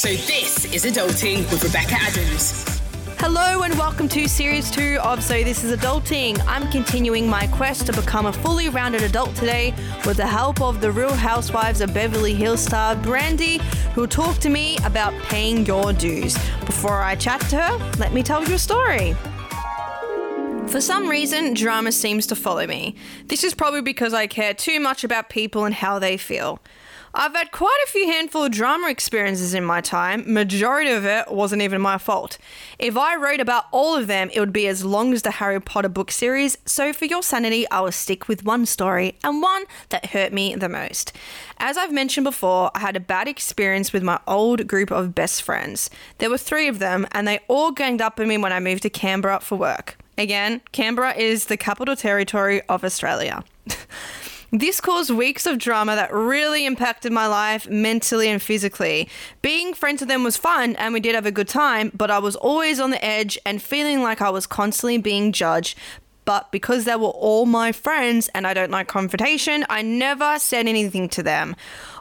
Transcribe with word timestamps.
So 0.00 0.08
this 0.08 0.64
is 0.72 0.86
Adulting 0.86 1.40
with 1.50 1.62
Rebecca 1.62 1.92
Adams. 1.92 2.80
Hello 3.18 3.64
and 3.64 3.78
welcome 3.78 4.08
to 4.08 4.26
series 4.28 4.70
two 4.70 4.98
of 5.02 5.22
So 5.22 5.44
This 5.44 5.62
Is 5.62 5.78
Adulting. 5.78 6.42
I'm 6.46 6.70
continuing 6.70 7.28
my 7.28 7.46
quest 7.48 7.84
to 7.84 7.92
become 7.92 8.24
a 8.24 8.32
fully 8.32 8.70
rounded 8.70 9.02
adult 9.02 9.34
today 9.34 9.74
with 10.06 10.16
the 10.16 10.26
help 10.26 10.62
of 10.62 10.80
the 10.80 10.90
Real 10.90 11.12
Housewives 11.12 11.82
of 11.82 11.92
Beverly 11.92 12.32
Hills 12.32 12.62
star 12.62 12.96
Brandi, 12.96 13.60
who 13.92 14.00
will 14.00 14.08
talk 14.08 14.38
to 14.38 14.48
me 14.48 14.78
about 14.86 15.12
paying 15.24 15.66
your 15.66 15.92
dues. 15.92 16.32
Before 16.64 17.02
I 17.02 17.14
chat 17.14 17.42
to 17.50 17.60
her, 17.60 17.96
let 17.98 18.14
me 18.14 18.22
tell 18.22 18.42
you 18.42 18.54
a 18.54 18.58
story. 18.58 19.12
For 20.68 20.80
some 20.80 21.10
reason, 21.10 21.52
drama 21.52 21.92
seems 21.92 22.26
to 22.28 22.34
follow 22.34 22.66
me. 22.66 22.94
This 23.26 23.44
is 23.44 23.52
probably 23.52 23.82
because 23.82 24.14
I 24.14 24.28
care 24.28 24.54
too 24.54 24.80
much 24.80 25.04
about 25.04 25.28
people 25.28 25.66
and 25.66 25.74
how 25.74 25.98
they 25.98 26.16
feel. 26.16 26.58
I've 27.12 27.34
had 27.34 27.50
quite 27.50 27.78
a 27.84 27.90
few 27.90 28.06
handful 28.06 28.44
of 28.44 28.52
drama 28.52 28.88
experiences 28.88 29.52
in 29.52 29.64
my 29.64 29.80
time. 29.80 30.32
Majority 30.32 30.92
of 30.92 31.04
it 31.04 31.28
wasn't 31.32 31.62
even 31.62 31.80
my 31.80 31.98
fault. 31.98 32.38
If 32.78 32.96
I 32.96 33.16
wrote 33.16 33.40
about 33.40 33.64
all 33.72 33.96
of 33.96 34.06
them, 34.06 34.30
it 34.32 34.38
would 34.38 34.52
be 34.52 34.68
as 34.68 34.84
long 34.84 35.12
as 35.12 35.22
the 35.22 35.32
Harry 35.32 35.60
Potter 35.60 35.88
book 35.88 36.12
series. 36.12 36.56
So 36.66 36.92
for 36.92 37.06
your 37.06 37.24
sanity, 37.24 37.68
I 37.68 37.80
will 37.80 37.90
stick 37.90 38.28
with 38.28 38.44
one 38.44 38.64
story 38.64 39.18
and 39.24 39.42
one 39.42 39.64
that 39.88 40.06
hurt 40.06 40.32
me 40.32 40.54
the 40.54 40.68
most. 40.68 41.12
As 41.58 41.76
I've 41.76 41.92
mentioned 41.92 42.24
before, 42.24 42.70
I 42.76 42.78
had 42.78 42.94
a 42.94 43.00
bad 43.00 43.26
experience 43.26 43.92
with 43.92 44.04
my 44.04 44.20
old 44.28 44.68
group 44.68 44.92
of 44.92 45.12
best 45.12 45.42
friends. 45.42 45.90
There 46.18 46.30
were 46.30 46.38
three 46.38 46.68
of 46.68 46.78
them, 46.78 47.08
and 47.10 47.26
they 47.26 47.40
all 47.48 47.72
ganged 47.72 48.00
up 48.00 48.20
on 48.20 48.28
me 48.28 48.38
when 48.38 48.52
I 48.52 48.60
moved 48.60 48.82
to 48.82 48.90
Canberra 48.90 49.40
for 49.40 49.56
work. 49.56 49.98
Again, 50.16 50.60
Canberra 50.70 51.14
is 51.14 51.46
the 51.46 51.56
capital 51.56 51.96
territory 51.96 52.62
of 52.68 52.84
Australia. 52.84 53.42
This 54.52 54.80
caused 54.80 55.10
weeks 55.10 55.46
of 55.46 55.58
drama 55.58 55.94
that 55.94 56.12
really 56.12 56.66
impacted 56.66 57.12
my 57.12 57.28
life 57.28 57.70
mentally 57.70 58.28
and 58.28 58.42
physically. 58.42 59.08
Being 59.42 59.74
friends 59.74 60.00
with 60.00 60.08
them 60.08 60.24
was 60.24 60.36
fun 60.36 60.74
and 60.74 60.92
we 60.92 60.98
did 60.98 61.14
have 61.14 61.24
a 61.24 61.30
good 61.30 61.46
time, 61.46 61.92
but 61.94 62.10
I 62.10 62.18
was 62.18 62.34
always 62.34 62.80
on 62.80 62.90
the 62.90 63.04
edge 63.04 63.38
and 63.46 63.62
feeling 63.62 64.02
like 64.02 64.20
I 64.20 64.30
was 64.30 64.48
constantly 64.48 64.98
being 64.98 65.30
judged. 65.30 65.78
But 66.24 66.50
because 66.50 66.84
they 66.84 66.96
were 66.96 67.08
all 67.08 67.46
my 67.46 67.70
friends 67.70 68.28
and 68.34 68.44
I 68.44 68.52
don't 68.52 68.72
like 68.72 68.88
confrontation, 68.88 69.64
I 69.70 69.82
never 69.82 70.36
said 70.40 70.66
anything 70.66 71.08
to 71.10 71.22
them. 71.22 71.54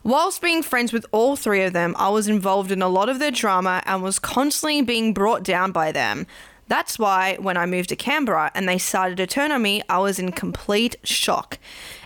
Whilst 0.03 0.41
being 0.41 0.63
friends 0.63 0.91
with 0.91 1.06
all 1.11 1.36
three 1.36 1.61
of 1.61 1.73
them, 1.73 1.95
I 2.00 2.09
was 2.09 2.28
involved 2.28 2.72
in 2.72 2.81
a 2.81 2.89
lot 2.89 3.09
of 3.09 3.19
their 3.19 3.31
drama 3.31 3.84
and 3.86 4.02
was 4.02 4.17
constantly 4.17 4.81
being 4.81 5.13
brought 5.13 5.44
down 5.44 5.72
by 5.72 5.91
them. 5.91 6.25
That's 6.67 7.00
why 7.00 7.38
when 7.39 7.58
I 7.58 7.66
moved 7.66 7.89
to 7.89 7.95
Canberra 7.95 8.52
and 8.53 8.69
they 8.69 8.78
started 8.78 9.17
to 9.17 9.28
turn 9.28 9.52
on 9.52 9.61
me, 9.63 9.81
I 9.89 9.97
was 9.97 10.19
in 10.19 10.31
complete 10.31 10.95
shock. 11.03 11.58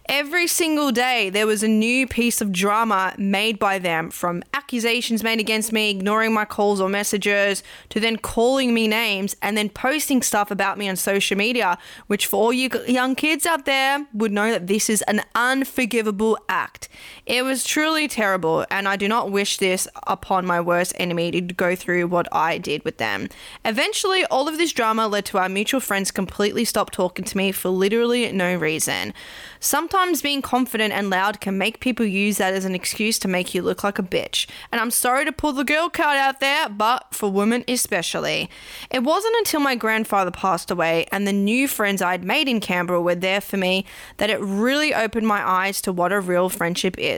Every 0.09 0.48
single 0.48 0.92
day, 0.92 1.30
there 1.30 1.48
was 1.48 1.64
a 1.64 1.68
new 1.68 2.08
piece 2.08 2.42
of 2.42 2.52
drama 2.52 3.14
made 3.18 3.58
by 3.58 3.80
them 3.80 4.12
from 4.12 4.44
accusations 4.54 5.23
made 5.23 5.40
against 5.40 5.72
me, 5.72 5.92
ignoring 5.92 6.34
my 6.34 6.44
calls 6.44 6.82
or 6.82 6.90
messages, 6.90 7.64
to 7.88 8.02
then 8.02 8.18
calling 8.18 8.74
me 8.74 8.86
names 8.90 9.34
and 9.42 9.56
then 9.56 9.70
posting 9.70 10.22
stuff 10.22 10.52
about 10.52 10.78
me 10.78 10.90
on 10.90 10.98
social 10.98 11.38
media, 11.38 11.78
which 12.08 12.28
for 12.28 12.36
all 12.36 12.52
you 12.52 12.70
young 12.86 13.16
kids 13.16 13.46
out 13.46 13.64
there 13.66 14.06
would 14.14 14.34
know 14.34 14.52
that 14.52 14.68
this 14.68 14.90
is 14.90 15.04
an 15.04 15.22
unforgivable 15.36 16.38
act. 16.50 16.90
It 17.25 17.45
was 17.45 17.63
truly 17.63 18.09
terrible, 18.09 18.66
and 18.69 18.85
I 18.85 18.97
do 18.97 19.07
not 19.07 19.31
wish 19.31 19.57
this 19.57 19.88
upon 20.07 20.45
my 20.45 20.59
worst 20.59 20.91
enemy 20.97 21.31
to 21.31 21.39
go 21.39 21.73
through 21.73 22.07
what 22.07 22.27
I 22.33 22.57
did 22.57 22.83
with 22.83 22.97
them. 22.97 23.29
Eventually, 23.63 24.25
all 24.25 24.49
of 24.49 24.57
this 24.57 24.73
drama 24.73 25.07
led 25.07 25.23
to 25.27 25.38
our 25.38 25.47
mutual 25.47 25.79
friends 25.79 26.11
completely 26.11 26.66
stop 26.66 26.91
talking 26.91 27.23
to 27.23 27.38
me 27.38 27.53
for 27.53 27.69
literally 27.69 28.29
no 28.33 28.57
reason. 28.57 29.13
Sometimes 29.61 30.21
being 30.21 30.41
confident 30.41 30.94
and 30.94 31.09
loud 31.09 31.39
can 31.39 31.57
make 31.57 31.79
people 31.79 32.05
use 32.05 32.39
that 32.39 32.53
as 32.53 32.66
an 32.66 32.75
excuse 32.75 33.17
to 33.19 33.29
make 33.29 33.55
you 33.55 33.61
look 33.61 33.85
like 33.85 33.97
a 33.97 34.03
bitch. 34.03 34.45
And 34.69 34.81
I'm 34.81 34.91
sorry 34.91 35.23
to 35.23 35.31
pull 35.31 35.53
the 35.53 35.63
girl 35.63 35.89
card 35.89 36.17
out 36.17 36.41
there, 36.41 36.67
but 36.67 37.07
for 37.11 37.31
women 37.31 37.63
especially. 37.69 38.49
It 38.91 39.03
wasn't 39.03 39.38
until 39.38 39.61
my 39.61 39.75
grandfather 39.75 40.31
passed 40.31 40.69
away 40.69 41.05
and 41.09 41.25
the 41.25 41.31
new 41.31 41.69
friends 41.69 42.01
I'd 42.01 42.25
made 42.25 42.49
in 42.49 42.59
Canberra 42.59 43.01
were 43.01 43.16
there 43.16 43.39
for 43.39 43.55
me 43.55 43.85
that 44.17 44.29
it 44.29 44.41
really 44.41 44.94
opened 44.94 45.25
my 45.25 45.47
eyes 45.47 45.81
to 45.83 45.94
what 45.94 46.12
a 46.12 46.19
real 46.19 46.50
friendship 46.50 47.00
is. 47.00 47.12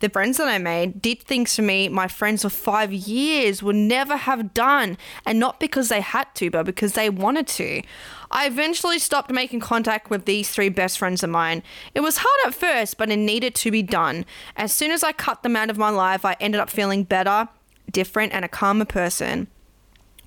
The 0.00 0.10
friends 0.10 0.36
that 0.36 0.48
I 0.48 0.58
made 0.58 1.00
did 1.00 1.22
things 1.22 1.56
for 1.56 1.62
me 1.62 1.88
my 1.88 2.06
friends 2.06 2.42
for 2.42 2.50
five 2.50 2.92
years 2.92 3.62
would 3.62 3.76
never 3.76 4.16
have 4.16 4.52
done, 4.52 4.98
and 5.24 5.38
not 5.38 5.58
because 5.58 5.88
they 5.88 6.02
had 6.02 6.34
to, 6.36 6.50
but 6.50 6.66
because 6.66 6.92
they 6.92 7.08
wanted 7.08 7.46
to. 7.48 7.82
I 8.30 8.46
eventually 8.46 8.98
stopped 8.98 9.30
making 9.30 9.60
contact 9.60 10.10
with 10.10 10.26
these 10.26 10.50
three 10.50 10.68
best 10.68 10.98
friends 10.98 11.22
of 11.22 11.30
mine. 11.30 11.62
It 11.94 12.00
was 12.00 12.18
hard 12.18 12.46
at 12.46 12.54
first, 12.54 12.98
but 12.98 13.10
it 13.10 13.16
needed 13.16 13.54
to 13.56 13.70
be 13.70 13.82
done. 13.82 14.26
As 14.56 14.72
soon 14.72 14.90
as 14.90 15.02
I 15.02 15.12
cut 15.12 15.42
them 15.42 15.56
out 15.56 15.70
of 15.70 15.78
my 15.78 15.90
life, 15.90 16.24
I 16.24 16.36
ended 16.40 16.60
up 16.60 16.68
feeling 16.68 17.04
better, 17.04 17.48
different, 17.90 18.32
and 18.32 18.44
a 18.44 18.48
calmer 18.48 18.84
person 18.84 19.48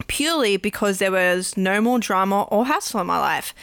purely 0.09 0.57
because 0.57 0.97
there 0.97 1.11
was 1.11 1.55
no 1.55 1.79
more 1.79 1.99
drama 1.99 2.43
or 2.43 2.65
hassle 2.65 2.99
in 2.99 3.07
my 3.07 3.19
life. 3.19 3.53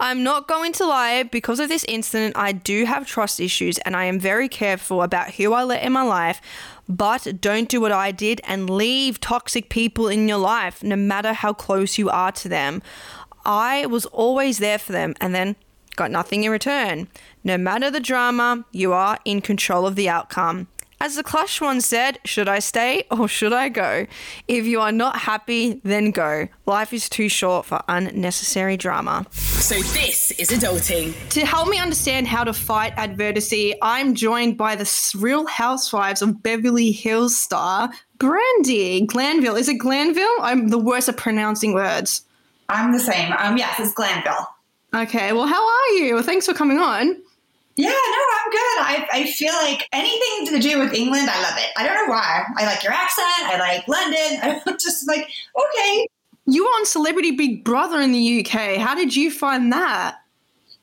I'm 0.00 0.22
not 0.22 0.48
going 0.48 0.72
to 0.74 0.86
lie, 0.86 1.24
because 1.24 1.60
of 1.60 1.68
this 1.68 1.84
incident, 1.84 2.34
I 2.36 2.52
do 2.52 2.86
have 2.86 3.06
trust 3.06 3.40
issues 3.40 3.76
and 3.78 3.94
I 3.94 4.04
am 4.04 4.18
very 4.18 4.48
careful 4.48 5.02
about 5.02 5.32
who 5.34 5.52
I 5.52 5.64
let 5.64 5.82
in 5.82 5.92
my 5.92 6.02
life. 6.02 6.40
But 6.88 7.40
don't 7.42 7.68
do 7.68 7.80
what 7.80 7.92
I 7.92 8.12
did 8.12 8.40
and 8.44 8.70
leave 8.70 9.20
toxic 9.20 9.68
people 9.68 10.08
in 10.08 10.28
your 10.28 10.38
life, 10.38 10.82
no 10.82 10.96
matter 10.96 11.34
how 11.34 11.52
close 11.52 11.98
you 11.98 12.08
are 12.08 12.32
to 12.32 12.48
them. 12.48 12.80
I 13.44 13.86
was 13.86 14.06
always 14.06 14.58
there 14.58 14.78
for 14.78 14.92
them 14.92 15.14
and 15.20 15.34
then 15.34 15.56
got 15.96 16.10
nothing 16.10 16.44
in 16.44 16.52
return. 16.52 17.08
No 17.42 17.58
matter 17.58 17.90
the 17.90 18.00
drama, 18.00 18.64
you 18.70 18.92
are 18.92 19.18
in 19.24 19.40
control 19.40 19.86
of 19.86 19.96
the 19.96 20.08
outcome. 20.08 20.68
As 20.98 21.16
the 21.16 21.22
Clash 21.22 21.60
one 21.60 21.82
said, 21.82 22.18
should 22.24 22.48
I 22.48 22.58
stay 22.58 23.04
or 23.10 23.28
should 23.28 23.52
I 23.52 23.68
go? 23.68 24.06
If 24.48 24.64
you 24.64 24.80
are 24.80 24.92
not 24.92 25.18
happy, 25.18 25.78
then 25.84 26.10
go. 26.10 26.48
Life 26.64 26.94
is 26.94 27.10
too 27.10 27.28
short 27.28 27.66
for 27.66 27.82
unnecessary 27.86 28.78
drama. 28.78 29.26
So 29.30 29.74
this 29.74 30.30
is 30.32 30.48
Adulting. 30.50 31.14
To 31.30 31.44
help 31.44 31.68
me 31.68 31.78
understand 31.78 32.26
how 32.26 32.44
to 32.44 32.54
fight 32.54 32.94
adversity, 32.96 33.74
I'm 33.82 34.14
joined 34.14 34.56
by 34.56 34.74
the 34.74 34.90
Real 35.18 35.46
Housewives 35.46 36.22
of 36.22 36.42
Beverly 36.42 36.92
Hills 36.92 37.36
star, 37.36 37.90
Brandi 38.16 39.06
Glanville. 39.06 39.56
Is 39.56 39.68
it 39.68 39.74
Glanville? 39.74 40.24
I'm 40.40 40.68
the 40.68 40.78
worst 40.78 41.10
at 41.10 41.18
pronouncing 41.18 41.74
words. 41.74 42.22
I'm 42.70 42.92
the 42.92 43.00
same. 43.00 43.34
Um, 43.38 43.58
yes, 43.58 43.78
it's 43.78 43.92
Glanville. 43.92 44.48
Okay, 44.94 45.32
well, 45.34 45.46
how 45.46 45.62
are 45.62 45.88
you? 45.98 46.22
Thanks 46.22 46.46
for 46.46 46.54
coming 46.54 46.78
on. 46.78 47.20
Yeah, 47.76 47.90
no, 47.90 47.94
I'm 47.94 48.50
good. 48.50 48.78
I, 48.78 49.08
I 49.12 49.26
feel 49.32 49.52
like 49.52 49.86
anything 49.92 50.54
to 50.54 50.58
do 50.66 50.78
with 50.78 50.94
England, 50.94 51.28
I 51.30 51.42
love 51.42 51.58
it. 51.58 51.70
I 51.76 51.86
don't 51.86 51.94
know 51.94 52.10
why. 52.10 52.44
I 52.56 52.64
like 52.64 52.82
your 52.82 52.92
accent. 52.92 53.26
I 53.42 53.58
like 53.58 53.86
London. 53.86 54.60
I'm 54.66 54.78
just 54.78 55.06
like, 55.06 55.28
okay. 55.54 56.08
You 56.46 56.64
were 56.64 56.70
on 56.70 56.86
Celebrity 56.86 57.32
Big 57.32 57.64
Brother 57.64 58.00
in 58.00 58.12
the 58.12 58.40
UK. 58.40 58.78
How 58.78 58.94
did 58.94 59.14
you 59.14 59.30
find 59.30 59.72
that? 59.72 60.16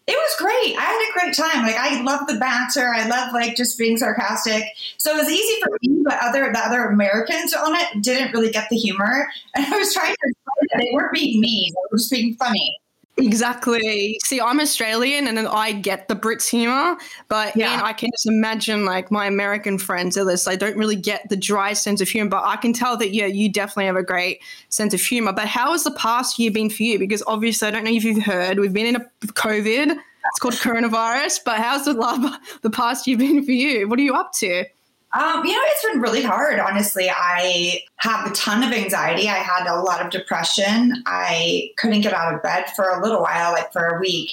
It 0.05 0.17
was 0.17 0.35
great. 0.37 0.77
I 0.77 0.81
had 0.81 1.09
a 1.09 1.13
great 1.13 1.35
time. 1.35 1.65
Like 1.65 1.77
I 1.77 2.01
love 2.01 2.27
the 2.27 2.35
banter. 2.35 2.89
I 2.93 3.07
love 3.07 3.31
like 3.31 3.55
just 3.55 3.77
being 3.77 3.97
sarcastic. 3.97 4.63
So 4.97 5.15
it 5.15 5.17
was 5.17 5.29
easy 5.29 5.61
for 5.63 5.77
me, 5.81 6.01
but 6.03 6.19
other 6.21 6.51
the 6.51 6.59
other 6.59 6.83
Americans 6.83 7.53
on 7.53 7.73
it 7.73 8.03
didn't 8.03 8.33
really 8.33 8.51
get 8.51 8.67
the 8.69 8.75
humor. 8.75 9.29
And 9.55 9.65
I 9.65 9.77
was 9.77 9.93
trying 9.93 10.13
to 10.13 10.17
explain 10.23 10.67
that 10.71 10.79
they 10.79 10.89
weren't 10.91 11.13
being 11.13 11.39
mean; 11.39 11.71
they 11.71 11.87
were 11.89 11.97
just 11.97 12.11
being 12.11 12.35
funny. 12.35 12.77
Exactly. 13.17 14.19
See, 14.23 14.41
I'm 14.41 14.59
Australian 14.59 15.27
and 15.27 15.39
I 15.47 15.71
get 15.71 16.07
the 16.07 16.15
Brits 16.15 16.49
humor, 16.49 16.97
but 17.27 17.55
yeah. 17.55 17.81
I 17.83 17.93
can 17.93 18.09
just 18.11 18.25
imagine 18.25 18.85
like 18.85 19.11
my 19.11 19.27
American 19.27 19.77
friends 19.77 20.17
are 20.17 20.25
this. 20.25 20.47
I 20.47 20.55
don't 20.55 20.75
really 20.75 20.95
get 20.95 21.29
the 21.29 21.35
dry 21.35 21.73
sense 21.73 22.01
of 22.01 22.09
humor, 22.09 22.29
but 22.31 22.43
I 22.43 22.55
can 22.55 22.73
tell 22.73 22.97
that 22.97 23.13
yeah, 23.13 23.27
you 23.27 23.49
definitely 23.49 23.85
have 23.85 23.95
a 23.95 24.03
great 24.03 24.41
sense 24.69 24.95
of 24.95 25.01
humor. 25.01 25.31
But 25.31 25.47
how 25.47 25.73
has 25.73 25.83
the 25.83 25.91
past 25.91 26.39
year 26.39 26.49
been 26.49 26.71
for 26.71 26.81
you? 26.81 26.97
Because 26.97 27.21
obviously, 27.27 27.67
I 27.67 27.71
don't 27.71 27.83
know 27.83 27.91
if 27.91 28.03
you've 28.03 28.23
heard, 28.23 28.59
we've 28.59 28.73
been 28.73 28.87
in 28.87 28.95
a 28.95 29.09
COVID. 29.21 29.91
It's 29.91 30.39
called 30.39 30.55
coronavirus. 30.55 31.41
But 31.45 31.59
how's 31.59 31.85
the 31.85 31.93
love 31.93 32.23
the 32.61 32.69
past 32.71 33.05
year 33.05 33.17
been 33.17 33.45
for 33.45 33.51
you? 33.51 33.87
What 33.87 33.99
are 33.99 34.03
you 34.03 34.15
up 34.15 34.33
to? 34.33 34.65
Um, 35.13 35.45
you 35.45 35.51
know, 35.51 35.61
it's 35.65 35.85
been 35.85 36.01
really 36.01 36.23
hard. 36.23 36.59
Honestly, 36.59 37.09
I 37.09 37.81
have 37.97 38.29
a 38.29 38.33
ton 38.33 38.63
of 38.63 38.73
anxiety. 38.73 39.29
I 39.29 39.35
had 39.35 39.67
a 39.67 39.79
lot 39.79 40.03
of 40.03 40.11
depression. 40.11 41.03
I 41.05 41.69
couldn't 41.77 42.01
get 42.01 42.13
out 42.13 42.33
of 42.33 42.41
bed 42.41 42.65
for 42.75 42.89
a 42.89 43.01
little 43.01 43.21
while, 43.21 43.51
like 43.51 43.71
for 43.71 43.85
a 43.85 43.99
week 43.99 44.31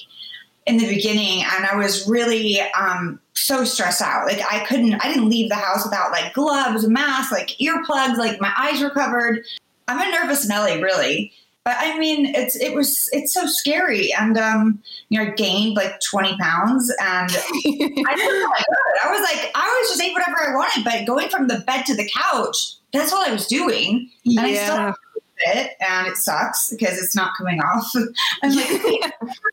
in 0.66 0.78
the 0.78 0.86
beginning, 0.86 1.42
and 1.42 1.66
I 1.66 1.74
was 1.76 2.08
really 2.08 2.60
um, 2.78 3.20
so 3.34 3.64
stressed 3.64 4.02
out. 4.02 4.26
Like 4.26 4.40
I 4.50 4.64
couldn't, 4.64 4.94
I 5.04 5.12
didn't 5.12 5.28
leave 5.28 5.48
the 5.48 5.56
house 5.56 5.84
without 5.84 6.12
like 6.12 6.32
gloves, 6.32 6.86
mask, 6.88 7.32
like 7.32 7.48
earplugs. 7.60 8.16
Like 8.16 8.40
my 8.40 8.52
eyes 8.56 8.80
were 8.80 8.90
covered. 8.90 9.44
I'm 9.88 10.00
a 10.00 10.10
nervous 10.10 10.46
Nelly, 10.46 10.82
really. 10.82 11.32
But 11.64 11.76
I 11.78 11.98
mean, 11.98 12.34
it's 12.34 12.56
it 12.56 12.74
was 12.74 13.08
it's 13.12 13.34
so 13.34 13.46
scary, 13.46 14.12
and 14.14 14.38
um, 14.38 14.82
you 15.10 15.18
know, 15.18 15.30
I 15.30 15.34
gained 15.34 15.76
like 15.76 16.00
twenty 16.00 16.36
pounds, 16.38 16.90
and 17.00 17.30
I 17.30 17.30
didn't 17.30 17.94
feel 17.94 18.04
like 18.04 18.64
good. 18.66 19.04
I 19.04 19.10
was 19.10 19.20
like, 19.20 19.50
I 19.54 19.80
was 19.82 19.90
just 19.90 20.02
ate 20.02 20.14
whatever 20.14 20.38
I 20.40 20.54
wanted, 20.54 20.84
but 20.84 21.06
going 21.06 21.28
from 21.28 21.48
the 21.48 21.58
bed 21.66 21.84
to 21.86 21.94
the 21.94 22.08
couch, 22.16 22.56
that's 22.94 23.12
all 23.12 23.22
I 23.26 23.30
was 23.30 23.46
doing, 23.46 24.10
and 24.24 24.34
yeah. 24.34 24.42
I 24.42 24.54
still 24.54 24.94
it, 25.42 25.72
and 25.80 26.06
it 26.06 26.16
sucks 26.16 26.70
because 26.70 27.02
it's 27.02 27.16
not 27.16 27.32
coming 27.36 27.60
off. 27.60 27.92
I'm 28.42 28.54
like, 28.54 29.12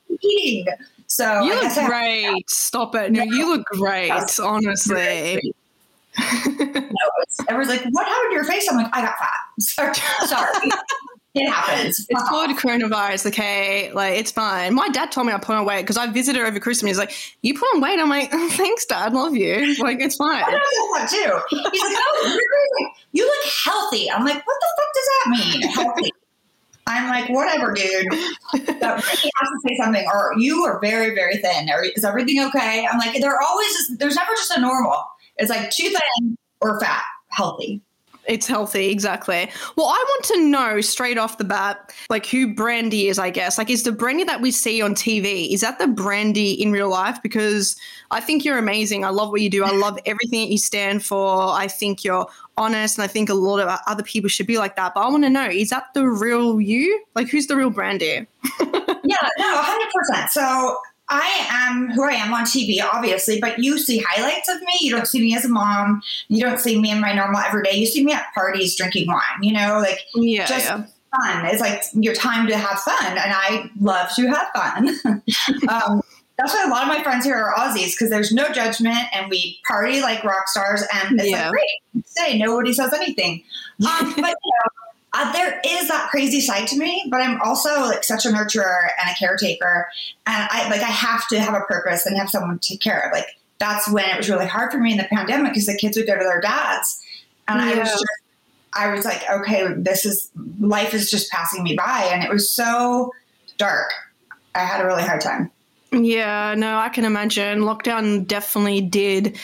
eating. 0.21 0.65
So 1.07 1.43
you 1.43 1.55
look 1.55 1.73
great. 1.87 2.49
Stop 2.49 2.95
it. 2.95 3.11
No, 3.11 3.23
you 3.23 3.49
look 3.49 3.65
great. 3.65 4.11
Honestly. 4.11 5.53
no, 6.17 6.89
everyone's 7.47 7.69
like, 7.69 7.85
"What 7.91 8.07
happened 8.07 8.31
to 8.31 8.33
your 8.33 8.43
face?" 8.43 8.67
I'm 8.69 8.77
like, 8.77 8.89
"I 8.91 9.01
got 9.01 9.15
fat." 9.17 9.95
Sorry. 10.27 10.71
It 11.37 11.49
happens. 11.49 12.05
It's 12.09 12.23
called 12.29 12.49
coronavirus, 12.51 13.27
okay? 13.27 13.91
Like, 13.93 14.17
it's 14.17 14.31
fine. 14.31 14.73
My 14.73 14.89
dad 14.89 15.11
told 15.11 15.27
me 15.27 15.33
I 15.33 15.37
put 15.37 15.55
on 15.55 15.65
weight 15.65 15.81
because 15.81 15.97
I 15.97 16.07
visited 16.07 16.39
her 16.39 16.47
over 16.47 16.59
Christmas. 16.59 16.89
He's 16.89 16.97
like, 16.97 17.13
You 17.41 17.53
put 17.53 17.67
on 17.75 17.81
weight? 17.81 17.99
I'm 17.99 18.09
like, 18.09 18.29
oh, 18.33 18.49
Thanks, 18.51 18.85
dad. 18.85 19.13
Love 19.13 19.35
you. 19.35 19.75
Like, 19.87 19.99
it's 20.01 20.15
fine. 20.15 20.43
I 20.43 20.51
know 20.51 20.97
that 20.97 21.09
too. 21.09 21.57
He's 21.71 21.81
like, 21.81 21.95
Oh, 21.97 22.39
you 23.11 23.25
look 23.25 23.51
healthy. 23.63 24.09
I'm 24.11 24.25
like, 24.25 24.35
What 24.45 24.57
the 24.59 24.67
fuck 24.77 24.93
does 24.93 25.07
that 25.07 25.29
mean? 25.29 25.61
Healthy. 25.69 26.11
I'm 26.87 27.09
like, 27.09 27.29
whatever, 27.29 27.73
dude. 27.73 28.07
But 28.79 29.03
he 29.03 29.31
has 29.35 29.49
to 29.49 29.59
say 29.67 29.75
something, 29.77 30.05
or 30.13 30.31
you 30.37 30.63
are 30.63 30.79
very, 30.79 31.13
very 31.13 31.37
thin, 31.37 31.69
or 31.69 31.83
is 31.83 32.05
everything 32.05 32.41
okay? 32.45 32.87
I'm 32.89 32.97
like, 32.97 33.19
they're 33.19 33.41
always 33.41 33.67
just, 33.73 33.99
there's 33.99 34.15
never 34.15 34.31
just 34.31 34.51
a 34.51 34.61
normal. 34.61 35.03
It's 35.35 35.49
like 35.49 35.69
too 35.69 35.89
thin 35.89 36.37
or 36.61 36.79
fat, 36.79 37.03
healthy. 37.27 37.81
It's 38.27 38.45
healthy, 38.45 38.89
exactly. 38.89 39.49
Well, 39.77 39.87
I 39.87 40.05
want 40.07 40.25
to 40.25 40.41
know 40.47 40.81
straight 40.81 41.17
off 41.17 41.37
the 41.37 41.45
bat, 41.45 41.93
like 42.09 42.25
who 42.25 42.53
Brandi 42.53 43.05
is, 43.09 43.17
I 43.17 43.29
guess. 43.29 43.57
Like, 43.57 43.69
is 43.69 43.83
the 43.83 43.91
Brandi 43.91 44.25
that 44.25 44.41
we 44.41 44.51
see 44.51 44.81
on 44.81 44.95
TV, 44.95 45.53
is 45.53 45.61
that 45.61 45.79
the 45.79 45.85
Brandi 45.85 46.57
in 46.57 46.73
real 46.73 46.89
life? 46.89 47.17
Because 47.23 47.77
I 48.11 48.19
think 48.19 48.43
you're 48.43 48.57
amazing. 48.57 49.05
I 49.05 49.09
love 49.09 49.31
what 49.31 49.39
you 49.39 49.49
do. 49.49 49.63
I 49.63 49.71
love 49.71 49.97
everything 50.05 50.41
that 50.41 50.51
you 50.51 50.57
stand 50.57 51.05
for. 51.05 51.49
I 51.53 51.67
think 51.69 52.03
you're 52.03 52.27
honest, 52.57 52.97
and 52.97 53.03
I 53.05 53.07
think 53.07 53.29
a 53.29 53.33
lot 53.33 53.59
of 53.59 53.79
other 53.87 54.03
people 54.03 54.29
should 54.29 54.47
be 54.47 54.57
like 54.57 54.75
that. 54.75 54.93
But 54.93 55.01
I 55.01 55.09
want 55.09 55.23
to 55.23 55.29
know, 55.29 55.47
is 55.49 55.69
that 55.69 55.93
the 55.93 56.05
real 56.07 56.59
you? 56.59 57.01
Like, 57.15 57.29
who's 57.29 57.47
the 57.47 57.55
real 57.55 57.71
Brandi? 57.71 58.27
yeah, 58.59 59.29
no, 59.37 59.79
100%. 60.11 60.29
So 60.29 60.77
I 61.09 61.47
am 61.49 61.89
who 61.91 62.03
I 62.03 62.13
am 62.13 62.33
on 62.33 62.43
TV, 62.43 62.81
obviously, 62.81 63.39
but 63.39 63.59
you 63.59 63.77
see 63.77 64.03
highlights 64.05 64.49
of 64.49 64.59
me. 64.61 64.73
You 64.81 64.91
don't 64.91 65.07
see 65.07 65.21
me 65.21 65.35
as 65.35 65.45
a 65.45 65.49
mom. 65.49 66.01
You 66.27 66.43
don't 66.43 66.59
see 66.59 66.79
me 66.79 66.91
in 66.91 66.99
my 66.99 67.13
normal 67.13 67.39
everyday. 67.39 67.75
You 67.77 67.85
see 67.85 68.03
me 68.03 68.11
at 68.11 68.25
parties 68.33 68.75
drinking 68.75 69.07
wine, 69.07 69.41
you 69.41 69.53
know, 69.53 69.79
like 69.79 69.99
yeah, 70.15 70.45
just 70.45 70.65
yeah. 70.65 70.85
fun. 71.15 71.45
It's 71.45 71.61
like 71.61 71.81
your 71.93 72.13
time 72.13 72.47
to 72.47 72.57
have 72.57 72.79
fun. 72.79 73.05
And 73.05 73.33
I 73.33 73.71
love 73.79 74.09
to 74.15 74.27
have 74.27 74.47
fun. 74.53 74.89
um, 75.69 76.01
that's 76.37 76.53
why 76.53 76.65
a 76.65 76.69
lot 76.69 76.83
of 76.83 76.89
my 76.89 77.01
friends 77.03 77.25
here 77.25 77.35
are 77.35 77.55
Aussies 77.55 77.93
because 77.93 78.09
there's 78.09 78.31
no 78.31 78.51
judgment 78.51 79.07
and 79.13 79.29
we 79.29 79.59
party 79.67 80.01
like 80.01 80.23
rock 80.23 80.47
stars 80.47 80.83
and 80.93 81.19
it's 81.19 81.29
yeah. 81.29 81.49
like 81.49 81.51
great. 81.51 82.05
Say 82.05 82.37
nobody 82.37 82.73
says 82.73 82.93
anything. 82.93 83.43
Um, 83.79 84.13
but 84.15 84.35
you 84.43 84.51
know, 84.53 84.86
uh, 85.17 85.31
there 85.31 85.59
is 85.65 85.87
that 85.87 86.09
crazy 86.11 86.41
side 86.41 86.67
to 86.67 86.77
me, 86.77 87.07
but 87.09 87.21
I'm 87.21 87.41
also 87.41 87.81
like 87.81 88.03
such 88.03 88.25
a 88.25 88.29
nurturer 88.29 88.89
and 89.01 89.09
a 89.09 89.15
caretaker, 89.15 89.87
and 90.27 90.47
I 90.51 90.69
like 90.69 90.81
I 90.81 90.91
have 90.91 91.27
to 91.29 91.39
have 91.39 91.55
a 91.55 91.61
purpose 91.61 92.05
and 92.05 92.15
have 92.17 92.29
someone 92.29 92.59
to 92.59 92.69
take 92.69 92.81
care 92.81 92.99
of. 92.99 93.11
Like 93.11 93.27
that's 93.57 93.89
when 93.89 94.07
it 94.07 94.17
was 94.17 94.29
really 94.29 94.45
hard 94.45 94.71
for 94.71 94.77
me 94.77 94.91
in 94.91 94.97
the 94.97 95.05
pandemic 95.05 95.53
because 95.53 95.65
the 95.65 95.75
kids 95.75 95.97
would 95.97 96.05
go 96.05 96.13
to 96.13 96.23
their 96.23 96.39
dads, 96.39 97.03
and 97.47 97.59
yeah. 97.59 97.65
I 97.65 97.79
was 97.79 97.89
just, 97.89 98.05
I 98.73 98.93
was 98.93 99.05
like, 99.05 99.27
okay, 99.29 99.73
this 99.75 100.05
is 100.05 100.29
life 100.59 100.93
is 100.93 101.09
just 101.09 101.31
passing 101.31 101.63
me 101.63 101.75
by, 101.75 102.09
and 102.11 102.23
it 102.23 102.29
was 102.29 102.49
so 102.49 103.11
dark. 103.57 103.91
I 104.53 104.59
had 104.59 104.81
a 104.81 104.85
really 104.85 105.03
hard 105.03 105.21
time. 105.21 105.49
Yeah, 105.91 106.53
no, 106.55 106.77
I 106.77 106.89
can 106.89 107.05
imagine. 107.05 107.61
Lockdown 107.61 108.27
definitely 108.27 108.81
did 108.81 109.39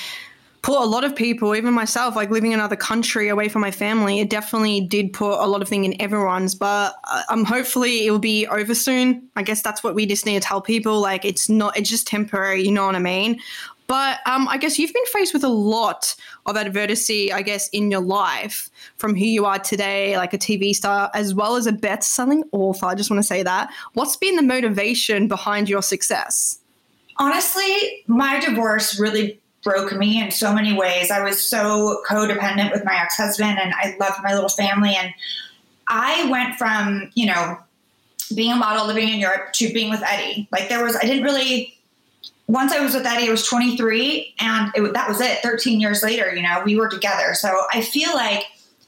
put 0.63 0.81
a 0.81 0.85
lot 0.85 1.03
of 1.03 1.13
people, 1.13 1.55
even 1.55 1.73
myself, 1.73 2.15
like 2.15 2.31
living 2.31 2.53
in 2.53 2.59
another 2.59 2.77
country 2.77 3.27
away 3.27 3.49
from 3.49 3.61
my 3.61 3.69
family, 3.69 4.21
it 4.21 4.29
definitely 4.29 4.79
did 4.79 5.11
put 5.11 5.37
a 5.39 5.45
lot 5.45 5.61
of 5.61 5.67
thing 5.67 5.83
in 5.83 6.01
everyone's. 6.01 6.55
But 6.55 6.95
um, 7.29 7.43
hopefully 7.43 8.07
it 8.07 8.11
will 8.11 8.17
be 8.17 8.47
over 8.47 8.73
soon. 8.73 9.27
I 9.35 9.43
guess 9.43 9.61
that's 9.61 9.83
what 9.83 9.93
we 9.93 10.05
just 10.05 10.25
need 10.25 10.41
to 10.41 10.47
tell 10.47 10.61
people. 10.61 11.01
Like 11.01 11.25
it's 11.25 11.49
not, 11.49 11.77
it's 11.77 11.89
just 11.89 12.07
temporary. 12.07 12.63
You 12.63 12.71
know 12.71 12.85
what 12.85 12.95
I 12.95 12.99
mean? 12.99 13.39
But 13.87 14.19
um, 14.25 14.47
I 14.47 14.57
guess 14.57 14.79
you've 14.79 14.93
been 14.93 15.05
faced 15.07 15.33
with 15.33 15.43
a 15.43 15.49
lot 15.49 16.15
of 16.45 16.55
adversity, 16.55 17.33
I 17.33 17.41
guess, 17.41 17.67
in 17.69 17.91
your 17.91 18.01
life 18.01 18.69
from 18.95 19.15
who 19.15 19.25
you 19.25 19.45
are 19.45 19.59
today, 19.59 20.15
like 20.15 20.33
a 20.33 20.37
TV 20.37 20.73
star, 20.73 21.11
as 21.13 21.35
well 21.35 21.57
as 21.57 21.67
a 21.67 21.73
best 21.73 22.13
selling 22.13 22.45
author. 22.53 22.85
I 22.85 22.95
just 22.95 23.11
want 23.11 23.19
to 23.19 23.27
say 23.27 23.43
that. 23.43 23.69
What's 23.95 24.15
been 24.15 24.37
the 24.37 24.41
motivation 24.41 25.27
behind 25.27 25.67
your 25.67 25.83
success? 25.83 26.59
Honestly, 27.17 28.03
my 28.07 28.39
divorce 28.39 28.97
really 28.97 29.39
broke 29.63 29.95
me 29.95 30.21
in 30.21 30.29
so 30.31 30.53
many 30.53 30.73
ways. 30.73 31.09
I 31.09 31.21
was 31.21 31.41
so 31.41 32.01
codependent 32.07 32.71
with 32.71 32.83
my 32.85 32.95
ex 32.95 33.17
husband 33.17 33.57
and 33.59 33.73
I 33.73 33.95
loved 33.99 34.21
my 34.23 34.33
little 34.33 34.49
family. 34.49 34.95
And 34.95 35.13
I 35.87 36.29
went 36.29 36.55
from, 36.55 37.11
you 37.15 37.27
know, 37.27 37.57
being 38.35 38.51
a 38.51 38.55
model 38.55 38.85
living 38.85 39.09
in 39.09 39.19
Europe 39.19 39.53
to 39.53 39.73
being 39.73 39.89
with 39.89 40.01
Eddie. 40.03 40.47
Like 40.51 40.69
there 40.69 40.83
was, 40.83 40.95
I 40.95 41.01
didn't 41.01 41.23
really, 41.23 41.77
once 42.47 42.73
I 42.73 42.81
was 42.81 42.93
with 42.93 43.05
Eddie, 43.05 43.27
I 43.27 43.31
was 43.31 43.47
23 43.47 44.35
and 44.39 44.71
it, 44.75 44.93
that 44.93 45.07
was 45.07 45.21
it. 45.21 45.39
13 45.39 45.79
years 45.79 46.03
later, 46.03 46.33
you 46.35 46.41
know, 46.41 46.61
we 46.65 46.75
were 46.75 46.89
together. 46.89 47.33
So 47.33 47.63
I 47.71 47.81
feel 47.81 48.13
like 48.13 48.45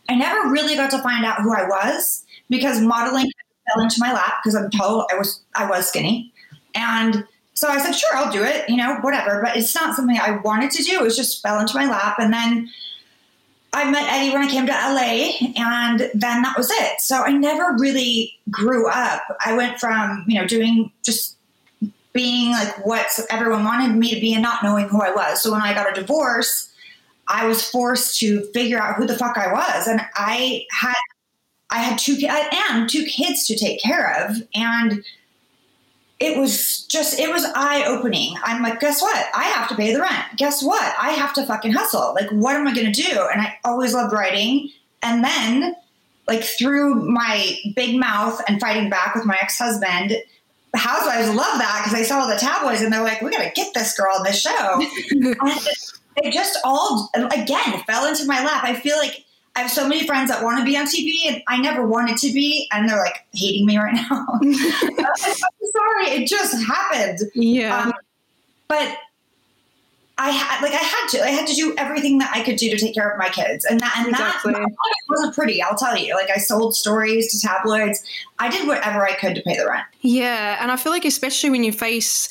I 0.09 0.15
never 0.15 0.49
really 0.49 0.75
got 0.75 0.91
to 0.91 1.01
find 1.01 1.25
out 1.25 1.41
who 1.41 1.53
I 1.53 1.67
was 1.67 2.25
because 2.49 2.81
modeling 2.81 3.31
fell 3.73 3.83
into 3.83 3.97
my 3.99 4.13
lap 4.13 4.35
because 4.43 4.55
I'm 4.55 4.69
told 4.71 5.05
I 5.11 5.17
was, 5.17 5.41
I 5.55 5.69
was 5.69 5.87
skinny. 5.87 6.33
And 6.73 7.25
so 7.55 7.69
I 7.69 7.79
said, 7.79 7.93
sure, 7.93 8.15
I'll 8.15 8.31
do 8.31 8.43
it, 8.43 8.69
you 8.69 8.75
know, 8.75 8.97
whatever. 8.97 9.41
But 9.41 9.55
it's 9.55 9.73
not 9.73 9.95
something 9.95 10.17
I 10.17 10.37
wanted 10.37 10.71
to 10.71 10.83
do. 10.83 11.05
It 11.05 11.15
just 11.15 11.41
fell 11.41 11.59
into 11.59 11.75
my 11.75 11.89
lap. 11.89 12.17
And 12.19 12.31
then 12.31 12.69
I 13.71 13.89
met 13.89 14.11
Eddie 14.11 14.31
when 14.31 14.41
I 14.41 14.49
came 14.49 14.65
to 14.65 14.71
LA, 14.71 15.31
and 15.55 15.99
then 16.13 16.41
that 16.41 16.55
was 16.57 16.69
it. 16.69 16.99
So 16.99 17.23
I 17.23 17.31
never 17.31 17.75
really 17.77 18.37
grew 18.51 18.89
up. 18.89 19.23
I 19.45 19.55
went 19.55 19.79
from, 19.79 20.25
you 20.27 20.39
know, 20.39 20.45
doing 20.45 20.91
just 21.03 21.37
being 22.11 22.51
like 22.51 22.85
what 22.85 23.07
everyone 23.29 23.63
wanted 23.63 23.95
me 23.95 24.13
to 24.13 24.19
be 24.19 24.33
and 24.33 24.43
not 24.43 24.63
knowing 24.63 24.87
who 24.87 25.01
I 25.01 25.11
was. 25.11 25.41
So 25.41 25.51
when 25.51 25.61
I 25.61 25.73
got 25.73 25.89
a 25.89 25.99
divorce, 25.99 26.71
I 27.27 27.45
was 27.45 27.69
forced 27.69 28.19
to 28.19 28.45
figure 28.53 28.79
out 28.79 28.95
who 28.95 29.07
the 29.07 29.17
fuck 29.17 29.37
I 29.37 29.51
was. 29.51 29.87
And 29.87 30.01
I 30.15 30.65
had 30.71 30.93
I 31.69 31.79
had 31.79 31.97
two 31.97 32.17
and 32.69 32.89
two 32.89 33.05
kids 33.05 33.45
to 33.47 33.57
take 33.57 33.81
care 33.81 34.23
of. 34.23 34.37
And 34.53 35.03
it 36.19 36.37
was 36.37 36.85
just 36.85 37.19
it 37.19 37.29
was 37.29 37.45
eye 37.55 37.83
opening. 37.85 38.35
I'm 38.43 38.63
like, 38.63 38.79
guess 38.79 39.01
what? 39.01 39.27
I 39.33 39.43
have 39.43 39.67
to 39.69 39.75
pay 39.75 39.93
the 39.93 39.99
rent. 39.99 40.25
Guess 40.37 40.63
what? 40.63 40.93
I 40.99 41.11
have 41.11 41.33
to 41.33 41.45
fucking 41.45 41.73
hustle. 41.73 42.13
Like, 42.13 42.29
what 42.29 42.55
am 42.55 42.67
I 42.67 42.73
gonna 42.73 42.91
do? 42.91 43.27
And 43.31 43.41
I 43.41 43.57
always 43.65 43.93
loved 43.93 44.13
writing. 44.13 44.69
And 45.03 45.23
then, 45.23 45.75
like 46.27 46.43
through 46.43 46.95
my 46.95 47.57
big 47.75 47.99
mouth 47.99 48.41
and 48.47 48.59
fighting 48.59 48.89
back 48.89 49.13
with 49.13 49.25
my 49.25 49.37
ex 49.41 49.59
husband, 49.59 50.15
housewives 50.73 51.27
love 51.29 51.59
that 51.59 51.81
because 51.83 51.97
they 51.97 52.05
saw 52.05 52.21
all 52.21 52.27
the 52.27 52.35
tabloids 52.35 52.81
and 52.81 52.93
they're 52.93 53.03
like, 53.03 53.21
we 53.21 53.29
gotta 53.29 53.51
get 53.53 53.73
this 53.73 53.95
girl 53.97 54.15
on 54.17 54.23
this 54.23 54.39
show. 54.39 54.79
it 56.17 56.33
just 56.33 56.57
all 56.63 57.09
again 57.13 57.83
fell 57.85 58.07
into 58.07 58.25
my 58.25 58.43
lap. 58.43 58.63
I 58.63 58.73
feel 58.75 58.97
like 58.97 59.25
I 59.55 59.61
have 59.61 59.71
so 59.71 59.87
many 59.87 60.05
friends 60.05 60.29
that 60.29 60.43
want 60.43 60.59
to 60.59 60.65
be 60.65 60.77
on 60.77 60.85
TV, 60.85 61.27
and 61.27 61.41
I 61.47 61.57
never 61.61 61.87
wanted 61.87 62.17
to 62.17 62.33
be, 62.33 62.67
and 62.71 62.89
they're 62.89 62.99
like 62.99 63.25
hating 63.33 63.65
me 63.65 63.77
right 63.77 63.93
now. 63.93 64.25
I'm 64.41 64.53
sorry, 64.53 66.07
it 66.09 66.27
just 66.27 66.61
happened. 66.65 67.19
Yeah, 67.33 67.77
um, 67.77 67.93
but 68.67 68.97
I 70.17 70.29
had 70.31 70.61
like 70.61 70.73
I 70.73 70.77
had 70.77 71.07
to 71.09 71.23
I 71.23 71.29
had 71.29 71.47
to 71.47 71.53
do 71.53 71.73
everything 71.77 72.19
that 72.19 72.31
I 72.33 72.43
could 72.43 72.55
do 72.55 72.69
to 72.69 72.77
take 72.77 72.93
care 72.93 73.09
of 73.09 73.17
my 73.17 73.29
kids, 73.29 73.65
and 73.65 73.79
that 73.79 73.95
and 73.97 74.09
exactly. 74.09 74.53
that 74.53 74.69
wasn't 75.09 75.35
pretty. 75.35 75.61
I'll 75.61 75.75
tell 75.75 75.97
you. 75.97 76.15
Like 76.15 76.29
I 76.29 76.37
sold 76.37 76.75
stories 76.75 77.31
to 77.31 77.47
tabloids. 77.47 78.03
I 78.39 78.49
did 78.49 78.67
whatever 78.67 79.05
I 79.05 79.13
could 79.13 79.35
to 79.35 79.41
pay 79.41 79.57
the 79.57 79.67
rent. 79.67 79.85
Yeah, 80.01 80.57
and 80.61 80.71
I 80.71 80.75
feel 80.77 80.91
like 80.91 81.05
especially 81.05 81.49
when 81.49 81.63
you 81.63 81.71
face 81.71 82.29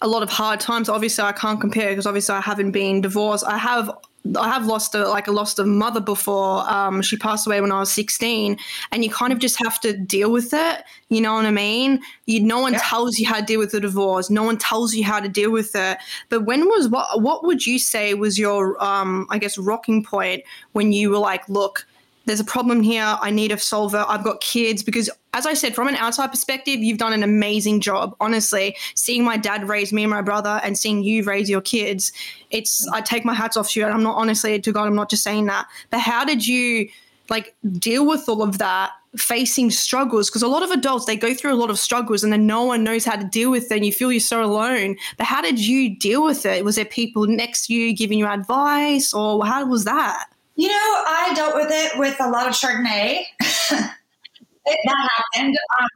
a 0.00 0.08
lot 0.08 0.22
of 0.22 0.30
hard 0.30 0.60
times. 0.60 0.88
Obviously, 0.88 1.24
I 1.24 1.32
can't 1.32 1.60
compare 1.60 1.90
because 1.90 2.06
obviously 2.06 2.34
I 2.34 2.40
haven't 2.40 2.72
been 2.72 3.00
divorced. 3.00 3.44
I 3.46 3.58
have 3.58 3.90
I 4.36 4.48
have 4.48 4.66
lost 4.66 4.94
a 4.94 5.08
like 5.08 5.28
a 5.28 5.32
lost 5.32 5.58
a 5.58 5.64
mother 5.64 6.00
before. 6.00 6.68
Um, 6.70 7.00
she 7.00 7.16
passed 7.16 7.46
away 7.46 7.60
when 7.60 7.72
I 7.72 7.80
was 7.80 7.90
16, 7.92 8.58
and 8.92 9.04
you 9.04 9.10
kind 9.10 9.32
of 9.32 9.38
just 9.38 9.58
have 9.62 9.80
to 9.80 9.96
deal 9.96 10.30
with 10.30 10.52
it. 10.52 10.84
You 11.08 11.20
know 11.20 11.34
what 11.34 11.46
I 11.46 11.50
mean? 11.50 12.00
You, 12.26 12.40
no 12.40 12.60
one 12.60 12.74
yeah. 12.74 12.80
tells 12.82 13.18
you 13.18 13.26
how 13.26 13.40
to 13.40 13.44
deal 13.44 13.58
with 13.58 13.72
the 13.72 13.80
divorce. 13.80 14.28
No 14.28 14.42
one 14.42 14.58
tells 14.58 14.94
you 14.94 15.04
how 15.04 15.20
to 15.20 15.28
deal 15.28 15.50
with 15.50 15.74
it. 15.74 15.98
But 16.28 16.42
when 16.44 16.66
was 16.66 16.88
what? 16.88 17.22
What 17.22 17.44
would 17.44 17.66
you 17.66 17.78
say 17.78 18.14
was 18.14 18.38
your 18.38 18.82
um, 18.82 19.26
I 19.30 19.38
guess 19.38 19.56
rocking 19.56 20.04
point 20.04 20.44
when 20.72 20.92
you 20.92 21.10
were 21.10 21.18
like, 21.18 21.48
look, 21.48 21.86
there's 22.30 22.38
a 22.38 22.44
problem 22.44 22.80
here. 22.80 23.18
I 23.20 23.32
need 23.32 23.50
a 23.50 23.58
solver. 23.58 24.04
I've 24.08 24.22
got 24.22 24.40
kids 24.40 24.84
because, 24.84 25.10
as 25.34 25.46
I 25.46 25.54
said, 25.54 25.74
from 25.74 25.88
an 25.88 25.96
outside 25.96 26.28
perspective, 26.28 26.78
you've 26.78 26.98
done 26.98 27.12
an 27.12 27.24
amazing 27.24 27.80
job. 27.80 28.14
Honestly, 28.20 28.76
seeing 28.94 29.24
my 29.24 29.36
dad 29.36 29.68
raise 29.68 29.92
me 29.92 30.04
and 30.04 30.10
my 30.10 30.22
brother 30.22 30.60
and 30.62 30.78
seeing 30.78 31.02
you 31.02 31.24
raise 31.24 31.50
your 31.50 31.60
kids, 31.60 32.12
it's 32.50 32.86
I 32.92 33.00
take 33.00 33.24
my 33.24 33.34
hats 33.34 33.56
off 33.56 33.70
to 33.70 33.80
you. 33.80 33.86
And 33.86 33.92
I'm 33.92 34.04
not 34.04 34.16
honestly 34.16 34.60
to 34.60 34.72
God, 34.72 34.86
I'm 34.86 34.94
not 34.94 35.10
just 35.10 35.24
saying 35.24 35.46
that. 35.46 35.66
But 35.90 35.98
how 35.98 36.24
did 36.24 36.46
you 36.46 36.88
like 37.28 37.52
deal 37.72 38.06
with 38.06 38.28
all 38.28 38.42
of 38.44 38.58
that? 38.58 38.92
facing 39.16 39.72
struggles 39.72 40.30
because 40.30 40.40
a 40.40 40.46
lot 40.46 40.62
of 40.62 40.70
adults 40.70 41.04
they 41.04 41.16
go 41.16 41.34
through 41.34 41.52
a 41.52 41.58
lot 41.58 41.68
of 41.68 41.80
struggles 41.80 42.22
and 42.22 42.32
then 42.32 42.46
no 42.46 42.62
one 42.62 42.84
knows 42.84 43.04
how 43.04 43.16
to 43.16 43.24
deal 43.24 43.50
with 43.50 43.64
it 43.72 43.74
and 43.74 43.84
you 43.84 43.92
feel 43.92 44.12
you're 44.12 44.20
so 44.20 44.40
alone 44.40 44.96
but 45.18 45.26
how 45.26 45.42
did 45.42 45.58
you 45.58 45.98
deal 45.98 46.22
with 46.22 46.46
it 46.46 46.64
was 46.64 46.76
there 46.76 46.84
people 46.84 47.26
next 47.26 47.66
to 47.66 47.74
you 47.74 47.92
giving 47.92 48.20
you 48.20 48.26
advice 48.28 49.12
or 49.12 49.44
how 49.44 49.66
was 49.66 49.82
that 49.82 50.26
you 50.56 50.68
know, 50.68 50.74
I 50.74 51.32
dealt 51.34 51.54
with 51.54 51.70
it 51.70 51.98
with 51.98 52.16
a 52.20 52.28
lot 52.28 52.46
of 52.46 52.54
Chardonnay. 52.54 53.22
it, 53.40 54.78
that 54.84 55.08
happened. 55.34 55.56
Um, 55.80 55.88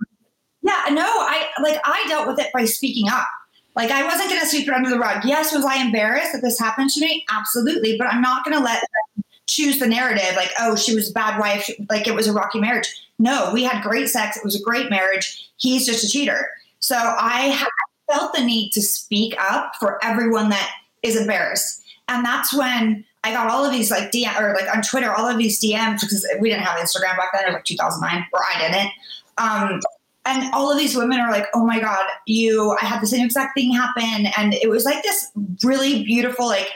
yeah, 0.63 0.95
no, 0.95 1.05
I 1.05 1.49
like 1.63 1.81
I 1.85 2.05
dealt 2.09 2.27
with 2.27 2.39
it 2.41 2.53
by 2.53 2.65
speaking 2.65 3.09
up. 3.09 3.29
Like 3.77 3.91
I 3.91 4.05
wasn't 4.05 4.31
going 4.31 4.41
to 4.41 4.47
sweep 4.47 4.69
it 4.69 4.75
under 4.75 4.89
the 4.89 4.99
rug. 4.99 5.25
Yes, 5.25 5.55
was 5.55 5.65
I 5.65 5.83
embarrassed 5.83 6.33
that 6.33 6.43
this 6.43 6.59
happened 6.59 6.91
to 6.91 7.01
me? 7.01 7.25
Absolutely, 7.31 7.99
but 7.99 8.07
I'm 8.07 8.23
not 8.23 8.45
going 8.45 8.57
to 8.57 8.63
let 8.63 8.81
them 8.81 9.25
choose 9.47 9.79
the 9.79 9.87
narrative 9.87 10.35
like, 10.37 10.51
oh, 10.61 10.77
she 10.77 10.95
was 10.95 11.11
a 11.11 11.13
bad 11.13 11.39
wife, 11.39 11.69
like 11.91 12.07
it 12.07 12.15
was 12.15 12.27
a 12.27 12.33
rocky 12.33 12.61
marriage. 12.61 12.89
No, 13.19 13.51
we 13.53 13.63
had 13.63 13.83
great 13.83 14.09
sex. 14.09 14.37
It 14.37 14.45
was 14.45 14.59
a 14.59 14.63
great 14.63 14.91
marriage. 14.91 15.51
He's 15.57 15.87
just 15.87 16.05
a 16.05 16.09
cheater. 16.09 16.49
So 16.79 16.97
I 16.97 17.67
felt 18.11 18.35
the 18.35 18.45
need 18.45 18.71
to 18.73 18.83
speak 18.83 19.35
up 19.39 19.73
for 19.79 20.03
everyone 20.05 20.49
that 20.51 20.71
is 21.03 21.17
embarrassed. 21.17 21.83
And 22.09 22.25
that's 22.25 22.53
when 22.55 23.05
I 23.25 23.33
got 23.33 23.51
all 23.51 23.65
of 23.65 23.73
these 23.73 23.91
like 23.91 24.13
DM 24.13 24.39
or 24.39 24.55
like 24.55 24.73
on 24.75 24.83
Twitter, 24.83 25.13
all 25.13 25.27
of 25.27 25.39
these 25.39 25.61
DMs 25.61 26.01
because 26.01 26.27
we 26.41 26.51
didn't 26.51 26.65
have 26.65 26.79
Instagram 26.79 27.17
back 27.17 27.31
then, 27.33 27.47
was 27.47 27.55
like 27.55 27.65
2009, 27.65 28.27
or 28.33 28.41
I 28.55 28.61
didn't. 28.61 28.91
Um, 29.39 29.81
and 30.27 30.55
all 30.55 30.71
of 30.71 30.79
these 30.79 30.97
women 30.97 31.21
are 31.21 31.31
like, 31.31 31.47
oh 31.55 31.65
my 31.65 31.81
God, 31.81 32.07
you, 32.27 32.77
I 32.81 32.85
had 32.85 33.03
the 33.03 33.07
same 33.07 33.25
exact 33.25 33.57
thing 33.57 33.73
happen. 33.73 34.27
And 34.39 34.55
it 34.55 34.69
was 34.69 34.85
like 34.85 35.03
this 35.03 35.31
really 35.63 36.05
beautiful, 36.05 36.47
like, 36.47 36.71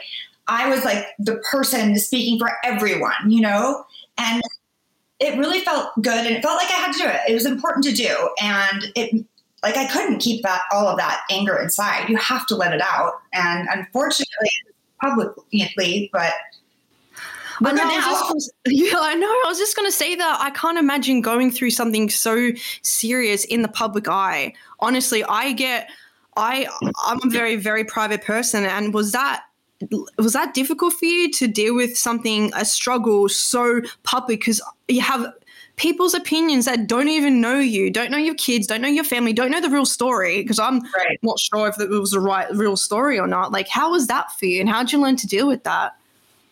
I 0.47 0.69
was 0.69 0.83
like 0.83 1.05
the 1.19 1.41
person 1.49 1.97
speaking 1.97 2.39
for 2.39 2.51
everyone, 2.63 3.29
you 3.29 3.41
know? 3.41 3.85
And 4.17 4.41
it 5.19 5.37
really 5.37 5.61
felt 5.61 5.89
good 6.01 6.25
and 6.25 6.35
it 6.35 6.41
felt 6.41 6.57
like 6.57 6.69
I 6.69 6.75
had 6.75 6.93
to 6.93 6.99
do 6.99 7.07
it. 7.07 7.21
It 7.27 7.33
was 7.33 7.45
important 7.45 7.85
to 7.85 7.91
do. 7.91 8.29
And 8.41 8.85
it, 8.95 9.25
like, 9.63 9.77
I 9.77 9.87
couldn't 9.87 10.19
keep 10.19 10.43
that, 10.43 10.61
all 10.71 10.87
of 10.87 10.97
that 10.97 11.21
anger 11.29 11.57
inside. 11.57 12.07
You 12.07 12.17
have 12.17 12.45
to 12.47 12.55
let 12.55 12.73
it 12.73 12.81
out. 12.81 13.13
And 13.33 13.67
unfortunately, 13.71 14.49
publicly, 15.01 16.09
but 16.11 16.33
I 17.61 17.73
know, 17.73 17.83
I 17.83 18.23
gonna, 18.27 18.39
yeah, 18.67 18.93
I 18.95 19.15
know. 19.15 19.27
I 19.27 19.45
was 19.47 19.57
just 19.57 19.75
going 19.75 19.87
to 19.87 19.91
say 19.91 20.15
that 20.15 20.39
I 20.41 20.49
can't 20.51 20.77
imagine 20.77 21.21
going 21.21 21.51
through 21.51 21.71
something 21.71 22.09
so 22.09 22.51
serious 22.81 23.43
in 23.45 23.61
the 23.61 23.67
public 23.67 24.07
eye. 24.07 24.53
Honestly, 24.79 25.23
I 25.25 25.51
get, 25.51 25.89
I, 26.37 26.67
I'm 27.05 27.19
a 27.23 27.29
very, 27.29 27.57
very 27.57 27.83
private 27.83 28.23
person, 28.23 28.65
and 28.65 28.93
was 28.93 29.11
that 29.11 29.43
was 30.17 30.33
that 30.33 30.53
difficult 30.53 30.93
for 30.93 31.05
you 31.05 31.31
to 31.31 31.47
deal 31.47 31.73
with 31.73 31.97
something 31.97 32.51
a 32.53 32.65
struggle 32.65 33.29
so 33.29 33.81
public 34.03 34.41
because 34.41 34.61
you 34.89 34.99
have 34.99 35.25
people's 35.79 36.13
opinions 36.13 36.65
that 36.65 36.85
don't 36.87 37.07
even 37.07 37.41
know 37.41 37.57
you, 37.57 37.89
don't 37.89 38.11
know 38.11 38.17
your 38.17 38.35
kids, 38.35 38.67
don't 38.67 38.81
know 38.81 38.89
your 38.89 39.03
family, 39.03 39.33
don't 39.33 39.49
know 39.49 39.61
the 39.61 39.69
real 39.69 39.85
story. 39.85 40.41
Because 40.41 40.59
I'm 40.59 40.81
right. 40.95 41.17
not 41.23 41.39
sure 41.39 41.67
if 41.67 41.79
it 41.79 41.89
was 41.89 42.11
the 42.11 42.19
right 42.19 42.47
real 42.53 42.77
story 42.77 43.17
or 43.17 43.25
not. 43.25 43.51
Like, 43.51 43.67
how 43.67 43.91
was 43.91 44.07
that 44.07 44.31
for 44.37 44.45
you, 44.45 44.59
and 44.59 44.69
how 44.69 44.83
did 44.83 44.91
you 44.91 44.99
learn 44.99 45.15
to 45.15 45.27
deal 45.27 45.47
with 45.47 45.63
that? 45.63 45.95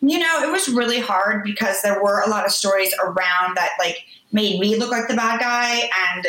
You 0.00 0.18
know, 0.18 0.42
it 0.42 0.50
was 0.50 0.68
really 0.68 1.00
hard 1.00 1.44
because 1.44 1.82
there 1.82 2.02
were 2.02 2.22
a 2.24 2.30
lot 2.30 2.46
of 2.46 2.52
stories 2.52 2.94
around 3.04 3.56
that 3.56 3.72
like 3.78 4.04
made 4.32 4.58
me 4.58 4.76
look 4.76 4.90
like 4.90 5.08
the 5.08 5.16
bad 5.16 5.40
guy 5.40 5.90
and 6.14 6.26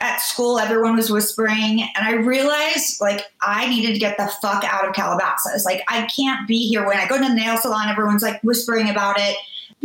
at 0.00 0.18
school 0.18 0.58
everyone 0.58 0.96
was 0.96 1.08
whispering 1.08 1.80
and 1.80 2.04
i 2.04 2.12
realized 2.12 3.00
like 3.00 3.26
i 3.40 3.66
needed 3.68 3.94
to 3.94 3.98
get 3.98 4.18
the 4.18 4.30
fuck 4.42 4.64
out 4.64 4.86
of 4.86 4.92
calabasas 4.92 5.64
like 5.64 5.82
i 5.88 6.02
can't 6.14 6.46
be 6.48 6.68
here 6.68 6.84
when 6.84 6.98
i 6.98 7.06
go 7.06 7.16
to 7.16 7.22
the 7.22 7.32
nail 7.32 7.56
salon 7.56 7.88
everyone's 7.88 8.22
like 8.22 8.42
whispering 8.42 8.90
about 8.90 9.16
it 9.18 9.36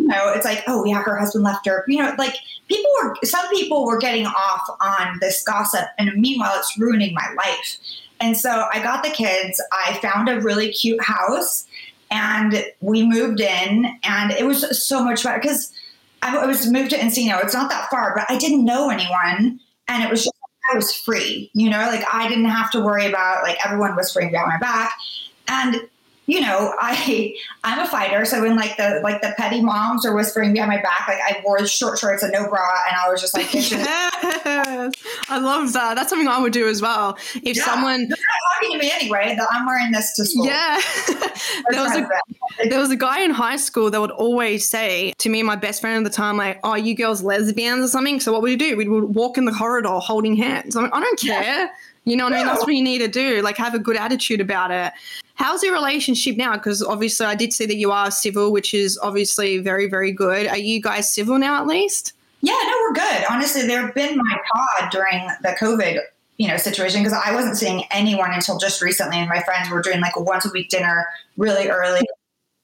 you 0.01 0.07
know 0.07 0.31
it's 0.33 0.45
like 0.45 0.63
oh 0.67 0.85
yeah 0.85 1.01
her 1.01 1.17
husband 1.17 1.43
left 1.43 1.65
her 1.65 1.83
you 1.87 1.97
know 1.97 2.13
like 2.17 2.35
people 2.67 2.89
were 3.01 3.15
some 3.23 3.47
people 3.49 3.85
were 3.85 3.97
getting 3.97 4.25
off 4.25 4.67
on 4.79 5.17
this 5.19 5.43
gossip 5.43 5.85
and 5.97 6.11
meanwhile 6.15 6.53
it's 6.57 6.77
ruining 6.77 7.13
my 7.13 7.27
life 7.37 7.77
and 8.19 8.37
so 8.37 8.65
i 8.73 8.81
got 8.81 9.03
the 9.03 9.09
kids 9.09 9.61
i 9.71 9.93
found 10.01 10.29
a 10.29 10.39
really 10.41 10.71
cute 10.71 11.01
house 11.03 11.67
and 12.11 12.65
we 12.81 13.05
moved 13.05 13.39
in, 13.39 13.85
and 14.03 14.31
it 14.31 14.45
was 14.45 14.83
so 14.83 15.03
much 15.03 15.23
better 15.23 15.39
because 15.39 15.71
I 16.21 16.45
was 16.45 16.69
moved 16.69 16.89
to 16.91 16.97
Encino. 16.97 17.41
It's 17.43 17.53
not 17.53 17.69
that 17.69 17.89
far, 17.89 18.13
but 18.15 18.25
I 18.29 18.37
didn't 18.37 18.65
know 18.65 18.89
anyone, 18.89 19.59
and 19.87 20.03
it 20.03 20.09
was 20.09 20.23
just 20.23 20.35
I 20.71 20.75
was 20.75 20.93
free. 20.93 21.49
You 21.53 21.69
know, 21.69 21.79
like 21.79 22.03
I 22.11 22.27
didn't 22.27 22.45
have 22.45 22.71
to 22.71 22.79
worry 22.79 23.05
about 23.05 23.43
like 23.43 23.63
everyone 23.65 23.95
whispering 23.95 24.31
behind 24.31 24.49
my 24.49 24.59
back, 24.59 24.93
and 25.47 25.87
you 26.29 26.41
know, 26.41 26.75
I 26.79 27.35
I'm 27.63 27.79
a 27.79 27.87
fighter, 27.87 28.23
so 28.23 28.41
when 28.41 28.55
like 28.55 28.77
the 28.77 28.99
like 29.03 29.21
the 29.21 29.33
petty 29.37 29.61
moms 29.61 30.05
are 30.05 30.15
whispering 30.15 30.53
behind 30.53 30.69
my 30.69 30.81
back, 30.81 31.07
like 31.07 31.17
I 31.17 31.41
wore 31.43 31.65
short 31.65 31.97
shorts 31.97 32.21
and 32.21 32.31
no 32.31 32.47
bra, 32.47 32.61
and 32.87 32.95
I 32.95 33.09
was 33.09 33.19
just 33.19 33.33
like, 33.33 33.51
yes, 33.51 34.93
I 35.27 35.39
love 35.39 35.73
that. 35.73 35.95
That's 35.95 36.09
something 36.09 36.27
I 36.27 36.39
would 36.39 36.53
do 36.53 36.67
as 36.67 36.81
well. 36.81 37.17
If 37.35 37.57
yeah, 37.57 37.63
someone 37.63 38.01
they're 38.01 38.09
not 38.09 38.61
talking 38.61 38.79
to 38.79 38.85
me 38.85 38.91
anyway, 38.93 39.35
that 39.35 39.47
I'm 39.51 39.65
wearing 39.65 39.91
this 39.91 40.13
to 40.17 40.25
school. 40.25 40.45
Yeah, 40.45 40.79
there 41.71 41.81
was 41.81 41.95
a 41.95 42.07
there 42.69 42.79
was 42.79 42.91
a 42.91 42.95
guy 42.95 43.21
in 43.21 43.31
high 43.31 43.57
school 43.57 43.89
that 43.89 43.99
would 43.99 44.11
always 44.11 44.69
say 44.69 45.13
to 45.17 45.29
me 45.29 45.39
and 45.39 45.47
my 45.47 45.55
best 45.55 45.81
friend 45.81 46.05
at 46.05 46.11
the 46.11 46.15
time, 46.15 46.37
like, 46.37 46.59
"Oh, 46.63 46.75
you 46.75 46.95
girls 46.95 47.23
lesbians 47.23 47.83
or 47.83 47.87
something." 47.87 48.19
So 48.19 48.31
what 48.31 48.43
would 48.43 48.51
you 48.51 48.57
do? 48.57 48.77
We 48.77 48.87
would 48.87 49.15
walk 49.15 49.39
in 49.39 49.45
the 49.45 49.51
corridor 49.51 49.89
holding 49.89 50.35
hands. 50.35 50.75
I'm 50.75 50.83
like, 50.83 50.93
I 50.93 50.99
don't 50.99 51.19
care. 51.19 51.41
Yeah. 51.41 51.67
You 52.05 52.15
know 52.15 52.25
what 52.25 52.31
no. 52.31 52.37
I 52.37 52.39
mean? 52.39 52.47
That's 52.47 52.61
what 52.65 52.73
you 52.75 52.83
need 52.83 52.99
to 52.99 53.07
do. 53.07 53.41
Like, 53.41 53.57
have 53.57 53.73
a 53.73 53.79
good 53.79 53.97
attitude 53.97 54.41
about 54.41 54.71
it. 54.71 54.93
How's 55.35 55.63
your 55.63 55.73
relationship 55.73 56.35
now? 56.37 56.53
Because 56.53 56.83
obviously, 56.83 57.25
I 57.25 57.35
did 57.35 57.53
see 57.53 57.65
that 57.65 57.75
you 57.75 57.91
are 57.91 58.11
civil, 58.11 58.51
which 58.51 58.73
is 58.73 58.99
obviously 59.01 59.59
very, 59.59 59.87
very 59.87 60.11
good. 60.11 60.47
Are 60.47 60.57
you 60.57 60.81
guys 60.81 61.13
civil 61.13 61.37
now, 61.37 61.61
at 61.61 61.67
least? 61.67 62.13
Yeah, 62.41 62.57
no, 62.63 62.73
we're 62.81 62.93
good. 62.93 63.25
Honestly, 63.29 63.67
they've 63.67 63.93
been 63.93 64.17
my 64.17 64.37
pod 64.53 64.91
during 64.91 65.27
the 65.41 65.55
COVID, 65.59 65.99
you 66.37 66.47
know, 66.47 66.57
situation 66.57 67.03
because 67.03 67.13
I 67.13 67.33
wasn't 67.33 67.57
seeing 67.57 67.83
anyone 67.91 68.31
until 68.33 68.57
just 68.57 68.81
recently, 68.81 69.17
and 69.17 69.29
my 69.29 69.41
friends 69.43 69.69
were 69.69 69.81
doing 69.81 70.01
like 70.01 70.15
a 70.15 70.21
once 70.21 70.45
a 70.45 70.49
week 70.51 70.69
dinner 70.69 71.05
really 71.37 71.69
early. 71.69 72.01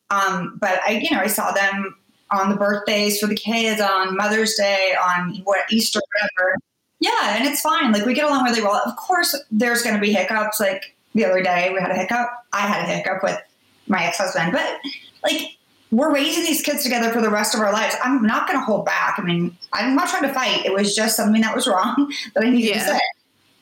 Um, 0.09 0.57
but 0.59 0.79
I, 0.85 0.99
you 1.01 1.11
know, 1.11 1.21
I 1.21 1.27
saw 1.27 1.51
them 1.51 1.95
on 2.31 2.49
the 2.49 2.55
birthdays 2.55 3.19
for 3.19 3.27
the 3.27 3.35
kids, 3.35 3.81
on 3.81 4.15
Mother's 4.15 4.55
Day, 4.55 4.95
on 5.01 5.41
what 5.43 5.59
Easter, 5.69 5.99
whatever. 6.13 6.57
Yeah, 6.99 7.37
and 7.37 7.45
it's 7.45 7.61
fine. 7.61 7.91
Like 7.91 8.05
we 8.05 8.13
get 8.13 8.25
along 8.25 8.45
really 8.45 8.61
well. 8.61 8.81
Of 8.85 8.95
course, 8.95 9.35
there's 9.51 9.81
going 9.81 9.95
to 9.95 10.01
be 10.01 10.13
hiccups. 10.13 10.59
Like 10.59 10.95
the 11.13 11.25
other 11.25 11.43
day 11.43 11.71
we 11.73 11.79
had 11.79 11.91
a 11.91 11.95
hiccup. 11.95 12.29
I 12.53 12.61
had 12.61 12.83
a 12.83 12.93
hiccup 12.93 13.23
with 13.23 13.39
my 13.87 14.05
ex 14.05 14.17
husband, 14.17 14.53
but 14.53 14.79
like 15.23 15.57
we're 15.91 16.13
raising 16.13 16.43
these 16.43 16.61
kids 16.61 16.83
together 16.83 17.11
for 17.11 17.21
the 17.21 17.29
rest 17.29 17.53
of 17.53 17.61
our 17.61 17.71
lives. 17.71 17.95
I'm 18.03 18.21
not 18.23 18.47
going 18.47 18.59
to 18.59 18.65
hold 18.65 18.85
back. 18.85 19.19
I 19.19 19.23
mean, 19.23 19.55
I'm 19.71 19.95
not 19.95 20.09
trying 20.09 20.23
to 20.23 20.33
fight. 20.33 20.65
It 20.65 20.73
was 20.73 20.95
just 20.95 21.15
something 21.15 21.41
that 21.41 21.55
was 21.55 21.67
wrong 21.67 22.13
that 22.33 22.43
I 22.43 22.49
needed 22.49 22.75
yeah. 22.75 22.85
to 22.85 22.93
say. 22.93 22.99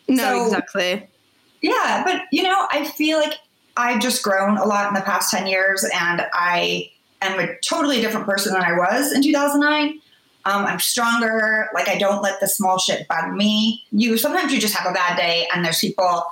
No, 0.07 0.23
so, 0.23 0.45
exactly. 0.45 1.07
Yeah, 1.61 2.03
but 2.05 2.23
you 2.31 2.43
know, 2.43 2.67
I 2.71 2.85
feel 2.85 3.19
like 3.19 3.33
I've 3.77 4.01
just 4.01 4.21
grown 4.23 4.57
a 4.57 4.65
lot 4.65 4.87
in 4.87 4.93
the 4.93 5.01
past 5.01 5.31
10 5.31 5.47
years 5.47 5.83
and 5.93 6.25
I 6.33 6.91
am 7.21 7.39
a 7.39 7.57
totally 7.59 8.01
different 8.01 8.25
person 8.25 8.53
than 8.53 8.63
I 8.63 8.73
was 8.73 9.11
in 9.11 9.23
2009. 9.23 9.99
Um, 10.45 10.65
I'm 10.65 10.79
stronger. 10.79 11.69
Like 11.73 11.87
I 11.87 11.97
don't 11.97 12.21
let 12.21 12.39
the 12.39 12.47
small 12.47 12.77
shit 12.77 13.07
bug 13.07 13.33
me. 13.33 13.83
You 13.91 14.17
sometimes 14.17 14.51
you 14.51 14.59
just 14.59 14.75
have 14.75 14.89
a 14.89 14.93
bad 14.93 15.17
day 15.17 15.47
and 15.53 15.63
there's 15.63 15.79
people 15.79 16.25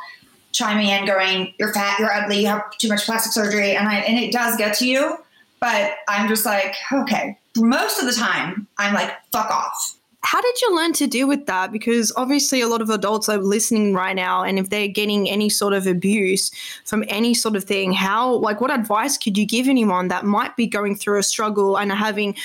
chiming 0.51 0.87
in 0.87 1.05
going, 1.05 1.53
You're 1.57 1.73
fat, 1.73 1.97
you're 1.99 2.11
ugly, 2.11 2.41
you 2.41 2.47
have 2.47 2.69
too 2.77 2.89
much 2.89 3.05
plastic 3.05 3.31
surgery. 3.31 3.75
And 3.75 3.87
I 3.87 3.95
and 3.99 4.17
it 4.17 4.31
does 4.31 4.57
get 4.57 4.75
to 4.77 4.87
you. 4.87 5.17
But 5.61 5.97
I'm 6.07 6.27
just 6.27 6.45
like, 6.45 6.75
okay. 6.91 7.37
Most 7.55 7.99
of 7.99 8.07
the 8.07 8.13
time, 8.13 8.67
I'm 8.77 8.93
like, 8.95 9.11
fuck 9.31 9.49
off. 9.51 9.95
How 10.23 10.41
did 10.41 10.61
you 10.61 10.75
learn 10.75 10.93
to 10.93 11.07
deal 11.07 11.27
with 11.27 11.45
that? 11.47 11.71
Because 11.71 12.11
obviously, 12.15 12.61
a 12.61 12.67
lot 12.67 12.81
of 12.81 12.89
adults 12.89 13.27
are 13.27 13.37
listening 13.37 13.93
right 13.93 14.15
now, 14.15 14.43
and 14.43 14.59
if 14.59 14.69
they're 14.69 14.87
getting 14.87 15.29
any 15.29 15.49
sort 15.49 15.73
of 15.73 15.87
abuse 15.87 16.51
from 16.85 17.03
any 17.07 17.33
sort 17.33 17.55
of 17.55 17.63
thing, 17.63 17.91
how, 17.91 18.33
like, 18.35 18.61
what 18.61 18.71
advice 18.71 19.17
could 19.17 19.37
you 19.37 19.45
give 19.45 19.67
anyone 19.67 20.09
that 20.09 20.23
might 20.23 20.55
be 20.55 20.67
going 20.67 20.95
through 20.95 21.19
a 21.19 21.23
struggle 21.23 21.77
and 21.77 21.91
having 21.91 22.35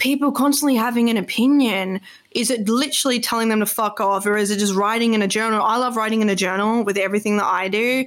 people 0.00 0.32
constantly 0.32 0.74
having 0.74 1.10
an 1.10 1.18
opinion 1.18 2.00
is 2.30 2.50
it 2.50 2.68
literally 2.68 3.20
telling 3.20 3.50
them 3.50 3.60
to 3.60 3.66
fuck 3.66 4.00
off 4.00 4.24
or 4.24 4.36
is 4.36 4.50
it 4.50 4.58
just 4.58 4.74
writing 4.74 5.12
in 5.12 5.20
a 5.20 5.28
journal 5.28 5.62
i 5.62 5.76
love 5.76 5.94
writing 5.94 6.22
in 6.22 6.30
a 6.30 6.34
journal 6.34 6.82
with 6.82 6.96
everything 6.96 7.36
that 7.36 7.44
i 7.44 7.68
do 7.68 8.04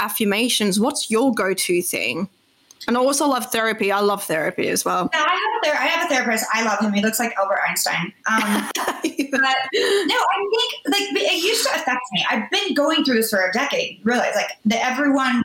affirmations 0.00 0.80
what's 0.80 1.10
your 1.10 1.32
go-to 1.34 1.82
thing 1.82 2.28
and 2.88 2.96
I 2.96 3.00
also 3.00 3.28
love 3.28 3.52
therapy. 3.52 3.92
I 3.92 4.00
love 4.00 4.24
therapy 4.24 4.68
as 4.68 4.86
well. 4.86 5.10
Yeah, 5.12 5.20
I 5.20 5.28
have 5.28 5.30
a, 5.30 5.66
ther- 5.66 5.82
I 5.82 5.86
have 5.86 6.06
a 6.06 6.14
therapist. 6.14 6.46
I 6.54 6.64
love 6.64 6.80
him. 6.80 6.94
He 6.94 7.02
looks 7.02 7.18
like 7.20 7.36
Albert 7.36 7.60
Einstein. 7.68 8.12
Um, 8.26 8.70
but 8.74 9.40
no, 9.40 10.16
I 10.16 10.48
think 10.50 10.72
like 10.88 11.22
it 11.22 11.44
used 11.44 11.66
to 11.66 11.74
affect 11.74 12.00
me. 12.12 12.24
I've 12.30 12.50
been 12.50 12.72
going 12.74 13.04
through 13.04 13.16
this 13.16 13.30
for 13.30 13.46
a 13.46 13.52
decade. 13.52 14.00
Realize 14.02 14.34
like 14.34 14.52
that 14.64 14.84
everyone 14.84 15.42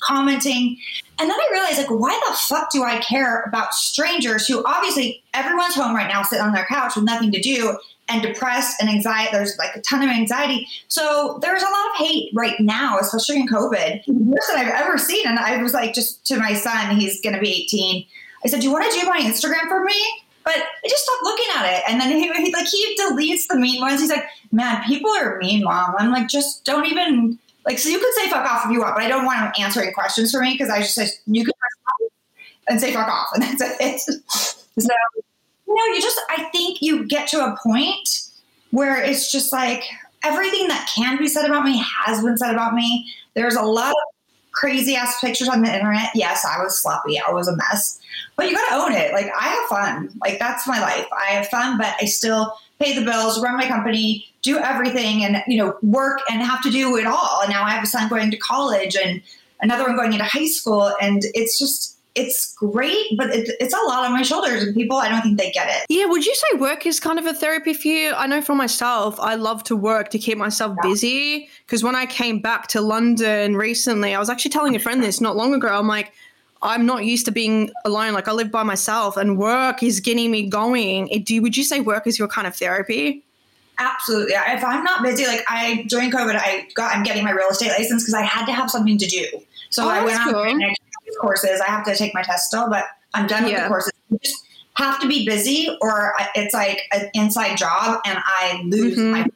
commenting. 0.00 0.76
And 1.18 1.28
then 1.28 1.36
I 1.38 1.48
realized, 1.52 1.78
like, 1.78 1.90
why 1.90 2.18
the 2.28 2.34
fuck 2.34 2.70
do 2.70 2.82
I 2.82 2.98
care 2.98 3.42
about 3.42 3.74
strangers 3.74 4.46
who 4.46 4.64
obviously 4.64 5.22
everyone's 5.34 5.74
home 5.74 5.94
right 5.94 6.08
now, 6.08 6.22
sitting 6.22 6.44
on 6.44 6.52
their 6.52 6.64
couch 6.66 6.96
with 6.96 7.04
nothing 7.04 7.30
to 7.32 7.40
do 7.40 7.78
and 8.10 8.22
depressed 8.22 8.80
and 8.80 8.90
anxiety. 8.90 9.28
There's 9.32 9.56
like 9.56 9.74
a 9.76 9.80
ton 9.80 10.02
of 10.02 10.10
anxiety. 10.10 10.66
So 10.88 11.38
there's 11.40 11.62
a 11.62 11.66
lot 11.66 11.90
of 11.92 12.06
hate 12.06 12.30
right 12.34 12.58
now, 12.58 12.98
especially 12.98 13.36
in 13.36 13.48
COVID. 13.48 14.04
Mm-hmm. 14.04 14.30
Worst 14.30 14.48
that 14.48 14.66
I've 14.66 14.82
ever 14.82 14.98
seen. 14.98 15.26
And 15.26 15.38
I 15.38 15.62
was 15.62 15.72
like, 15.72 15.94
just 15.94 16.26
to 16.26 16.36
my 16.36 16.54
son, 16.54 16.96
he's 16.96 17.20
going 17.20 17.34
to 17.34 17.40
be 17.40 17.50
18. 17.50 18.04
I 18.44 18.48
said, 18.48 18.60
Do 18.60 18.66
you 18.66 18.72
want 18.72 18.92
to 18.92 19.00
do 19.00 19.06
my 19.06 19.20
Instagram 19.20 19.68
for 19.68 19.84
me? 19.84 19.94
But 20.42 20.56
I 20.56 20.88
just 20.88 21.04
stopped 21.04 21.22
looking 21.22 21.46
at 21.56 21.76
it. 21.76 21.84
And 21.88 22.00
then 22.00 22.10
he, 22.16 22.44
he 22.44 22.52
like 22.52 22.66
he 22.66 22.96
deletes 23.00 23.46
the 23.48 23.56
mean 23.56 23.80
ones. 23.80 24.00
He's 24.00 24.10
like, 24.10 24.26
Man, 24.50 24.82
people 24.84 25.10
are 25.12 25.38
mean, 25.38 25.62
mom. 25.62 25.94
I'm 25.98 26.10
like, 26.10 26.28
just 26.28 26.64
don't 26.64 26.86
even 26.86 27.38
like, 27.66 27.78
so 27.78 27.88
you 27.88 27.98
could 27.98 28.14
say 28.14 28.30
fuck 28.30 28.48
off 28.48 28.64
if 28.64 28.72
you 28.72 28.80
want, 28.80 28.94
but 28.94 29.04
I 29.04 29.08
don't 29.08 29.24
want 29.24 29.40
him 29.40 29.52
answering 29.64 29.92
questions 29.92 30.32
for 30.32 30.40
me 30.40 30.52
because 30.52 30.70
I 30.70 30.78
just 30.78 30.94
said 30.94 31.10
you 31.26 31.44
can 31.44 31.52
and 32.68 32.80
say 32.80 32.92
fuck 32.92 33.08
off, 33.08 33.28
and 33.34 33.42
that's 33.42 33.80
it. 33.80 34.00
so, 34.00 34.94
you 35.66 35.74
know, 35.74 35.94
you 35.94 36.00
just, 36.00 36.20
I 36.30 36.44
think 36.52 36.80
you 36.80 37.06
get 37.06 37.28
to 37.28 37.44
a 37.44 37.56
point 37.62 38.08
where 38.70 39.02
it's 39.02 39.30
just 39.30 39.52
like, 39.52 39.84
everything 40.22 40.68
that 40.68 40.90
can 40.94 41.18
be 41.18 41.26
said 41.26 41.46
about 41.46 41.64
me 41.64 41.82
has 42.04 42.22
been 42.22 42.36
said 42.36 42.52
about 42.52 42.74
me. 42.74 43.12
There's 43.34 43.56
a 43.56 43.62
lot 43.62 43.90
of 43.90 43.96
crazy 44.52 44.96
ass 44.96 45.20
pictures 45.20 45.48
on 45.48 45.62
the 45.62 45.72
internet. 45.72 46.10
Yes, 46.14 46.44
I 46.44 46.62
was 46.62 46.80
sloppy. 46.80 47.18
I 47.18 47.30
was 47.30 47.48
a 47.48 47.56
mess. 47.56 48.00
But 48.36 48.48
you 48.48 48.54
got 48.54 48.68
to 48.68 48.74
own 48.76 48.92
it. 48.92 49.12
Like, 49.12 49.30
I 49.38 49.48
have 49.48 49.68
fun. 49.68 50.10
Like, 50.20 50.38
that's 50.38 50.66
my 50.66 50.80
life. 50.80 51.06
I 51.16 51.32
have 51.32 51.48
fun, 51.48 51.78
but 51.78 51.94
I 52.00 52.04
still 52.04 52.54
pay 52.80 52.98
the 52.98 53.04
bills, 53.04 53.40
run 53.42 53.56
my 53.56 53.68
company, 53.68 54.26
do 54.42 54.58
everything, 54.58 55.22
and, 55.22 55.42
you 55.46 55.58
know, 55.58 55.76
work 55.82 56.20
and 56.30 56.40
have 56.40 56.62
to 56.62 56.70
do 56.70 56.96
it 56.96 57.06
all. 57.06 57.40
And 57.42 57.50
now 57.50 57.62
I 57.62 57.70
have 57.70 57.84
a 57.84 57.86
son 57.86 58.08
going 58.08 58.30
to 58.30 58.38
college 58.38 58.96
and 58.96 59.20
another 59.60 59.84
one 59.84 59.96
going 59.96 60.12
into 60.14 60.24
high 60.24 60.46
school. 60.46 60.90
And 61.00 61.22
it's 61.34 61.58
just, 61.58 61.98
it's 62.14 62.54
great, 62.54 63.06
but 63.16 63.30
it, 63.30 63.54
it's 63.60 63.74
a 63.74 63.86
lot 63.86 64.04
on 64.04 64.12
my 64.12 64.22
shoulders, 64.22 64.64
and 64.64 64.74
people, 64.74 64.96
I 64.96 65.08
don't 65.08 65.22
think 65.22 65.38
they 65.38 65.52
get 65.52 65.68
it. 65.68 65.86
Yeah, 65.88 66.06
would 66.06 66.26
you 66.26 66.34
say 66.34 66.58
work 66.58 66.84
is 66.84 66.98
kind 66.98 67.18
of 67.18 67.26
a 67.26 67.32
therapy 67.32 67.72
for 67.72 67.86
you? 67.86 68.12
I 68.14 68.26
know 68.26 68.42
for 68.42 68.54
myself, 68.56 69.20
I 69.20 69.36
love 69.36 69.62
to 69.64 69.76
work 69.76 70.10
to 70.10 70.18
keep 70.18 70.36
myself 70.36 70.76
yeah. 70.82 70.90
busy. 70.90 71.48
Because 71.66 71.84
when 71.84 71.94
I 71.94 72.06
came 72.06 72.40
back 72.40 72.66
to 72.68 72.80
London 72.80 73.56
recently, 73.56 74.14
I 74.14 74.18
was 74.18 74.28
actually 74.28 74.50
telling 74.50 74.74
a 74.74 74.80
friend 74.80 75.02
this 75.02 75.20
not 75.20 75.36
long 75.36 75.54
ago. 75.54 75.68
I'm 75.68 75.86
like, 75.86 76.12
I'm 76.62 76.84
not 76.84 77.04
used 77.04 77.24
to 77.26 77.32
being 77.32 77.70
alone. 77.84 78.12
Like 78.12 78.28
I 78.28 78.32
live 78.32 78.50
by 78.50 78.62
myself, 78.62 79.16
and 79.16 79.38
work 79.38 79.82
is 79.82 80.00
getting 80.00 80.30
me 80.30 80.48
going. 80.48 81.08
It, 81.08 81.24
do 81.24 81.40
would 81.42 81.56
you 81.56 81.64
say 81.64 81.80
work 81.80 82.06
is 82.06 82.18
your 82.18 82.28
kind 82.28 82.46
of 82.46 82.54
therapy? 82.54 83.24
Absolutely. 83.78 84.34
If 84.34 84.62
I'm 84.62 84.84
not 84.84 85.02
busy, 85.02 85.26
like 85.26 85.42
I 85.48 85.84
during 85.88 86.10
COVID, 86.10 86.36
I 86.36 86.68
got 86.74 86.94
I'm 86.94 87.02
getting 87.02 87.24
my 87.24 87.30
real 87.30 87.48
estate 87.48 87.68
license 87.68 88.02
because 88.02 88.14
I 88.14 88.22
had 88.22 88.44
to 88.46 88.52
have 88.52 88.70
something 88.70 88.98
to 88.98 89.06
do. 89.06 89.26
So 89.70 89.84
oh, 89.84 89.88
I 89.88 90.04
went 90.04 90.20
cool. 90.24 90.36
on 90.36 90.60
courses. 91.20 91.60
I 91.60 91.66
have 91.66 91.84
to 91.86 91.96
take 91.96 92.14
my 92.14 92.22
test 92.22 92.46
still, 92.46 92.68
but 92.68 92.84
I'm 93.14 93.26
done 93.26 93.44
yeah. 93.44 93.54
with 93.54 93.62
the 93.62 93.68
courses. 93.68 93.92
You 94.10 94.18
just 94.22 94.44
have 94.74 95.00
to 95.00 95.08
be 95.08 95.24
busy, 95.24 95.76
or 95.80 96.14
it's 96.34 96.54
like 96.54 96.82
an 96.92 97.10
inside 97.14 97.56
job, 97.56 98.00
and 98.04 98.18
I 98.22 98.62
lose 98.64 98.98
mm-hmm. 98.98 99.12
my 99.12 99.26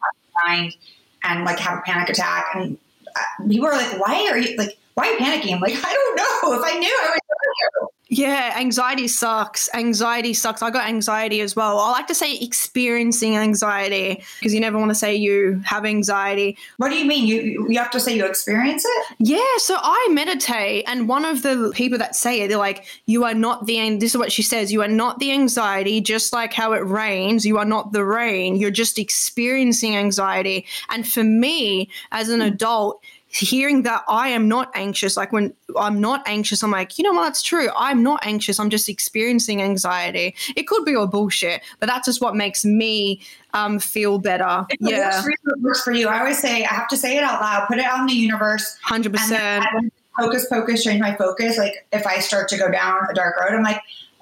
mind 0.44 0.76
and 1.22 1.44
like 1.44 1.58
have 1.58 1.78
a 1.78 1.82
panic 1.82 2.10
attack. 2.10 2.46
And 2.54 2.76
uh, 3.16 3.48
people 3.48 3.66
are 3.66 3.76
like, 3.76 3.98
"Why 3.98 4.28
are 4.30 4.38
you 4.38 4.56
like?" 4.56 4.76
Why 4.94 5.08
are 5.08 5.12
you 5.12 5.18
panicking? 5.18 5.54
I'm 5.54 5.60
like, 5.60 5.74
I 5.74 5.92
don't 5.92 6.16
know. 6.16 6.58
If 6.58 6.64
I 6.64 6.78
knew, 6.78 6.98
I 7.02 7.10
would 7.10 7.20
tell 7.28 7.80
you. 7.82 7.88
Yeah, 8.08 8.54
anxiety 8.56 9.08
sucks. 9.08 9.68
Anxiety 9.74 10.34
sucks. 10.34 10.62
I 10.62 10.70
got 10.70 10.86
anxiety 10.86 11.40
as 11.40 11.56
well. 11.56 11.78
I 11.78 11.90
like 11.90 12.06
to 12.08 12.14
say 12.14 12.36
experiencing 12.36 13.36
anxiety 13.36 14.22
because 14.38 14.54
you 14.54 14.60
never 14.60 14.78
want 14.78 14.90
to 14.90 14.94
say 14.94 15.16
you 15.16 15.60
have 15.64 15.84
anxiety. 15.84 16.56
What 16.76 16.90
do 16.90 16.96
you 16.96 17.06
mean? 17.06 17.26
You 17.26 17.66
you 17.68 17.78
have 17.78 17.90
to 17.90 17.98
say 17.98 18.14
you 18.14 18.26
experience 18.26 18.84
it? 18.84 19.06
Yeah, 19.18 19.40
so 19.56 19.78
I 19.80 20.08
meditate 20.12 20.84
and 20.86 21.08
one 21.08 21.24
of 21.24 21.42
the 21.42 21.72
people 21.74 21.98
that 21.98 22.14
say 22.14 22.42
it, 22.42 22.48
they're 22.48 22.58
like, 22.58 22.84
you 23.06 23.24
are 23.24 23.34
not 23.34 23.66
the 23.66 23.96
this 23.96 24.12
is 24.12 24.18
what 24.18 24.30
she 24.30 24.42
says, 24.42 24.70
you 24.70 24.82
are 24.82 24.88
not 24.88 25.18
the 25.18 25.32
anxiety, 25.32 26.00
just 26.00 26.32
like 26.32 26.52
how 26.52 26.72
it 26.72 26.86
rains, 26.86 27.44
you 27.46 27.58
are 27.58 27.64
not 27.64 27.92
the 27.92 28.04
rain. 28.04 28.56
You're 28.56 28.70
just 28.70 28.98
experiencing 28.98 29.96
anxiety. 29.96 30.66
And 30.90 31.08
for 31.08 31.24
me, 31.24 31.88
as 32.12 32.28
an 32.28 32.40
hmm. 32.40 32.48
adult, 32.48 33.02
hearing 33.40 33.82
that 33.82 34.04
I 34.08 34.28
am 34.28 34.48
not 34.48 34.70
anxious, 34.74 35.16
like 35.16 35.32
when 35.32 35.52
I'm 35.76 36.00
not 36.00 36.22
anxious, 36.26 36.62
I'm 36.62 36.70
like, 36.70 36.98
you 36.98 37.04
know 37.04 37.12
what, 37.12 37.24
that's 37.24 37.42
true. 37.42 37.68
I'm 37.76 38.02
not 38.02 38.24
anxious. 38.24 38.60
I'm 38.60 38.70
just 38.70 38.88
experiencing 38.88 39.60
anxiety. 39.60 40.36
It 40.54 40.68
could 40.68 40.84
be 40.84 40.94
all 40.94 41.06
bullshit, 41.06 41.62
but 41.80 41.86
that's 41.88 42.06
just 42.06 42.20
what 42.20 42.36
makes 42.36 42.64
me 42.64 43.20
um, 43.52 43.78
feel 43.78 44.18
better. 44.18 44.64
If 44.70 44.78
yeah. 44.80 45.06
Works 45.06 45.22
for, 45.22 45.30
you, 45.30 45.62
works 45.62 45.82
for 45.82 45.92
you. 45.92 46.08
I 46.08 46.20
always 46.20 46.38
say, 46.38 46.64
I 46.64 46.72
have 46.72 46.88
to 46.88 46.96
say 46.96 47.16
it 47.16 47.24
out 47.24 47.40
loud, 47.40 47.66
put 47.66 47.78
it 47.78 47.84
out 47.84 48.00
in 48.00 48.06
the 48.06 48.14
universe. 48.14 48.76
100%. 48.86 49.90
Focus, 50.16 50.46
focus, 50.46 50.84
change 50.84 51.00
my 51.00 51.16
focus. 51.16 51.58
Like 51.58 51.86
if 51.92 52.06
I 52.06 52.20
start 52.20 52.48
to 52.50 52.56
go 52.56 52.70
down 52.70 53.00
a 53.10 53.14
dark 53.14 53.36
road, 53.40 53.52
I'm 53.52 53.64
like, 53.64 53.80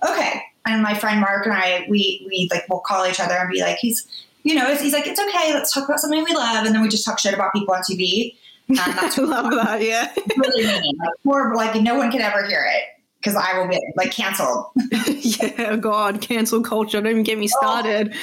okay. 0.08 0.40
And 0.64 0.82
my 0.82 0.94
friend 0.94 1.20
Mark 1.20 1.44
and 1.44 1.54
I, 1.54 1.86
we, 1.90 2.24
we 2.26 2.48
like, 2.50 2.64
we'll 2.70 2.80
call 2.80 3.06
each 3.06 3.20
other 3.20 3.34
and 3.34 3.50
be 3.50 3.60
like, 3.60 3.76
he's, 3.76 4.06
you 4.42 4.54
know, 4.54 4.74
he's 4.74 4.94
like, 4.94 5.06
it's 5.06 5.20
okay. 5.20 5.52
Let's 5.52 5.70
talk 5.70 5.84
about 5.84 6.00
something 6.00 6.24
we 6.24 6.34
love. 6.34 6.64
And 6.64 6.74
then 6.74 6.80
we 6.80 6.88
just 6.88 7.04
talk 7.04 7.18
shit 7.18 7.34
about 7.34 7.52
people 7.52 7.74
on 7.74 7.82
TV 7.82 8.36
Uh, 8.78 8.92
that's 9.00 9.18
I 9.18 9.22
love 9.22 9.50
that. 9.52 9.82
Yeah. 9.82 10.12
really 10.36 10.66
mean. 10.66 10.96
Like, 10.98 11.10
more 11.24 11.54
like 11.54 11.80
no 11.80 11.96
one 11.96 12.10
can 12.10 12.20
ever 12.20 12.46
hear 12.46 12.66
it 12.68 12.82
because 13.18 13.36
I 13.36 13.58
will 13.58 13.68
be 13.68 13.80
like 13.96 14.10
canceled. 14.10 14.66
yeah, 15.06 15.76
God, 15.76 16.20
cancel 16.20 16.62
culture. 16.62 17.00
Don't 17.00 17.10
even 17.10 17.22
get 17.22 17.38
me 17.38 17.46
oh, 17.46 17.58
started. 17.60 18.14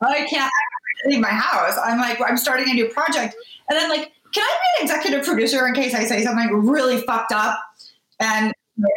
Oh, 0.00 0.08
I 0.08 0.26
can't 0.26 0.50
leave 1.06 1.20
my 1.20 1.28
house. 1.28 1.76
I'm 1.82 1.98
like, 1.98 2.20
I'm 2.24 2.36
starting 2.36 2.70
a 2.70 2.74
new 2.74 2.88
project. 2.88 3.34
And 3.68 3.78
I'm 3.78 3.88
like, 3.88 4.12
can 4.32 4.44
I 4.44 4.58
be 4.62 4.80
an 4.80 4.84
executive 4.84 5.24
producer 5.24 5.66
in 5.66 5.74
case 5.74 5.94
I 5.94 6.04
say 6.04 6.22
something 6.22 6.66
really 6.66 7.00
fucked 7.02 7.32
up? 7.32 7.58
And 8.20 8.52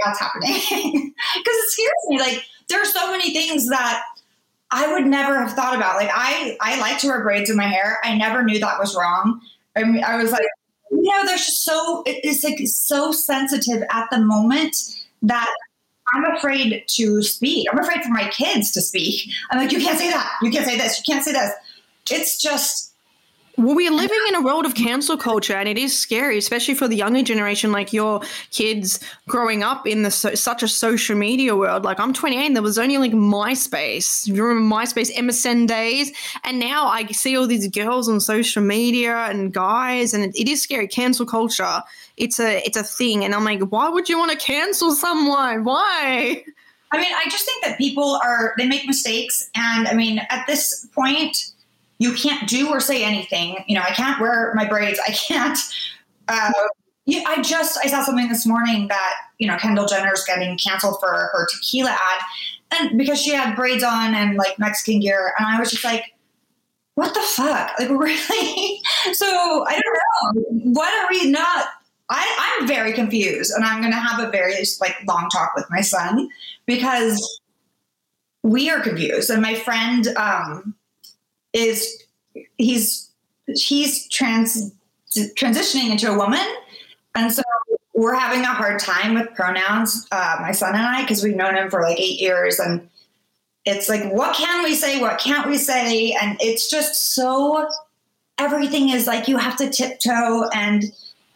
that's 0.05 0.19
happening. 0.19 0.53
Because 1.35 1.55
it 1.55 1.69
scares 1.69 1.91
me. 2.07 2.19
Like, 2.19 2.43
there 2.69 2.81
are 2.81 2.85
so 2.85 3.11
many 3.11 3.33
things 3.33 3.69
that 3.69 4.03
I 4.71 4.91
would 4.91 5.05
never 5.05 5.39
have 5.39 5.53
thought 5.53 5.75
about. 5.75 5.95
Like, 5.95 6.09
I, 6.13 6.57
I 6.61 6.79
like 6.79 6.99
to 6.99 7.07
wear 7.07 7.21
braids 7.23 7.49
in 7.49 7.55
my 7.55 7.63
hair. 7.63 7.99
I 8.03 8.15
never 8.17 8.43
knew 8.43 8.59
that 8.59 8.79
was 8.79 8.95
wrong. 8.95 9.41
I, 9.75 9.83
mean, 9.83 10.03
I 10.03 10.21
was 10.21 10.31
like, 10.31 10.45
you 10.91 11.03
know, 11.03 11.25
there's 11.25 11.45
just 11.45 11.63
so 11.63 12.03
it's 12.05 12.43
like 12.43 12.59
so 12.65 13.11
sensitive 13.11 13.83
at 13.91 14.07
the 14.11 14.19
moment 14.19 14.75
that 15.21 15.53
I'm 16.13 16.25
afraid 16.35 16.83
to 16.87 17.21
speak. 17.21 17.67
I'm 17.71 17.79
afraid 17.79 18.03
for 18.03 18.09
my 18.09 18.29
kids 18.29 18.71
to 18.71 18.81
speak. 18.81 19.29
I'm 19.51 19.59
like, 19.59 19.71
you 19.71 19.79
can't 19.79 19.99
say 19.99 20.09
that. 20.09 20.31
You 20.41 20.51
can't 20.51 20.65
say 20.65 20.77
this. 20.77 20.97
You 20.97 21.13
can't 21.13 21.23
say 21.23 21.33
this. 21.33 21.51
It's 22.09 22.41
just 22.41 22.86
well, 23.57 23.75
we're 23.75 23.91
living 23.91 24.19
in 24.27 24.35
a 24.35 24.41
world 24.41 24.65
of 24.67 24.75
cancel 24.75 25.17
culture, 25.17 25.55
and 25.55 25.67
it 25.67 25.79
is 25.79 25.97
scary, 25.97 26.37
especially 26.37 26.75
for 26.75 26.87
the 26.87 26.95
younger 26.95 27.23
generation, 27.23 27.71
like 27.71 27.91
your 27.91 28.21
kids 28.51 28.99
growing 29.27 29.63
up 29.63 29.87
in 29.87 30.03
the 30.03 30.11
so, 30.11 30.35
such 30.35 30.61
a 30.61 30.67
social 30.67 31.15
media 31.15 31.55
world. 31.55 31.83
Like 31.83 31.99
I'm 31.99 32.13
28, 32.13 32.45
and 32.45 32.55
there 32.55 32.61
was 32.61 32.77
only 32.77 32.99
like 32.99 33.13
MySpace. 33.13 34.27
You 34.27 34.43
remember 34.43 34.75
MySpace, 34.75 35.11
MSN 35.11 35.67
days, 35.67 36.11
and 36.43 36.59
now 36.59 36.85
I 36.85 37.07
see 37.07 37.35
all 37.35 37.47
these 37.47 37.67
girls 37.69 38.07
on 38.07 38.19
social 38.19 38.61
media 38.61 39.15
and 39.15 39.51
guys, 39.51 40.13
and 40.13 40.23
it, 40.23 40.35
it 40.39 40.47
is 40.47 40.61
scary. 40.61 40.87
Cancel 40.87 41.25
culture, 41.25 41.81
it's 42.15 42.39
a 42.39 42.61
it's 42.63 42.77
a 42.77 42.83
thing, 42.83 43.25
and 43.25 43.33
I'm 43.33 43.43
like, 43.43 43.61
why 43.61 43.89
would 43.89 44.07
you 44.07 44.19
want 44.19 44.31
to 44.31 44.37
cancel 44.37 44.91
someone? 44.93 45.63
Why? 45.63 46.43
I 46.91 46.97
mean, 46.97 47.11
I 47.11 47.27
just 47.29 47.45
think 47.45 47.65
that 47.65 47.79
people 47.79 48.19
are 48.23 48.53
they 48.59 48.67
make 48.67 48.85
mistakes, 48.85 49.49
and 49.55 49.87
I 49.87 49.95
mean, 49.95 50.19
at 50.29 50.45
this 50.45 50.87
point 50.93 51.53
you 51.99 52.13
can't 52.13 52.47
do 52.47 52.69
or 52.69 52.79
say 52.79 53.03
anything. 53.03 53.63
You 53.67 53.75
know, 53.75 53.83
I 53.83 53.91
can't 53.91 54.19
wear 54.21 54.53
my 54.55 54.67
braids. 54.67 54.99
I 55.07 55.11
can't. 55.11 55.57
Uh, 56.27 56.51
yeah, 57.05 57.23
I 57.25 57.41
just 57.41 57.79
I 57.83 57.87
saw 57.87 58.03
something 58.03 58.27
this 58.27 58.45
morning 58.45 58.87
that 58.89 59.13
you 59.39 59.47
know 59.47 59.57
Kendall 59.57 59.85
Jenner's 59.85 60.23
getting 60.25 60.57
canceled 60.57 60.97
for 60.99 61.09
her 61.09 61.47
tequila 61.51 61.91
ad, 61.91 62.21
and 62.71 62.97
because 62.97 63.21
she 63.21 63.33
had 63.33 63.55
braids 63.55 63.83
on 63.83 64.13
and 64.13 64.35
like 64.35 64.59
Mexican 64.59 64.99
gear, 64.99 65.33
and 65.37 65.47
I 65.47 65.59
was 65.59 65.71
just 65.71 65.83
like, 65.83 66.03
what 66.95 67.13
the 67.13 67.21
fuck? 67.21 67.71
Like 67.79 67.89
really? 67.89 68.81
so 69.13 69.65
I 69.65 69.79
don't 69.81 70.35
know. 70.35 70.71
What 70.73 70.93
are 70.93 71.07
we 71.09 71.31
not? 71.31 71.67
I, 72.09 72.57
I'm 72.59 72.67
very 72.67 72.93
confused, 72.93 73.51
and 73.53 73.65
I'm 73.65 73.81
going 73.81 73.91
to 73.91 73.99
have 73.99 74.19
a 74.25 74.31
very 74.31 74.55
like 74.79 74.95
long 75.07 75.29
talk 75.29 75.53
with 75.55 75.65
my 75.69 75.81
son 75.81 76.29
because 76.65 77.41
we 78.43 78.69
are 78.69 78.79
confused. 78.79 79.29
And 79.29 79.41
my 79.41 79.55
friend, 79.55 80.07
um, 80.15 80.75
is 81.57 82.03
he's 82.57 83.09
he's 83.47 84.07
trans 84.09 84.71
transitioning 85.15 85.91
into 85.91 86.11
a 86.11 86.17
woman, 86.17 86.45
and 87.15 87.31
so 87.31 87.41
we're 87.93 88.13
having 88.13 88.41
a 88.41 88.53
hard 88.53 88.79
time 88.79 89.15
with 89.15 89.33
pronouns. 89.33 90.07
Uh, 90.11 90.37
my 90.41 90.51
son 90.51 90.75
and 90.75 90.85
I, 90.85 91.01
because 91.01 91.23
we've 91.23 91.35
known 91.35 91.55
him 91.55 91.69
for 91.69 91.81
like 91.81 91.99
eight 91.99 92.19
years, 92.19 92.59
and 92.59 92.89
it's 93.65 93.89
like, 93.89 94.11
what 94.11 94.35
can 94.35 94.63
we 94.63 94.75
say? 94.75 95.01
What 95.01 95.19
can't 95.19 95.47
we 95.47 95.57
say? 95.57 96.11
And 96.11 96.37
it's 96.39 96.69
just 96.69 97.15
so 97.15 97.67
everything 98.37 98.89
is 98.89 99.07
like 99.07 99.27
you 99.27 99.37
have 99.37 99.57
to 99.57 99.69
tiptoe 99.69 100.47
and 100.53 100.83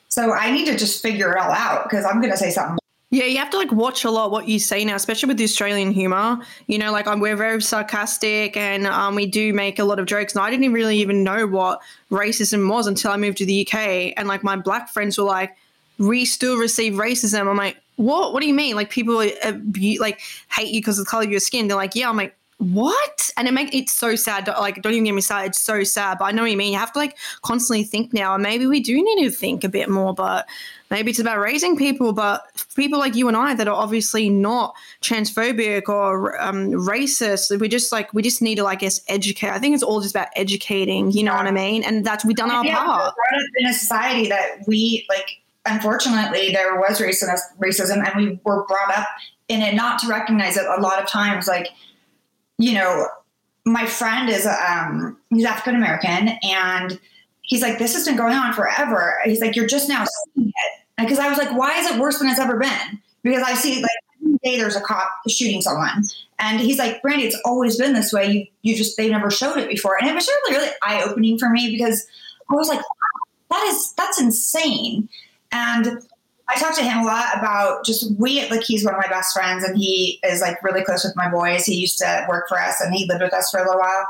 so 0.08 0.34
I 0.34 0.52
need 0.52 0.66
to 0.66 0.78
just 0.78 1.02
figure 1.02 1.32
it 1.32 1.38
all 1.38 1.52
out 1.52 1.84
because 1.84 2.06
I'm 2.06 2.20
going 2.20 2.32
to 2.32 2.38
say 2.38 2.52
something 2.52 2.81
yeah, 3.12 3.26
you 3.26 3.38
have 3.39 3.50
to 3.50 3.58
like 3.58 3.74
watch 3.74 4.06
a 4.06 4.10
lot 4.10 4.32
what 4.32 4.47
you 4.47 4.58
say 4.58 4.86
now, 4.86 4.95
especially 4.95 5.28
with 5.28 5.38
the 5.38 5.43
Australian 5.43 5.91
humor. 5.91 6.39
You 6.67 6.78
know, 6.78 6.93
like 6.93 7.08
um, 7.08 7.19
we're 7.19 7.36
very 7.36 7.62
sarcastic 7.62 8.56
and 8.56 8.88
um, 8.88 9.15
we 9.15 9.26
do 9.26 9.54
make 9.54 9.80
a 9.80 9.84
lot 9.84 10.00
of 10.00 10.06
jokes. 10.06 10.34
And 10.34 10.41
I 10.41 10.50
didn't 10.50 10.71
really 10.71 10.97
even 11.00 11.21
know 11.21 11.45
what 11.45 11.82
racism 12.10 12.69
was 12.69 12.88
until 12.88 13.12
I 13.12 13.17
moved 13.17 13.38
to 13.39 13.45
the 13.45 13.67
UK. 13.67 14.13
And 14.15 14.30
like 14.30 14.45
my 14.45 14.56
black 14.56 14.88
friends 14.88 15.17
were 15.17 15.26
like, 15.26 15.58
"We 15.97 16.24
still 16.24 16.56
receive 16.56 16.93
racism." 16.93 17.50
I'm 17.50 17.58
like, 17.58 17.76
"What? 17.97 18.32
What 18.32 18.39
do 18.39 18.47
you 18.47 18.54
mean? 18.54 18.78
Like 18.78 18.89
people 18.89 19.17
uh, 19.17 19.54
like 20.00 20.21
hate 20.50 20.69
you 20.69 20.80
because 20.80 20.97
of 20.97 21.04
the 21.04 21.10
color 21.10 21.26
of 21.26 21.32
your 21.32 21.41
skin?" 21.41 21.67
They're 21.67 21.76
like, 21.76 21.95
"Yeah." 21.95 22.10
I'm 22.10 22.15
like, 22.15 22.34
what? 22.62 23.32
And 23.38 23.47
it 23.47 23.54
makes 23.54 23.71
it's 23.74 23.91
so 23.91 24.15
sad. 24.15 24.47
Like, 24.47 24.84
don't 24.84 24.93
even 24.93 25.06
get 25.06 25.13
me 25.13 25.21
started. 25.21 25.47
It's 25.47 25.60
so 25.60 25.84
sad. 25.84 26.19
But 26.19 26.26
I 26.26 26.32
know 26.32 26.43
what 26.43 26.52
you 26.52 26.58
mean. 26.58 26.74
You 26.74 26.78
have 26.78 26.93
to 26.93 27.00
like 27.00 27.17
constantly 27.41 27.84
think 27.84 28.13
now, 28.13 28.36
and 28.36 28.43
maybe 28.43 28.67
we 28.67 28.80
do 28.80 28.95
need 29.04 29.24
to 29.24 29.32
think 29.32 29.63
a 29.63 29.69
bit 29.69 29.89
more. 29.89 30.13
But 30.13 30.47
maybe 30.91 31.10
it's 31.10 31.19
about 31.19 31.39
raising 31.39 31.76
people. 31.76 32.13
But 32.13 32.43
people 32.76 33.00
like 33.00 33.15
you 33.15 33.28
and 33.28 33.36
I 33.36 33.56
that 33.56 33.67
are 33.67 33.74
obviously 33.74 34.30
not 34.30 34.76
transphobic 35.02 35.89
or 35.89 36.39
um, 36.39 36.67
racist, 36.71 37.60
we 37.60 37.67
just 37.67 37.91
like 37.91 38.13
we 38.13 38.21
just 38.21 38.43
need 38.43 38.56
to, 38.56 38.63
like, 38.63 38.78
I 38.78 38.82
guess, 38.82 39.02
educate. 39.08 39.50
I 39.50 39.58
think 39.58 39.74
it's 39.74 39.84
all 39.84 40.00
just 40.00 40.13
about 40.13 40.28
educating. 40.36 41.12
You 41.12 41.24
know 41.24 41.34
what 41.34 41.47
I 41.47 41.52
mean? 41.52 41.84
And 41.84 42.06
that's 42.06 42.24
we've 42.24 42.36
done 42.36 42.52
our 42.52 42.63
yeah, 42.63 42.86
part. 42.86 43.15
in 43.58 43.65
a 43.65 43.74
society 43.74 44.30
that 44.30 44.60
we 44.67 45.08
like. 45.10 45.39
Unfortunately, 45.65 46.52
there 46.52 46.76
was 46.80 47.00
racism, 47.00 47.38
racism, 47.60 48.04
and 48.04 48.15
we 48.15 48.39
were 48.43 48.65
brought 48.65 48.97
up 48.97 49.08
in 49.47 49.62
it 49.62 49.76
not 49.76 50.00
to 50.00 50.08
recognize 50.08 50.58
it. 50.58 50.65
A 50.65 50.82
lot 50.82 51.02
of 51.02 51.08
times, 51.08 51.47
like 51.47 51.67
you 52.62 52.74
know, 52.74 53.08
my 53.65 53.86
friend 53.86 54.30
is 54.30 54.45
um, 54.45 55.17
he's 55.30 55.45
African 55.45 55.76
American 55.76 56.30
and 56.43 57.00
he's 57.41 57.62
like, 57.62 57.80
this 57.80 57.93
has 57.93 58.06
been 58.06 58.15
going 58.15 58.36
on 58.36 58.54
forever. 58.54 59.19
He's 59.26 59.41
like, 59.41 59.56
you're 59.56 59.67
just 59.67 59.89
now 59.89 60.06
seeing 60.06 60.50
it. 60.50 60.82
Because 60.97 61.19
I 61.19 61.30
was 61.30 61.38
like, 61.38 61.52
why 61.58 61.78
is 61.80 61.88
it 61.88 62.00
worse 62.00 62.19
than 62.19 62.28
it's 62.28 62.39
ever 62.39 62.58
been? 62.58 63.02
Because 63.24 63.43
I 63.43 63.54
see 63.54 63.82
like 63.82 63.91
every 64.24 64.38
day 64.43 64.58
there's 64.58 64.76
a 64.76 64.82
cop 64.82 65.10
shooting 65.28 65.62
someone. 65.62 66.04
And 66.39 66.60
he's 66.60 66.78
like, 66.78 67.02
Brandi, 67.02 67.24
it's 67.24 67.39
always 67.45 67.78
been 67.78 67.93
this 67.93 68.13
way. 68.13 68.32
You 68.32 68.45
you 68.62 68.76
just 68.76 68.97
they 68.97 69.10
never 69.10 69.32
showed 69.32 69.58
it 69.58 69.69
before. 69.69 69.97
And 70.00 70.10
it 70.10 70.13
was 70.13 70.28
really, 70.28 70.58
really 70.58 70.71
eye 70.84 71.04
opening 71.04 71.38
for 71.38 71.50
me 71.50 71.71
because 71.71 72.06
I 72.50 72.56
was 72.56 72.67
like, 72.67 72.82
that 73.50 73.67
is 73.67 73.93
that's 73.93 74.19
insane. 74.19 75.10
And 75.52 76.02
I 76.52 76.60
talked 76.60 76.76
to 76.78 76.84
him 76.84 77.00
a 77.00 77.06
lot 77.06 77.38
about 77.38 77.86
just 77.86 78.12
we 78.20 78.48
like 78.50 78.64
he's 78.64 78.84
one 78.84 78.94
of 78.94 79.00
my 79.00 79.08
best 79.08 79.34
friends 79.34 79.64
and 79.64 79.78
he 79.78 80.20
is 80.24 80.42
like 80.42 80.62
really 80.62 80.84
close 80.84 81.04
with 81.04 81.16
my 81.16 81.30
boys. 81.30 81.66
He 81.66 81.76
used 81.76 81.98
to 82.00 82.26
work 82.28 82.50
for 82.50 82.60
us 82.60 82.82
and 82.82 82.94
he 82.94 83.06
lived 83.08 83.22
with 83.22 83.34
us 83.34 83.50
for 83.50 83.60
a 83.60 83.64
little 83.64 83.80
while. 83.80 84.06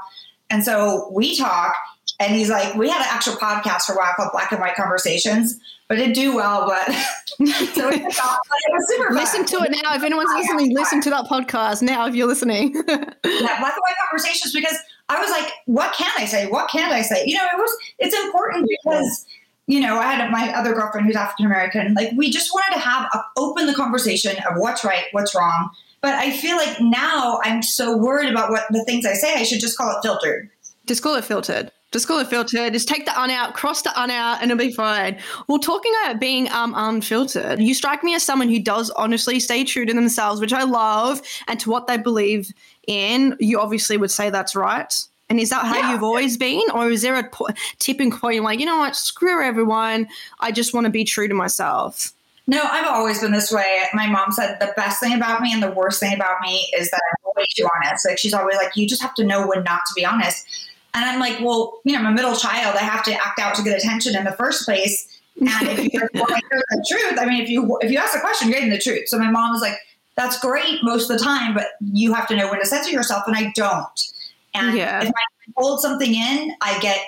And 0.50 0.64
so 0.64 1.10
we 1.14 1.38
talk 1.38 1.76
and 2.20 2.36
he's 2.36 2.50
like, 2.50 2.76
we 2.76 2.90
had 2.90 3.02
an 3.02 3.08
actual 3.10 3.34
podcast 3.36 3.84
for 3.84 3.94
a 3.94 3.96
while 3.96 4.14
called 4.16 4.32
Black 4.32 4.52
and 4.52 4.60
White 4.60 4.76
Conversations, 4.76 5.60
but 5.88 6.00
it 6.00 6.08
did 6.08 6.14
do 6.14 6.36
well. 6.36 6.68
But 6.68 6.86
so 7.74 7.90
it 7.90 8.04
was 8.04 8.88
super 8.88 9.14
Listen 9.14 9.46
to 9.46 9.58
it 9.64 9.72
now. 9.72 9.94
If 9.94 10.04
anyone's 10.04 10.30
listening, 10.36 10.74
listen 10.74 11.00
to 11.02 11.10
that 11.12 11.26
podcast 11.26 11.82
now 11.82 12.08
if 12.08 12.16
you're 12.16 12.28
listening. 12.28 12.74
yeah, 12.88 12.96
Black 12.96 13.24
and 13.24 13.62
White 13.62 13.96
Conversations 14.10 14.52
because 14.54 14.78
I 15.10 15.20
was 15.20 15.30
like, 15.30 15.52
what 15.66 15.94
can 15.94 16.12
I 16.18 16.26
say? 16.26 16.48
What 16.48 16.70
can't 16.70 16.94
I 16.94 17.02
say? 17.02 17.24
You 17.26 17.38
know, 17.38 17.46
it 17.54 17.58
was 17.58 17.78
it's 18.00 18.16
important 18.16 18.70
because 18.84 19.26
you 19.72 19.80
know, 19.80 19.98
I 19.98 20.12
had 20.12 20.30
my 20.32 20.54
other 20.54 20.74
girlfriend 20.74 21.08
who's 21.08 21.16
African 21.16 21.46
American. 21.46 21.94
Like, 21.94 22.12
we 22.18 22.30
just 22.30 22.52
wanted 22.54 22.76
to 22.76 22.82
have 22.82 23.10
a, 23.14 23.24
open 23.38 23.68
the 23.68 23.74
conversation 23.74 24.36
of 24.50 24.56
what's 24.58 24.84
right, 24.84 25.06
what's 25.14 25.34
wrong. 25.34 25.70
But 26.02 26.16
I 26.16 26.32
feel 26.32 26.58
like 26.58 26.82
now 26.82 27.40
I'm 27.46 27.64
so 27.64 27.96
worried 27.96 28.30
about 28.30 28.50
what 28.50 28.66
the 28.72 28.84
things 28.84 29.06
I 29.06 29.14
say. 29.14 29.36
I 29.36 29.44
should 29.44 29.62
just 29.62 29.78
call 29.78 29.96
it 29.96 30.02
filtered. 30.02 30.50
Just 30.88 31.02
call 31.02 31.16
it 31.16 31.24
filtered. 31.24 31.72
Just 31.94 32.06
call 32.06 32.20
it 32.20 32.28
filtered. 32.28 32.74
Just 32.74 32.90
take 32.90 33.06
the 33.06 33.18
un 33.18 33.32
out, 33.32 33.54
cross 33.54 33.82
the 33.82 33.98
un 33.98 34.12
out, 34.12 34.42
and 34.42 34.52
it'll 34.52 34.60
be 34.60 34.74
fine. 34.74 35.18
Well, 35.48 35.60
talking 35.60 35.94
about 36.04 36.20
being 36.20 36.50
um, 36.52 36.74
unfiltered, 36.76 37.62
you 37.62 37.74
strike 37.74 38.04
me 38.04 38.14
as 38.14 38.24
someone 38.24 38.50
who 38.50 38.60
does 38.60 38.90
honestly 38.92 39.40
stay 39.40 39.64
true 39.64 39.86
to 39.86 39.94
themselves, 39.94 40.42
which 40.42 40.54
I 40.54 40.64
love, 40.64 41.22
and 41.48 41.60
to 41.62 41.70
what 41.70 41.88
they 41.88 41.98
believe 41.98 42.52
in. 42.88 43.38
You 43.40 43.62
obviously 43.62 43.96
would 43.96 44.12
say 44.12 44.30
that's 44.30 44.54
right. 44.54 44.94
And 45.32 45.40
is 45.40 45.50
that 45.52 45.64
how 45.64 45.78
yeah. 45.78 45.94
you've 45.94 46.04
always 46.04 46.36
been? 46.36 46.62
Or 46.74 46.90
is 46.90 47.04
there 47.04 47.16
a 47.16 47.24
po- 47.24 47.48
tipping 47.80 48.12
point 48.12 48.44
like, 48.44 48.60
you 48.60 48.66
know 48.66 48.80
what, 48.80 48.98
screw 48.98 49.42
everyone. 49.42 50.10
I 50.42 50.52
just 50.52 50.74
want 50.74 50.88
to 50.88 50.92
be 50.92 51.06
true 51.06 51.30
to 51.30 51.34
myself? 51.34 52.12
No, 52.48 52.60
I've 52.62 52.86
always 52.86 53.22
been 53.22 53.32
this 53.32 53.50
way. 53.50 53.84
My 53.94 54.08
mom 54.08 54.34
said 54.34 54.58
the 54.60 54.74
best 54.76 55.00
thing 55.00 55.14
about 55.14 55.42
me 55.42 55.54
and 55.54 55.64
the 55.64 55.72
worst 55.72 56.02
thing 56.02 56.14
about 56.14 56.42
me 56.42 56.70
is 56.78 56.92
that 56.92 57.00
I'm 57.24 57.32
way 57.38 57.46
too 57.56 57.66
honest. 57.78 58.06
Like 58.06 58.18
she's 58.18 58.34
always 58.34 58.58
like, 58.58 58.76
you 58.76 58.86
just 58.86 59.02
have 59.02 59.14
to 59.16 59.24
know 59.24 59.48
when 59.48 59.64
not 59.64 59.80
to 59.88 59.94
be 59.96 60.04
honest. 60.04 60.46
And 60.94 61.06
I'm 61.06 61.18
like, 61.18 61.40
well, 61.40 61.80
you 61.86 61.94
know, 61.94 62.00
I'm 62.00 62.08
a 62.08 62.12
middle 62.12 62.36
child. 62.36 62.76
I 62.76 62.84
have 62.84 63.02
to 63.06 63.14
act 63.14 63.40
out 63.40 63.56
to 63.56 63.64
get 63.64 63.78
attention 63.78 64.18
in 64.18 64.26
the 64.26 64.34
first 64.34 64.66
place. 64.66 65.18
And 65.40 65.48
if 65.80 65.94
you're 65.94 66.10
the 66.14 66.86
truth, 66.90 67.18
I 67.18 67.26
mean, 67.26 67.42
if 67.42 67.48
you 67.48 67.78
if 67.80 67.90
you 67.90 68.00
ask 68.00 68.18
a 68.18 68.20
question, 68.20 68.50
you're 68.50 68.60
getting 68.60 68.70
the 68.70 68.80
truth. 68.80 69.08
So 69.08 69.18
my 69.18 69.32
mom 69.32 69.54
was 69.54 69.62
like, 69.62 69.78
that's 70.18 70.38
great 70.42 70.84
most 70.84 71.10
of 71.10 71.18
the 71.18 71.24
time, 71.24 71.54
but 71.54 71.68
you 71.80 72.14
have 72.14 72.28
to 72.28 72.36
know 72.36 72.52
when 72.52 72.60
to 72.60 72.66
censor 72.66 72.92
yourself, 72.92 73.24
and 73.28 73.36
I 73.38 73.54
don't. 73.56 74.12
And 74.54 74.78
yeah. 74.78 75.04
if 75.04 75.10
I 75.10 75.52
hold 75.58 75.82
something 75.82 76.14
in, 76.14 76.56
I 76.62 76.80
get, 76.80 77.00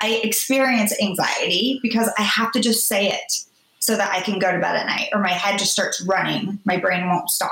I 0.00 0.20
experience 0.24 0.94
anxiety 1.00 1.80
because 1.82 2.10
I 2.18 2.22
have 2.22 2.52
to 2.52 2.60
just 2.60 2.86
say 2.86 3.08
it 3.08 3.32
so 3.80 3.96
that 3.96 4.12
I 4.12 4.20
can 4.20 4.38
go 4.38 4.52
to 4.52 4.58
bed 4.58 4.76
at 4.76 4.86
night 4.86 5.08
or 5.12 5.20
my 5.20 5.30
head 5.30 5.58
just 5.58 5.72
starts 5.72 6.00
running. 6.02 6.60
My 6.64 6.76
brain 6.76 7.08
won't 7.08 7.30
stop. 7.30 7.50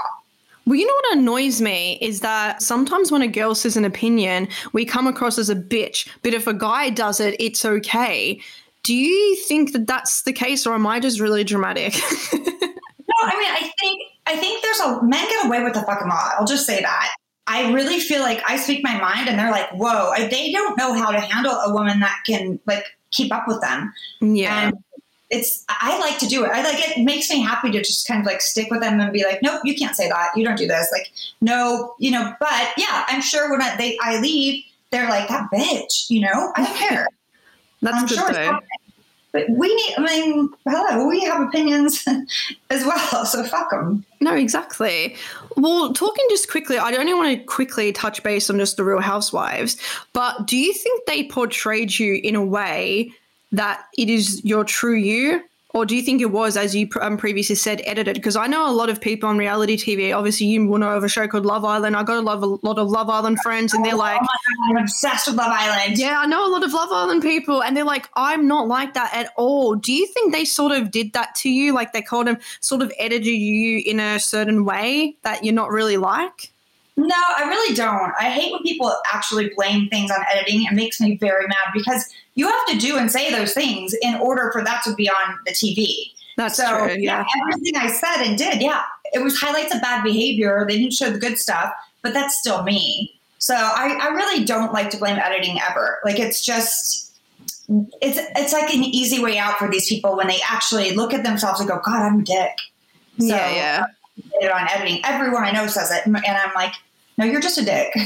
Well, 0.66 0.76
you 0.76 0.86
know 0.86 0.94
what 0.94 1.18
annoys 1.18 1.60
me 1.60 1.98
is 2.00 2.20
that 2.20 2.62
sometimes 2.62 3.10
when 3.10 3.22
a 3.22 3.28
girl 3.28 3.54
says 3.56 3.76
an 3.76 3.84
opinion, 3.84 4.46
we 4.72 4.84
come 4.84 5.08
across 5.08 5.38
as 5.38 5.50
a 5.50 5.56
bitch. 5.56 6.08
But 6.22 6.34
if 6.34 6.46
a 6.46 6.54
guy 6.54 6.90
does 6.90 7.18
it, 7.18 7.34
it's 7.40 7.64
okay. 7.64 8.40
Do 8.84 8.94
you 8.94 9.36
think 9.48 9.72
that 9.72 9.86
that's 9.86 10.22
the 10.22 10.32
case, 10.32 10.66
or 10.66 10.74
am 10.74 10.86
I 10.86 11.00
just 11.00 11.18
really 11.18 11.44
dramatic? 11.44 11.94
no, 12.32 12.38
I 12.38 13.36
mean, 13.36 13.50
I 13.50 13.72
think 13.80 14.02
I 14.26 14.36
think 14.36 14.62
there's 14.62 14.80
a 14.80 15.02
men 15.02 15.28
get 15.28 15.46
away 15.46 15.62
with 15.62 15.74
the 15.74 15.82
fucking 15.82 16.08
law. 16.08 16.30
I'll 16.38 16.46
just 16.46 16.66
say 16.66 16.80
that. 16.80 17.14
I 17.46 17.72
really 17.72 17.98
feel 17.98 18.20
like 18.20 18.42
I 18.48 18.56
speak 18.56 18.84
my 18.84 18.98
mind 19.00 19.28
and 19.28 19.38
they're 19.38 19.50
like, 19.50 19.70
whoa, 19.72 20.12
they 20.16 20.52
don't 20.52 20.76
know 20.76 20.94
how 20.94 21.10
to 21.10 21.20
handle 21.20 21.52
a 21.52 21.72
woman 21.72 22.00
that 22.00 22.20
can 22.26 22.60
like 22.66 22.84
keep 23.10 23.32
up 23.34 23.48
with 23.48 23.60
them. 23.60 23.92
Yeah. 24.20 24.66
And 24.68 24.84
it's, 25.30 25.64
I 25.68 25.98
like 25.98 26.18
to 26.18 26.26
do 26.26 26.44
it. 26.44 26.50
I 26.50 26.62
like, 26.62 26.96
it 26.96 27.02
makes 27.02 27.30
me 27.30 27.40
happy 27.40 27.70
to 27.70 27.78
just 27.78 28.06
kind 28.06 28.20
of 28.20 28.26
like 28.26 28.40
stick 28.40 28.70
with 28.70 28.80
them 28.80 29.00
and 29.00 29.12
be 29.12 29.24
like, 29.24 29.40
nope, 29.42 29.62
you 29.64 29.74
can't 29.74 29.96
say 29.96 30.08
that. 30.08 30.30
You 30.36 30.44
don't 30.44 30.56
do 30.56 30.66
this. 30.66 30.90
Like, 30.92 31.10
no, 31.40 31.94
you 31.98 32.10
know, 32.10 32.34
but 32.38 32.68
yeah, 32.76 33.04
I'm 33.08 33.22
sure 33.22 33.50
when 33.50 33.62
I, 33.62 33.76
they, 33.76 33.96
I 34.02 34.20
leave, 34.20 34.64
they're 34.90 35.08
like, 35.08 35.28
that 35.28 35.48
bitch, 35.52 36.10
you 36.10 36.20
know, 36.20 36.52
I 36.56 36.64
don't 36.64 36.76
care. 36.76 37.08
That's 37.82 37.96
I'm 37.96 38.06
good 38.06 38.18
sure 38.18 38.32
though. 38.32 38.60
But 39.32 39.48
we 39.48 39.74
need, 39.74 39.94
I 39.96 40.02
mean, 40.02 40.50
hello, 40.66 41.06
we 41.06 41.20
have 41.20 41.40
opinions 41.40 42.04
as 42.70 42.84
well, 42.84 43.24
so 43.24 43.44
fuck 43.44 43.70
them. 43.70 44.04
No, 44.20 44.34
exactly. 44.34 45.16
Well, 45.56 45.92
talking 45.92 46.26
just 46.30 46.50
quickly, 46.50 46.78
I 46.78 46.90
don't 46.90 47.00
only 47.00 47.14
want 47.14 47.38
to 47.38 47.44
quickly 47.44 47.92
touch 47.92 48.22
base 48.22 48.50
on 48.50 48.58
just 48.58 48.76
the 48.76 48.84
Real 48.84 49.00
Housewives, 49.00 49.76
but 50.12 50.46
do 50.46 50.56
you 50.56 50.72
think 50.72 51.06
they 51.06 51.24
portrayed 51.24 51.98
you 51.98 52.20
in 52.22 52.34
a 52.34 52.44
way 52.44 53.12
that 53.52 53.84
it 53.96 54.08
is 54.08 54.44
your 54.44 54.64
true 54.64 54.94
you? 54.94 55.42
Or 55.72 55.86
do 55.86 55.94
you 55.94 56.02
think 56.02 56.20
it 56.20 56.32
was, 56.32 56.56
as 56.56 56.74
you 56.74 56.88
um, 57.00 57.16
previously 57.16 57.54
said, 57.54 57.80
edited? 57.84 58.16
Because 58.16 58.34
I 58.34 58.48
know 58.48 58.68
a 58.68 58.72
lot 58.72 58.90
of 58.90 59.00
people 59.00 59.28
on 59.28 59.38
reality 59.38 59.76
TV. 59.76 60.16
Obviously, 60.16 60.46
you 60.46 60.66
will 60.66 60.78
know 60.78 60.96
of 60.96 61.04
a 61.04 61.08
show 61.08 61.28
called 61.28 61.46
Love 61.46 61.64
Island. 61.64 61.96
I 61.96 62.02
got 62.02 62.16
a 62.16 62.20
lot 62.20 62.42
of, 62.42 62.62
lot 62.64 62.78
of 62.78 62.88
Love 62.88 63.08
Island 63.08 63.38
friends, 63.40 63.72
and 63.72 63.84
they're 63.84 63.94
oh 63.94 63.98
like, 63.98 64.20
oh 64.20 64.26
"I'm 64.70 64.76
obsessed 64.78 65.28
with 65.28 65.36
Love 65.36 65.52
Island." 65.52 65.96
Yeah, 65.96 66.18
I 66.18 66.26
know 66.26 66.44
a 66.44 66.50
lot 66.50 66.64
of 66.64 66.72
Love 66.72 66.90
Island 66.90 67.22
people, 67.22 67.62
and 67.62 67.76
they're 67.76 67.84
like, 67.84 68.08
"I'm 68.16 68.48
not 68.48 68.66
like 68.66 68.94
that 68.94 69.14
at 69.14 69.32
all." 69.36 69.76
Do 69.76 69.92
you 69.92 70.06
think 70.08 70.32
they 70.34 70.44
sort 70.44 70.72
of 70.72 70.90
did 70.90 71.12
that 71.12 71.36
to 71.36 71.48
you? 71.48 71.72
Like 71.72 71.92
they 71.92 72.02
called 72.02 72.26
them, 72.26 72.38
sort 72.60 72.82
of 72.82 72.92
edited 72.98 73.26
you 73.26 73.82
in 73.86 74.00
a 74.00 74.18
certain 74.18 74.64
way 74.64 75.16
that 75.22 75.44
you're 75.44 75.54
not 75.54 75.70
really 75.70 75.96
like? 75.96 76.52
No, 76.96 77.14
I 77.14 77.44
really 77.44 77.74
don't. 77.74 78.12
I 78.18 78.24
hate 78.24 78.52
when 78.52 78.62
people 78.62 78.92
actually 79.12 79.50
blame 79.56 79.88
things 79.88 80.10
on 80.10 80.18
editing. 80.32 80.64
It 80.64 80.74
makes 80.74 81.00
me 81.00 81.16
very 81.16 81.46
mad 81.46 81.72
because 81.72 82.12
you 82.34 82.46
have 82.46 82.66
to 82.68 82.78
do 82.78 82.96
and 82.96 83.10
say 83.10 83.30
those 83.30 83.52
things 83.52 83.94
in 84.02 84.14
order 84.16 84.50
for 84.52 84.62
that 84.64 84.82
to 84.84 84.94
be 84.94 85.08
on 85.08 85.38
the 85.46 85.52
TV. 85.52 86.12
That's 86.36 86.56
so, 86.56 86.86
true. 86.86 86.96
Yeah. 86.96 87.24
Everything 87.42 87.76
I 87.76 87.88
said 87.88 88.24
and 88.24 88.38
did, 88.38 88.62
yeah, 88.62 88.82
it 89.12 89.22
was 89.22 89.38
highlights 89.38 89.74
of 89.74 89.80
bad 89.80 90.02
behavior. 90.02 90.64
They 90.68 90.78
didn't 90.78 90.94
show 90.94 91.10
the 91.10 91.18
good 91.18 91.38
stuff, 91.38 91.72
but 92.02 92.14
that's 92.14 92.38
still 92.38 92.62
me. 92.62 93.20
So 93.38 93.54
I, 93.54 93.98
I 94.00 94.08
really 94.08 94.44
don't 94.44 94.72
like 94.72 94.90
to 94.90 94.98
blame 94.98 95.18
editing 95.18 95.58
ever. 95.60 95.98
Like 96.04 96.18
it's 96.18 96.44
just 96.44 97.10
it's 98.00 98.18
it's 98.36 98.52
like 98.52 98.72
an 98.74 98.82
easy 98.82 99.22
way 99.22 99.38
out 99.38 99.56
for 99.56 99.70
these 99.70 99.88
people 99.88 100.16
when 100.16 100.26
they 100.26 100.38
actually 100.48 100.92
look 100.94 101.14
at 101.14 101.24
themselves 101.24 101.60
and 101.60 101.68
go, 101.68 101.80
God, 101.84 102.02
I'm 102.02 102.20
a 102.20 102.22
dick. 102.22 102.52
So, 103.18 103.26
yeah, 103.26 103.86
yeah. 104.40 104.52
On 104.54 104.68
editing. 104.68 105.00
Everyone 105.04 105.44
I 105.44 105.52
know 105.52 105.66
says 105.66 105.90
it, 105.90 106.04
and 106.04 106.16
I'm 106.16 106.54
like, 106.54 106.74
no, 107.20 107.26
you're 107.26 107.40
just 107.40 107.58
a 107.58 107.64
dick. 107.64 107.92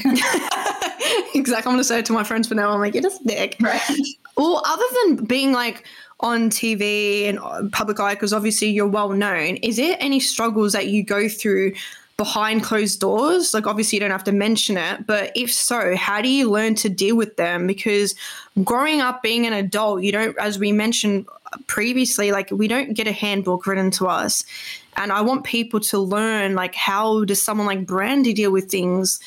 exactly. 1.35 1.71
I'm 1.71 1.75
going 1.75 1.79
to 1.79 1.85
say 1.85 2.01
it 2.01 2.07
to 2.07 2.13
my 2.13 2.25
friends 2.25 2.49
for 2.49 2.55
now. 2.55 2.71
I'm 2.71 2.81
like, 2.81 2.95
you're 2.95 3.03
just 3.03 3.23
a 3.23 3.25
dick. 3.25 3.57
Right. 3.61 3.81
Well, 4.37 4.63
other 4.67 4.85
than 5.05 5.25
being 5.25 5.53
like 5.53 5.85
on 6.21 6.51
TV 6.51 7.29
and 7.29 7.39
uh, 7.39 7.63
public 7.73 8.01
eye, 8.01 8.15
because 8.15 8.33
obviously 8.33 8.69
you're 8.71 8.89
well 8.89 9.11
known, 9.11 9.57
is 9.57 9.77
there 9.77 9.97
any 10.01 10.19
struggles 10.19 10.73
that 10.73 10.89
you 10.89 11.05
go 11.05 11.29
through 11.29 11.73
behind 12.17 12.65
closed 12.65 13.01
doors? 13.01 13.55
Like, 13.55 13.67
obviously, 13.67 13.97
you 13.97 14.01
don't 14.01 14.11
have 14.11 14.25
to 14.25 14.33
mention 14.33 14.77
it, 14.77 15.07
but 15.07 15.31
if 15.37 15.53
so, 15.53 15.97
how 15.97 16.21
do 16.21 16.29
you 16.29 16.51
learn 16.51 16.75
to 16.77 16.89
deal 16.89 17.17
with 17.17 17.37
them? 17.37 17.67
Because 17.67 18.15
growing 18.65 19.01
up 19.01 19.23
being 19.23 19.47
an 19.47 19.53
adult, 19.53 20.03
you 20.03 20.11
don't, 20.11 20.37
as 20.39 20.59
we 20.59 20.73
mentioned 20.73 21.27
previously, 21.69 22.33
like, 22.33 22.51
we 22.51 22.67
don't 22.67 22.95
get 22.95 23.07
a 23.07 23.13
handbook 23.13 23.67
written 23.67 23.91
to 23.93 24.09
us 24.09 24.45
and 24.97 25.13
I 25.13 25.21
want 25.21 25.45
people 25.45 25.81
to 25.81 25.99
learn 25.99 26.55
like 26.55 26.75
how 26.75 27.25
does 27.25 27.43
someone 27.43 27.67
like 27.67 27.87
Brandi 27.87 28.35
deal 28.35 28.51
with 28.51 28.71
things 28.71 29.21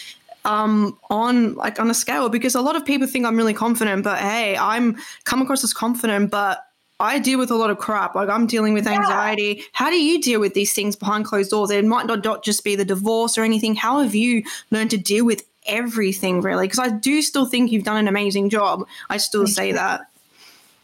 um, 0.45 0.97
on 1.09 1.55
like 1.55 1.79
on 1.79 1.89
a 1.89 1.93
scale 1.93 2.29
because 2.29 2.55
a 2.55 2.61
lot 2.61 2.75
of 2.75 2.85
people 2.85 3.07
think 3.07 3.25
I'm 3.25 3.37
really 3.37 3.53
confident, 3.53 4.03
but 4.03 4.19
hey, 4.19 4.57
I'm 4.57 4.97
come 5.25 5.41
across 5.41 5.63
as 5.63 5.73
confident, 5.73 6.31
but 6.31 6.63
I 6.99 7.19
deal 7.19 7.37
with 7.37 7.51
a 7.51 7.55
lot 7.55 7.69
of 7.69 7.77
crap. 7.77 8.15
Like 8.15 8.29
I'm 8.29 8.47
dealing 8.47 8.73
with 8.73 8.87
anxiety. 8.87 9.57
Yeah. 9.57 9.63
How 9.73 9.89
do 9.89 10.01
you 10.01 10.19
deal 10.21 10.39
with 10.39 10.53
these 10.53 10.73
things 10.73 10.95
behind 10.95 11.25
closed 11.25 11.51
doors? 11.51 11.69
It 11.69 11.85
might 11.85 12.07
not 12.07 12.43
just 12.43 12.63
be 12.63 12.75
the 12.75 12.85
divorce 12.85 13.37
or 13.37 13.43
anything. 13.43 13.75
How 13.75 13.99
have 14.01 14.15
you 14.15 14.43
learned 14.71 14.89
to 14.91 14.97
deal 14.97 15.25
with 15.25 15.43
everything 15.67 16.41
really? 16.41 16.65
Because 16.65 16.79
I 16.79 16.89
do 16.89 17.21
still 17.21 17.45
think 17.45 17.71
you've 17.71 17.83
done 17.83 17.97
an 17.97 18.07
amazing 18.07 18.49
job. 18.49 18.87
I 19.09 19.17
still 19.17 19.45
say 19.45 19.73
that. 19.73 20.06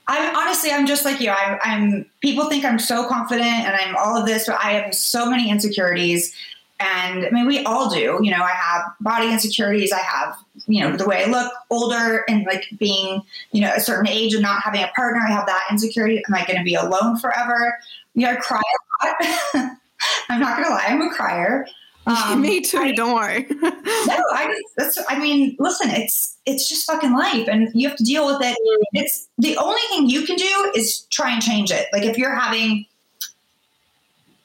I'm 0.07 0.35
honestly, 0.35 0.71
I'm 0.71 0.85
just 0.85 1.05
like 1.05 1.21
you. 1.21 1.29
I'm, 1.29 1.59
I'm, 1.63 2.05
people 2.21 2.49
think 2.49 2.65
I'm 2.65 2.79
so 2.79 3.07
confident 3.07 3.47
and 3.47 3.75
I'm 3.75 3.95
all 3.95 4.17
of 4.17 4.25
this, 4.25 4.47
but 4.47 4.59
I 4.63 4.71
have 4.73 4.93
so 4.93 5.29
many 5.29 5.49
insecurities. 5.49 6.35
And 6.79 7.25
I 7.25 7.29
mean, 7.29 7.47
we 7.47 7.63
all 7.63 7.89
do. 7.89 8.19
You 8.21 8.31
know, 8.31 8.43
I 8.43 8.51
have 8.51 8.83
body 8.99 9.31
insecurities. 9.31 9.93
I 9.93 9.99
have, 9.99 10.35
you 10.67 10.81
know, 10.81 10.97
the 10.97 11.07
way 11.07 11.23
I 11.23 11.29
look 11.29 11.53
older 11.69 12.25
and 12.27 12.45
like 12.45 12.65
being, 12.77 13.21
you 13.51 13.61
know, 13.61 13.71
a 13.73 13.79
certain 13.79 14.07
age 14.09 14.33
and 14.33 14.41
not 14.41 14.61
having 14.61 14.83
a 14.83 14.91
partner. 14.93 15.21
I 15.25 15.31
have 15.31 15.45
that 15.45 15.63
insecurity. 15.71 16.21
Am 16.27 16.35
I 16.35 16.45
going 16.45 16.57
to 16.57 16.63
be 16.63 16.75
alone 16.75 17.17
forever? 17.17 17.77
You 18.15 18.25
know, 18.25 18.33
I 18.33 18.35
cry 18.35 18.61
a 19.01 19.05
lot. 19.05 19.71
I'm 20.29 20.41
not 20.41 20.57
going 20.57 20.67
to 20.67 20.73
lie. 20.73 20.85
I'm 20.87 21.01
a 21.01 21.09
crier. 21.13 21.65
Um, 22.05 22.41
Me 22.41 22.61
too. 22.61 22.79
I, 22.79 22.91
don't 22.91 23.15
worry. 23.15 23.47
no, 23.61 23.71
I 24.31 24.61
that's. 24.77 24.99
I 25.07 25.19
mean, 25.19 25.55
listen, 25.59 25.89
it's 25.89 26.37
it's 26.45 26.67
just 26.67 26.85
fucking 26.85 27.13
life, 27.13 27.47
and 27.47 27.69
you 27.73 27.87
have 27.87 27.97
to 27.97 28.03
deal 28.03 28.25
with 28.25 28.41
it. 28.41 28.57
It's 28.93 29.29
the 29.37 29.55
only 29.57 29.81
thing 29.89 30.09
you 30.09 30.23
can 30.25 30.35
do 30.35 30.71
is 30.75 31.01
try 31.11 31.31
and 31.31 31.41
change 31.41 31.71
it. 31.71 31.87
Like 31.93 32.03
if 32.03 32.17
you're 32.17 32.35
having, 32.35 32.85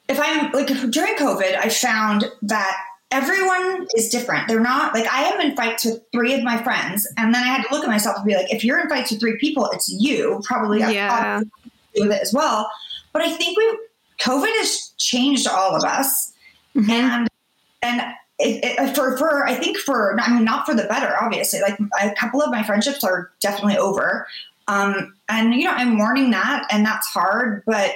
if 0.07 0.19
I'm 0.21 0.51
like 0.51 0.67
during 0.89 1.15
COVID, 1.15 1.57
I 1.57 1.67
found 1.67 2.25
that 2.43 2.77
everyone 3.11 3.87
is 3.97 4.09
different. 4.09 4.47
They're 4.47 4.61
not 4.61 4.93
like 4.93 5.11
I 5.11 5.23
am 5.23 5.41
in 5.41 5.55
fights 5.55 5.83
with 5.83 6.01
three 6.13 6.33
of 6.33 6.43
my 6.43 6.61
friends, 6.63 7.07
and 7.17 7.33
then 7.33 7.43
I 7.43 7.47
had 7.47 7.63
to 7.63 7.73
look 7.73 7.83
at 7.83 7.89
myself 7.89 8.17
and 8.17 8.25
be 8.25 8.35
like, 8.35 8.53
if 8.53 8.63
you're 8.63 8.79
in 8.79 8.87
fights 8.87 9.11
with 9.11 9.19
three 9.19 9.37
people, 9.37 9.69
it's 9.73 9.89
you 9.89 10.41
probably 10.45 10.79
yeah. 10.79 11.41
do 11.41 12.03
with 12.03 12.11
it 12.11 12.21
as 12.21 12.33
well. 12.33 12.71
But 13.11 13.23
I 13.23 13.31
think 13.31 13.57
we 13.57 13.79
COVID 14.19 14.55
has 14.59 14.93
changed 14.97 15.47
all 15.47 15.75
of 15.75 15.83
us, 15.83 16.33
mm-hmm. 16.75 16.89
and 16.89 17.28
and 17.81 18.01
it, 18.39 18.63
it, 18.63 18.95
for 18.95 19.17
for 19.17 19.45
I 19.45 19.53
think 19.55 19.77
for 19.77 20.17
I 20.19 20.33
mean 20.33 20.45
not 20.45 20.65
for 20.65 20.73
the 20.73 20.83
better, 20.83 21.15
obviously. 21.21 21.59
Like 21.61 21.77
a 22.01 22.13
couple 22.15 22.41
of 22.41 22.51
my 22.51 22.63
friendships 22.63 23.03
are 23.03 23.31
definitely 23.41 23.77
over, 23.77 24.27
um, 24.67 25.15
and 25.27 25.53
you 25.53 25.65
know 25.65 25.71
I'm 25.71 25.95
mourning 25.95 26.31
that, 26.31 26.65
and 26.71 26.85
that's 26.85 27.07
hard. 27.07 27.63
But 27.65 27.91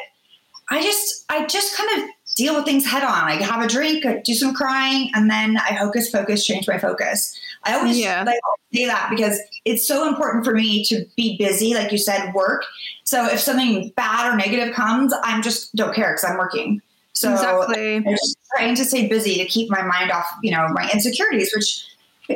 I 0.70 0.82
just 0.82 1.26
I 1.30 1.46
just 1.46 1.78
kind 1.78 2.02
of 2.04 2.10
deal 2.36 2.56
with 2.56 2.66
things 2.66 2.86
head 2.86 3.04
on. 3.04 3.10
I 3.10 3.36
have 3.36 3.64
a 3.64 3.68
drink, 3.68 4.04
do 4.24 4.34
some 4.34 4.54
crying, 4.54 5.12
and 5.14 5.30
then 5.30 5.58
I 5.58 5.74
hocus 5.74 6.10
pocus, 6.10 6.46
change 6.46 6.68
my 6.68 6.78
focus. 6.78 7.40
I 7.64 7.76
always 7.76 7.98
yeah. 7.98 8.24
like 8.24 8.40
say 8.74 8.86
that 8.86 9.10
because 9.10 9.40
it's 9.66 9.88
so 9.88 10.08
important 10.08 10.44
for 10.44 10.54
me 10.54 10.84
to 10.86 11.06
be 11.16 11.38
busy, 11.38 11.74
like 11.74 11.92
you 11.92 11.98
said, 11.98 12.34
work. 12.34 12.64
So 13.04 13.28
if 13.28 13.40
something 13.40 13.94
bad 13.96 14.34
or 14.34 14.36
negative 14.36 14.74
comes, 14.74 15.14
I'm 15.24 15.42
just 15.42 15.74
don't 15.76 15.94
care 15.94 16.12
because 16.12 16.26
I'm 16.26 16.38
working. 16.38 16.82
So 17.14 17.32
exactly. 17.32 17.98
I'm 17.98 18.10
just 18.10 18.38
trying 18.56 18.76
to 18.76 18.86
stay 18.86 19.08
busy 19.08 19.36
to 19.36 19.46
keep 19.46 19.70
my 19.70 19.84
mind 19.84 20.12
off, 20.12 20.26
you 20.42 20.52
know, 20.52 20.68
my 20.70 20.90
insecurities, 20.92 21.52
which 21.56 21.86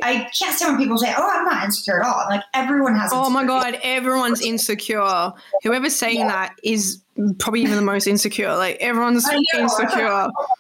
I 0.03 0.29
can't 0.37 0.55
stand 0.55 0.73
when 0.73 0.81
people 0.81 0.97
say, 0.97 1.13
"Oh, 1.17 1.29
I'm 1.29 1.45
not 1.45 1.63
insecure 1.63 2.01
at 2.01 2.07
all." 2.07 2.25
like 2.29 2.43
everyone 2.53 2.95
has. 2.95 3.11
Oh 3.13 3.29
my 3.29 3.45
god, 3.45 3.79
everyone's 3.83 4.41
insecure. 4.41 5.33
Whoever's 5.63 5.95
saying 5.95 6.19
yeah. 6.19 6.27
that 6.27 6.55
is 6.63 7.01
probably 7.39 7.61
even 7.61 7.75
the 7.75 7.81
most 7.81 8.05
insecure. 8.05 8.55
Like 8.55 8.77
everyone's 8.79 9.27
insecure. 9.55 10.27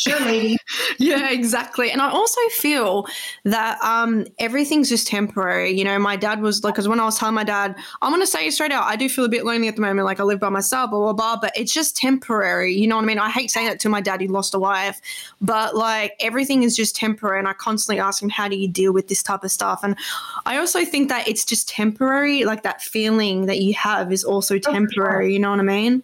Sure, 0.00 0.18
lady. 0.20 0.56
yeah, 0.98 1.30
exactly. 1.30 1.90
And 1.90 2.00
I 2.00 2.08
also 2.08 2.40
feel 2.52 3.06
that 3.44 3.78
um, 3.82 4.26
everything's 4.38 4.88
just 4.88 5.06
temporary. 5.06 5.72
You 5.72 5.84
know, 5.84 5.98
my 5.98 6.16
dad 6.16 6.40
was 6.40 6.64
like, 6.64 6.72
because 6.72 6.88
when 6.88 6.98
I 6.98 7.04
was 7.04 7.18
telling 7.18 7.34
my 7.34 7.44
dad, 7.44 7.76
I'm 8.00 8.10
going 8.10 8.22
to 8.22 8.26
say 8.26 8.46
it 8.46 8.52
straight 8.52 8.72
out, 8.72 8.84
I 8.84 8.96
do 8.96 9.10
feel 9.10 9.26
a 9.26 9.28
bit 9.28 9.44
lonely 9.44 9.68
at 9.68 9.76
the 9.76 9.82
moment. 9.82 10.06
Like 10.06 10.18
I 10.18 10.22
live 10.22 10.40
by 10.40 10.48
myself, 10.48 10.88
blah, 10.88 11.00
blah, 11.00 11.12
blah. 11.12 11.36
But 11.38 11.52
it's 11.54 11.74
just 11.74 11.98
temporary. 11.98 12.74
You 12.74 12.86
know 12.86 12.96
what 12.96 13.02
I 13.02 13.08
mean? 13.08 13.18
I 13.18 13.28
hate 13.28 13.50
saying 13.50 13.66
that 13.66 13.78
to 13.80 13.90
my 13.90 14.00
dad. 14.00 14.22
He 14.22 14.26
lost 14.28 14.54
a 14.54 14.58
wife. 14.58 15.02
But 15.42 15.76
like 15.76 16.14
everything 16.18 16.62
is 16.62 16.74
just 16.74 16.96
temporary. 16.96 17.38
And 17.38 17.46
I 17.46 17.52
constantly 17.52 18.00
ask 18.00 18.22
him, 18.22 18.30
how 18.30 18.48
do 18.48 18.56
you 18.56 18.68
deal 18.68 18.94
with 18.94 19.08
this 19.08 19.22
type 19.22 19.44
of 19.44 19.50
stuff? 19.50 19.80
And 19.82 19.98
I 20.46 20.56
also 20.56 20.82
think 20.82 21.10
that 21.10 21.28
it's 21.28 21.44
just 21.44 21.68
temporary. 21.68 22.44
Like 22.46 22.62
that 22.62 22.80
feeling 22.80 23.44
that 23.46 23.60
you 23.60 23.74
have 23.74 24.14
is 24.14 24.24
also 24.24 24.58
temporary. 24.58 25.34
You 25.34 25.40
know 25.40 25.50
what 25.50 25.60
I 25.60 25.64
mean? 25.64 26.02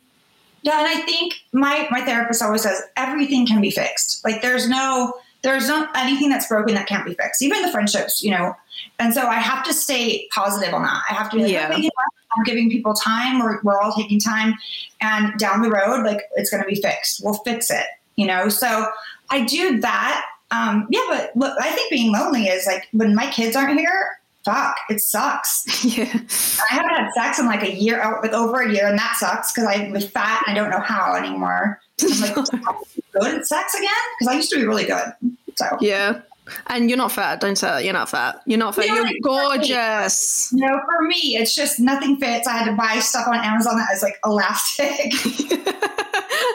Yeah, 0.66 0.80
and 0.80 0.88
I 0.88 1.00
think 1.02 1.34
my 1.52 1.86
my 1.92 2.04
therapist 2.04 2.42
always 2.42 2.62
says 2.62 2.82
everything 2.96 3.46
can 3.46 3.60
be 3.60 3.70
fixed. 3.70 4.24
Like 4.24 4.42
there's 4.42 4.68
no 4.68 5.14
there's 5.42 5.68
not 5.68 5.96
anything 5.96 6.28
that's 6.28 6.48
broken 6.48 6.74
that 6.74 6.88
can't 6.88 7.06
be 7.06 7.14
fixed. 7.14 7.40
Even 7.40 7.62
the 7.62 7.70
friendships, 7.70 8.20
you 8.20 8.32
know. 8.32 8.56
And 8.98 9.14
so 9.14 9.28
I 9.28 9.36
have 9.36 9.62
to 9.66 9.72
stay 9.72 10.26
positive 10.34 10.74
on 10.74 10.82
that. 10.82 11.04
I 11.08 11.14
have 11.14 11.30
to 11.30 11.36
be 11.36 11.44
like, 11.44 11.52
yeah. 11.52 11.70
okay, 11.72 11.88
I'm 12.36 12.42
giving 12.42 12.68
people 12.68 12.94
time. 12.94 13.38
We're, 13.38 13.60
we're 13.62 13.80
all 13.80 13.92
taking 13.92 14.18
time, 14.18 14.54
and 15.00 15.38
down 15.38 15.62
the 15.62 15.70
road, 15.70 16.04
like 16.04 16.22
it's 16.34 16.50
going 16.50 16.64
to 16.64 16.68
be 16.68 16.82
fixed. 16.82 17.20
We'll 17.22 17.34
fix 17.34 17.70
it, 17.70 17.86
you 18.16 18.26
know. 18.26 18.48
So 18.48 18.88
I 19.30 19.44
do 19.44 19.80
that. 19.82 20.26
Um, 20.50 20.88
yeah, 20.90 21.02
but 21.08 21.30
look, 21.36 21.56
I 21.60 21.70
think 21.70 21.92
being 21.92 22.12
lonely 22.12 22.46
is 22.46 22.66
like 22.66 22.88
when 22.90 23.14
my 23.14 23.30
kids 23.30 23.54
aren't 23.54 23.78
here 23.78 24.18
fuck, 24.46 24.78
it 24.88 25.00
sucks. 25.00 25.64
Yeah. 25.96 26.04
I 26.04 26.74
haven't 26.74 26.90
had 26.90 27.12
sex 27.14 27.38
in 27.38 27.46
like 27.46 27.62
a 27.62 27.72
year, 27.72 28.02
oh, 28.02 28.20
like 28.20 28.32
over 28.32 28.60
a 28.60 28.72
year, 28.72 28.88
and 28.88 28.98
that 28.98 29.16
sucks 29.18 29.52
because 29.52 29.68
I 29.68 29.88
was 29.90 30.08
fat 30.08 30.42
and 30.46 30.56
I 30.56 30.60
don't 30.60 30.70
know 30.70 30.80
how 30.80 31.14
anymore. 31.14 31.80
I'm 32.02 32.20
like, 32.20 32.34
good 33.12 33.34
at 33.34 33.46
sex 33.46 33.74
again? 33.74 33.90
Because 34.18 34.32
I 34.32 34.36
used 34.36 34.50
to 34.50 34.56
be 34.56 34.66
really 34.66 34.84
good. 34.84 35.12
So 35.54 35.78
yeah. 35.80 36.20
And 36.68 36.88
you're 36.88 36.98
not 36.98 37.12
fat. 37.12 37.40
Don't 37.40 37.56
say 37.56 37.66
that. 37.68 37.84
You're 37.84 37.92
not 37.92 38.08
fat. 38.08 38.42
You're 38.46 38.58
not 38.58 38.74
fat. 38.74 38.86
you're 38.86 39.06
gorgeous. 39.22 40.52
No, 40.52 40.80
for 40.84 41.06
me, 41.06 41.36
it's 41.36 41.54
just 41.54 41.80
nothing 41.80 42.16
fits. 42.18 42.46
I 42.46 42.52
had 42.52 42.66
to 42.66 42.76
buy 42.76 42.98
stuff 42.98 43.26
on 43.28 43.36
Amazon 43.36 43.76
that 43.76 43.88
was 43.90 44.02
like 44.02 44.18
elastic. 44.24 45.12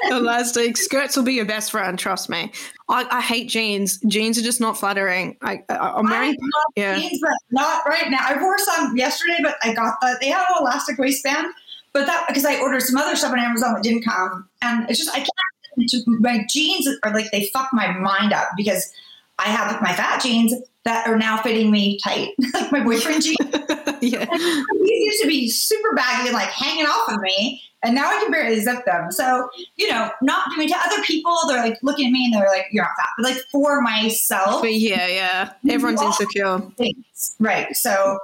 elastic 0.12 0.78
skirts 0.78 1.16
will 1.16 1.24
be 1.24 1.34
your 1.34 1.46
best 1.46 1.72
friend. 1.72 1.98
Trust 1.98 2.30
me. 2.30 2.52
I, 2.92 3.08
I 3.10 3.22
hate 3.22 3.48
jeans. 3.48 4.00
Jeans 4.00 4.38
are 4.38 4.42
just 4.42 4.60
not 4.60 4.78
flattering. 4.78 5.38
I, 5.42 5.64
I 5.70 5.98
am 5.98 6.06
wearing 6.10 6.36
yeah. 6.76 7.00
jeans, 7.00 7.20
but 7.22 7.32
not 7.50 7.86
right 7.86 8.12
now. 8.12 8.20
I 8.22 8.40
wore 8.42 8.58
some 8.58 8.98
yesterday, 8.98 9.38
but 9.42 9.56
I 9.64 9.74
got 9.74 9.96
the 10.02 10.18
they 10.20 10.28
have 10.28 10.46
an 10.50 10.58
elastic 10.60 10.98
waistband, 10.98 11.48
but 11.94 12.06
that 12.06 12.26
because 12.28 12.44
I 12.44 12.60
ordered 12.60 12.82
some 12.82 12.98
other 12.98 13.16
stuff 13.16 13.32
on 13.32 13.40
Amazon 13.40 13.74
that 13.76 13.84
didn't 13.84 14.04
come, 14.04 14.50
and 14.62 14.90
it's 14.90 15.00
just 15.00 15.10
I 15.12 15.20
can't. 15.20 16.06
My 16.20 16.46
jeans 16.50 16.88
are 17.04 17.14
like 17.14 17.32
they 17.32 17.46
fuck 17.54 17.70
my 17.72 17.98
mind 17.98 18.34
up 18.34 18.50
because 18.58 18.92
I 19.40 19.48
have 19.48 19.82
my 19.82 19.94
fat 19.94 20.22
jeans 20.22 20.54
that 20.84 21.08
are 21.08 21.18
now 21.18 21.38
fitting 21.42 21.72
me 21.72 22.00
tight, 22.04 22.30
like 22.54 22.72
my 22.72 22.84
boyfriend 22.84 23.24
jeans. 23.24 23.38
yeah. 24.02 24.26
These 24.26 25.06
used 25.06 25.22
to 25.22 25.28
be 25.28 25.50
super 25.50 25.96
baggy 25.96 26.30
and 26.30 26.34
like 26.34 26.50
hanging 26.50 26.86
off 26.86 27.14
of 27.14 27.22
me, 27.22 27.62
and 27.84 27.96
now 27.96 28.10
I 28.10 28.22
can 28.22 28.32
barely 28.32 28.60
zip 28.60 28.86
them. 28.86 29.12
So, 29.12 29.50
you 29.76 29.90
know, 29.90 30.12
not 30.22 30.50
doing 30.56 30.68
to 30.70 30.76
other 30.76 31.02
people, 31.04 31.36
they're 31.48 31.64
like 31.64 31.78
looking 31.84 32.08
at 32.08 32.12
me 32.12 32.26
and 32.26 32.34
they're 32.34 32.50
like, 32.50 32.68
"You're 32.72 32.84
not 32.84 32.92
fat," 32.98 33.10
but 33.18 33.24
like 33.24 33.38
for 33.52 33.82
myself, 33.82 34.62
but 34.62 34.74
yeah, 34.74 35.08
yeah, 35.08 35.54
everyone's 35.70 36.02
insecure, 36.02 36.60
things. 36.78 37.36
right? 37.40 37.76
So, 37.76 38.18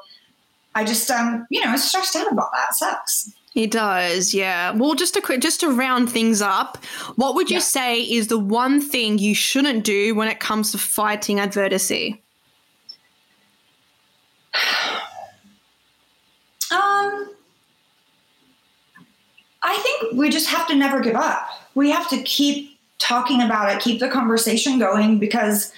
I 0.75 0.83
just 0.83 1.09
um, 1.11 1.45
you 1.49 1.63
know, 1.63 1.71
I 1.71 1.75
stressed 1.75 2.15
out 2.15 2.31
about 2.31 2.51
that. 2.53 2.69
It 2.71 2.75
sucks. 2.75 3.33
It 3.55 3.71
does, 3.71 4.35
yeah. 4.35 4.69
Well, 4.69 4.93
just 4.93 5.15
to 5.15 5.21
quick, 5.21 5.41
just 5.41 5.61
to 5.61 5.71
round 5.71 6.11
things 6.11 6.43
up, 6.43 6.77
what 7.15 7.33
would 7.33 7.49
you 7.49 7.55
yeah. 7.55 7.61
say 7.61 8.01
is 8.01 8.27
the 8.27 8.37
one 8.37 8.79
thing 8.79 9.17
you 9.17 9.33
shouldn't 9.33 9.83
do 9.83 10.13
when 10.13 10.27
it 10.27 10.39
comes 10.39 10.71
to 10.73 10.77
fighting 10.77 11.39
adversity? 11.39 12.23
Um, 16.69 17.29
I 19.63 19.77
think 19.77 20.13
we 20.13 20.29
just 20.29 20.49
have 20.49 20.67
to 20.67 20.75
never 20.75 20.99
give 20.99 21.15
up. 21.15 21.49
We 21.75 21.89
have 21.91 22.09
to 22.09 22.21
keep 22.23 22.77
talking 22.99 23.41
about 23.41 23.73
it, 23.73 23.81
keep 23.81 23.99
the 23.99 24.09
conversation 24.09 24.79
going 24.79 25.19
because 25.19 25.71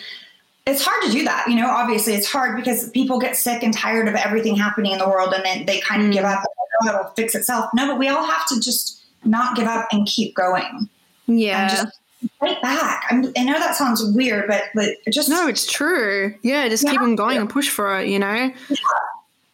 it's 0.65 0.83
hard 0.83 1.03
to 1.03 1.11
do 1.11 1.23
that. 1.25 1.47
You 1.47 1.55
know, 1.55 1.69
obviously 1.69 2.13
it's 2.13 2.31
hard 2.31 2.55
because 2.55 2.89
people 2.89 3.19
get 3.19 3.35
sick 3.35 3.61
and 3.63 3.73
tired 3.73 4.07
of 4.07 4.15
everything 4.15 4.55
happening 4.55 4.93
in 4.93 4.97
the 4.97 5.07
world 5.07 5.33
and 5.33 5.43
then 5.45 5.65
they 5.65 5.79
kind 5.81 6.01
of 6.01 6.09
mm. 6.09 6.13
give 6.13 6.25
up 6.25 6.43
oh, 6.81 6.87
it'll 6.89 7.11
fix 7.11 7.35
itself. 7.35 7.69
No, 7.73 7.87
but 7.87 7.99
we 7.99 8.07
all 8.07 8.23
have 8.23 8.47
to 8.47 8.59
just 8.59 9.01
not 9.23 9.55
give 9.55 9.67
up 9.67 9.87
and 9.91 10.07
keep 10.07 10.35
going. 10.35 10.89
Yeah. 11.27 11.61
And 11.61 11.71
just 11.71 11.98
fight 12.39 12.61
back. 12.61 13.05
I'm, 13.09 13.31
i 13.37 13.43
know 13.43 13.59
that 13.59 13.75
sounds 13.75 14.03
weird, 14.03 14.47
but 14.47 14.63
but 14.73 14.89
just 15.09 15.29
no, 15.29 15.47
it's 15.47 15.69
true. 15.71 16.33
Yeah, 16.41 16.67
just 16.69 16.87
keep 16.87 17.01
on 17.01 17.15
going 17.15 17.37
and 17.37 17.49
push 17.49 17.69
for 17.69 17.99
it. 17.99 18.07
You 18.07 18.19
know. 18.19 18.51
Yeah. 18.69 18.75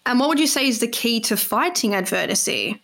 And 0.05 0.19
what 0.19 0.29
would 0.29 0.39
you 0.39 0.47
say 0.47 0.67
is 0.67 0.79
the 0.79 0.87
key 0.87 1.19
to 1.21 1.37
fighting 1.37 1.95
adversity? 1.95 2.81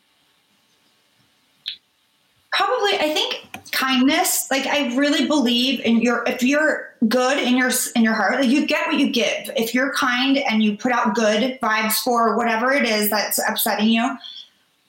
Probably, 2.51 2.95
I 2.95 3.13
think 3.13 3.47
kindness. 3.71 4.49
Like 4.51 4.65
I 4.67 4.95
really 4.95 5.27
believe 5.27 5.79
in 5.81 6.01
your. 6.01 6.27
If 6.27 6.43
you're 6.43 6.93
good 7.07 7.37
in 7.37 7.57
your 7.57 7.71
in 7.95 8.03
your 8.03 8.13
heart, 8.13 8.35
like 8.35 8.49
you 8.49 8.65
get 8.65 8.87
what 8.87 8.99
you 8.99 9.11
give. 9.11 9.51
If 9.55 9.73
you're 9.73 9.93
kind 9.93 10.37
and 10.37 10.63
you 10.63 10.77
put 10.77 10.91
out 10.91 11.15
good 11.15 11.59
vibes 11.61 11.95
for 11.95 12.35
whatever 12.35 12.71
it 12.71 12.85
is 12.85 13.09
that's 13.09 13.39
upsetting 13.47 13.89
you, 13.89 14.17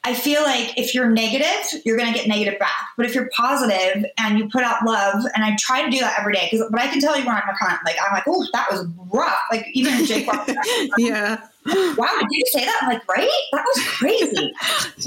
I 0.04 0.14
feel 0.14 0.42
like 0.42 0.76
if 0.76 0.94
you're 0.94 1.08
negative, 1.08 1.80
you're 1.84 1.96
going 1.96 2.12
to 2.12 2.18
get 2.18 2.26
negative 2.26 2.58
back. 2.58 2.88
But 2.96 3.06
if 3.06 3.14
you're 3.14 3.30
positive 3.36 4.04
and 4.18 4.36
you 4.36 4.48
put 4.48 4.64
out 4.64 4.84
love, 4.84 5.24
and 5.34 5.44
I 5.44 5.56
try 5.60 5.84
to 5.84 5.90
do 5.90 6.00
that 6.00 6.18
every 6.18 6.32
day, 6.32 6.48
because 6.50 6.68
but 6.70 6.80
I 6.80 6.88
can 6.88 7.00
tell 7.00 7.16
you 7.16 7.24
when 7.24 7.36
I'm 7.36 7.48
a 7.48 7.64
cunt, 7.64 7.78
like 7.84 7.96
I'm 8.04 8.12
like, 8.12 8.24
oh, 8.26 8.44
that 8.52 8.66
was 8.72 8.84
rough. 9.12 9.38
Like 9.52 9.68
even 9.74 10.04
Jake, 10.04 10.26
yeah. 10.98 11.40
Wow, 11.64 12.18
did 12.18 12.28
you 12.32 12.44
say 12.46 12.64
that? 12.64 12.78
I'm 12.82 12.88
like, 12.88 13.08
right? 13.08 13.30
That 13.52 13.64
was 13.64 13.84
crazy. 13.86 14.52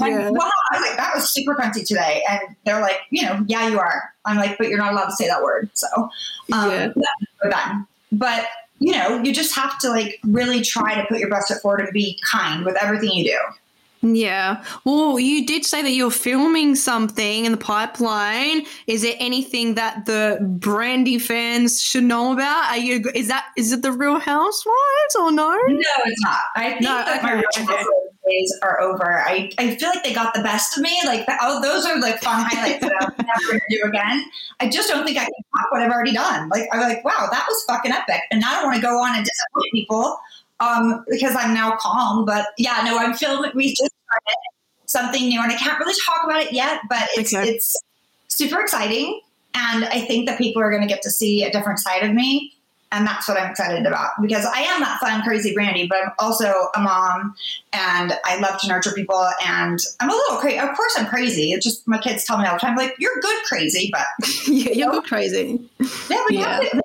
yeah. 0.00 0.30
wow, 0.30 0.50
I 0.72 0.78
was 0.78 0.88
like, 0.88 0.96
that 0.96 1.14
was 1.14 1.30
super 1.30 1.54
crunchy 1.54 1.86
today. 1.86 2.24
And 2.30 2.40
they're 2.64 2.80
like, 2.80 3.00
you 3.10 3.22
know, 3.26 3.44
yeah, 3.46 3.68
you 3.68 3.78
are. 3.78 4.02
I'm 4.24 4.36
like, 4.36 4.56
but 4.56 4.68
you're 4.68 4.78
not 4.78 4.92
allowed 4.92 5.06
to 5.06 5.16
say 5.16 5.28
that 5.28 5.42
word. 5.42 5.68
So, 5.74 5.86
um, 6.54 6.70
yeah. 6.70 6.88
done. 7.50 7.86
But 8.12 8.46
you 8.78 8.92
know, 8.92 9.22
you 9.22 9.34
just 9.34 9.54
have 9.54 9.78
to 9.80 9.90
like 9.90 10.18
really 10.24 10.62
try 10.62 10.94
to 10.94 11.06
put 11.06 11.18
your 11.18 11.28
best 11.28 11.48
foot 11.48 11.60
forward 11.60 11.80
and 11.80 11.92
be 11.92 12.18
kind 12.30 12.64
with 12.64 12.76
everything 12.82 13.10
you 13.10 13.24
do. 13.24 13.38
Yeah. 14.14 14.62
Well, 14.84 15.18
you 15.18 15.46
did 15.46 15.64
say 15.64 15.82
that 15.82 15.90
you're 15.90 16.10
filming 16.10 16.74
something 16.76 17.44
in 17.44 17.52
the 17.52 17.58
pipeline. 17.58 18.66
Is 18.86 19.02
there 19.02 19.16
anything 19.18 19.74
that 19.74 20.06
the 20.06 20.38
Brandi 20.58 21.20
fans 21.20 21.82
should 21.82 22.04
know 22.04 22.32
about? 22.32 22.70
Are 22.70 22.78
you 22.78 23.04
is 23.14 23.28
that 23.28 23.46
is 23.56 23.72
it 23.72 23.82
the 23.82 23.92
Real 23.92 24.18
Housewives 24.18 25.16
or 25.18 25.32
no? 25.32 25.50
No, 25.50 25.90
it's 26.04 26.22
not. 26.22 26.38
I 26.54 26.70
think 26.70 26.82
no, 26.82 26.88
that 26.88 27.18
okay, 27.18 27.26
my 27.26 27.32
Real 27.32 27.44
okay. 27.58 27.84
days 28.28 28.58
are 28.62 28.80
over. 28.80 29.20
I, 29.20 29.50
I 29.58 29.76
feel 29.76 29.88
like 29.88 30.04
they 30.04 30.14
got 30.14 30.34
the 30.34 30.42
best 30.42 30.76
of 30.76 30.82
me. 30.82 30.98
Like, 31.04 31.24
oh, 31.40 31.60
those 31.62 31.86
are 31.86 31.98
like 31.98 32.22
fun 32.22 32.44
highlights 32.48 32.80
that 32.80 32.92
I'm 33.00 33.12
never 33.18 33.46
going 33.48 33.60
to 33.70 33.76
do 33.76 33.88
again. 33.88 34.24
I 34.60 34.68
just 34.68 34.88
don't 34.88 35.04
think 35.04 35.18
I 35.18 35.24
can 35.24 35.32
top 35.56 35.66
what 35.70 35.82
I've 35.82 35.90
already 35.90 36.12
done. 36.12 36.48
Like, 36.48 36.68
I'm 36.72 36.80
like, 36.80 37.04
wow, 37.04 37.28
that 37.30 37.44
was 37.48 37.64
fucking 37.68 37.92
epic. 37.92 38.22
And 38.30 38.40
now 38.40 38.50
I 38.50 38.54
don't 38.56 38.64
want 38.64 38.76
to 38.76 38.82
go 38.82 38.98
on 38.98 39.16
and 39.16 39.24
disappoint 39.24 39.72
people 39.72 40.18
um, 40.60 41.04
because 41.08 41.36
I'm 41.36 41.54
now 41.54 41.76
calm. 41.76 42.24
But 42.24 42.46
yeah, 42.58 42.82
no, 42.84 42.98
I'm 42.98 43.14
filming. 43.14 43.52
we 43.54 43.74
just 43.74 43.92
something 44.86 45.28
new 45.28 45.40
and 45.42 45.50
I 45.52 45.56
can't 45.56 45.78
really 45.78 45.94
talk 46.06 46.24
about 46.24 46.42
it 46.42 46.52
yet, 46.52 46.80
but 46.88 47.08
it's, 47.16 47.34
Okay. 47.34 47.48
it's 47.48 47.76
super 48.28 48.60
exciting. 48.60 49.20
And 49.54 49.84
I 49.86 50.00
think 50.02 50.26
that 50.28 50.38
people 50.38 50.62
are 50.62 50.70
going 50.70 50.82
to 50.82 50.88
get 50.88 51.02
to 51.02 51.10
see 51.10 51.42
a 51.42 51.50
different 51.50 51.78
side 51.78 52.02
of 52.02 52.12
me. 52.12 52.52
And 52.92 53.04
that's 53.04 53.26
what 53.28 53.36
I'm 53.36 53.50
excited 53.50 53.84
about 53.84 54.10
because 54.22 54.46
I 54.46 54.60
am 54.60 54.80
that 54.80 55.00
fun, 55.00 55.20
crazy 55.22 55.52
Brandi, 55.54 55.88
but 55.88 55.98
I'm 56.04 56.12
also 56.20 56.46
a 56.76 56.80
mom 56.80 57.34
and 57.72 58.12
I 58.24 58.38
love 58.38 58.60
to 58.60 58.68
nurture 58.68 58.92
people. 58.92 59.28
And 59.44 59.78
I'm 59.98 60.08
a 60.08 60.12
little 60.12 60.36
crazy. 60.38 60.58
Of 60.60 60.74
course, 60.76 60.94
I'm 60.96 61.06
crazy. 61.06 61.50
It's 61.50 61.64
just 61.64 61.86
my 61.88 61.98
kids 61.98 62.24
tell 62.24 62.38
me 62.38 62.46
all 62.46 62.54
the 62.54 62.60
time, 62.60 62.76
like, 62.76 62.94
you're 63.00 63.18
good 63.20 63.44
crazy, 63.46 63.90
but 63.92 64.06
yeah, 64.46 64.70
you're 64.72 64.90
good 64.92 65.04
crazy. 65.04 65.68
yeah, 66.08 66.22
we 66.30 66.38
Yeah. 66.38 66.60
Have 66.62 66.70
to, 66.70 66.82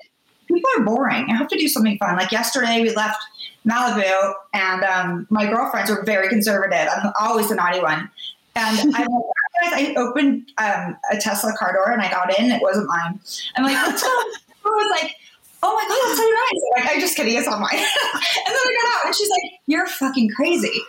people 0.52 0.70
are 0.78 0.84
boring. 0.84 1.26
I 1.30 1.36
have 1.36 1.48
to 1.48 1.58
do 1.58 1.68
something 1.68 1.98
fun. 1.98 2.16
Like 2.16 2.32
yesterday, 2.32 2.80
we 2.82 2.94
left 2.94 3.22
Malibu, 3.66 4.32
and 4.52 4.84
um, 4.84 5.26
my 5.30 5.46
girlfriends 5.46 5.90
were 5.90 6.02
very 6.04 6.28
conservative. 6.28 6.88
I'm 6.94 7.12
always 7.20 7.48
the 7.48 7.54
naughty 7.54 7.80
one. 7.80 8.10
And 8.54 8.94
I, 8.94 9.06
I 9.64 9.94
opened 9.96 10.50
um, 10.58 10.96
a 11.10 11.16
Tesla 11.16 11.52
car 11.58 11.72
door 11.72 11.90
and 11.90 12.02
I 12.02 12.10
got 12.10 12.38
in. 12.38 12.50
It 12.50 12.60
wasn't 12.60 12.88
mine. 12.88 13.20
I'm 13.56 13.64
like, 13.64 13.76
let's 13.86 14.02
go. 14.02 14.08
I 14.64 14.68
was 14.68 15.02
like, 15.02 15.14
oh 15.62 15.74
my 15.74 15.82
god, 15.82 15.98
that's 16.06 16.18
so 16.18 16.24
nice. 16.24 16.84
Like, 16.84 16.94
I'm 16.94 17.00
just 17.00 17.16
kidding. 17.16 17.36
It's 17.36 17.48
on 17.48 17.60
mine. 17.60 17.70
and 17.72 17.82
then 17.82 18.54
I 18.54 18.76
got 18.82 18.96
out, 18.96 19.06
and 19.06 19.14
she's 19.14 19.30
like, 19.30 19.52
you're 19.66 19.86
fucking 19.86 20.30
crazy. 20.30 20.80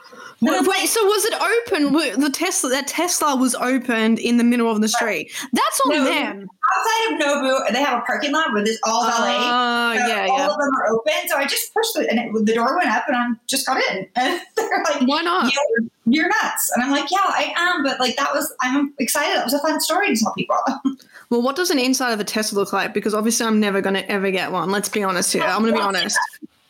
Wait, 0.44 0.88
so 0.88 1.04
was 1.06 1.26
it 1.26 1.34
open? 1.34 1.94
The 2.22 2.30
Tesla, 2.30 2.70
that 2.72 2.88
Tesla 2.88 3.36
was 3.36 3.56
opened 3.56 4.20
in 4.20 4.38
the 4.38 4.44
middle 4.44 4.70
of 4.70 4.82
the 4.82 4.88
street. 4.88 5.32
That's 5.54 5.82
on 5.86 5.92
No, 5.96 6.04
them. 6.06 6.48
outside 6.78 7.14
of 7.14 7.20
Nobu, 7.22 7.72
they 7.74 7.82
have 7.82 8.00
a 8.00 8.02
parking 8.06 8.32
lot 8.32 8.52
where 8.54 8.64
this 8.64 8.80
all 8.84 9.04
LA. 9.04 9.12
Oh, 9.14 9.98
So 9.98 10.08
yeah, 10.08 10.28
all 10.30 10.38
yeah. 10.38 10.46
of 10.48 10.58
them 10.58 10.70
are 10.78 10.88
open. 10.90 11.14
So 11.28 11.38
I 11.38 11.46
just 11.46 11.74
pushed 11.74 11.96
it, 11.98 12.10
and 12.10 12.20
it, 12.20 12.46
the 12.46 12.54
door 12.54 12.76
went 12.78 12.90
up, 12.90 13.06
and 13.08 13.16
I 13.16 13.28
just 13.48 13.66
got 13.66 13.78
in. 13.92 14.08
And 14.16 14.42
they're 14.56 14.84
like, 14.84 15.08
Why 15.08 15.22
not? 15.22 15.54
"You're, 15.54 15.88
you're 16.06 16.28
nuts," 16.28 16.72
and 16.76 16.84
I'm 16.84 16.92
like, 16.92 17.10
"Yeah, 17.12 17.18
I 17.24 17.54
am." 17.58 17.84
But 17.84 18.00
like, 18.00 18.16
that 18.18 18.34
was 18.34 18.54
I'm 18.62 18.94
excited. 19.00 19.36
That 19.38 19.46
was 19.46 19.54
a 19.54 19.60
fun 19.60 19.80
story 19.82 20.14
to 20.16 20.22
tell 20.24 20.34
people. 20.34 20.58
Well, 21.30 21.42
what 21.42 21.56
does 21.56 21.72
an 21.72 21.80
inside 21.80 22.12
of 22.12 22.20
a 22.20 22.24
Tesla 22.24 22.60
look 22.60 22.74
like? 22.74 22.94
Because 22.94 23.16
obviously, 23.16 23.48
I'm 23.48 23.60
never 23.60 23.82
going 23.82 23.96
to 23.96 24.08
ever 24.12 24.30
get 24.30 24.52
one. 24.52 24.70
Let's 24.70 24.88
be 24.88 25.02
honest 25.02 25.34
here. 25.34 25.42
I'm 25.42 25.62
going 25.64 25.74
to 25.74 25.80
be 25.80 25.84
honest. 25.84 26.16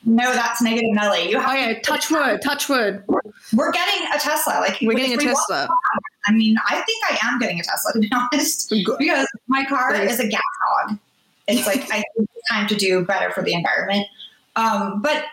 No, 0.05 0.33
that's 0.33 0.61
negative 0.61 0.91
Nelly. 0.93 1.29
You 1.29 1.39
have 1.39 1.49
Oh, 1.49 1.53
yeah, 1.53 1.79
touch 1.79 2.09
wood, 2.11 2.41
touch 2.41 2.69
wood. 2.69 3.03
We're 3.53 3.71
getting 3.71 4.07
a 4.13 4.19
Tesla. 4.19 4.59
Like 4.59 4.79
We're 4.81 4.93
getting 4.93 5.13
a 5.13 5.17
Tesla. 5.17 5.67
I 6.25 6.31
mean, 6.31 6.55
I 6.67 6.81
think 6.81 7.03
I 7.09 7.19
am 7.23 7.39
getting 7.39 7.59
a 7.59 7.63
Tesla 7.63 7.93
to 7.93 7.99
be 7.99 8.11
honest, 8.33 8.69
because 8.69 9.27
my 9.47 9.65
car 9.65 9.95
is 9.95 10.19
a 10.19 10.27
gas 10.27 10.41
hog. 10.63 10.97
It's 11.47 11.67
like 11.67 11.81
I 11.83 12.03
think 12.15 12.29
it's 12.35 12.49
time 12.49 12.67
to 12.67 12.75
do 12.75 13.03
better 13.05 13.31
for 13.31 13.43
the 13.43 13.53
environment. 13.53 14.07
Um, 14.55 15.01
but 15.01 15.25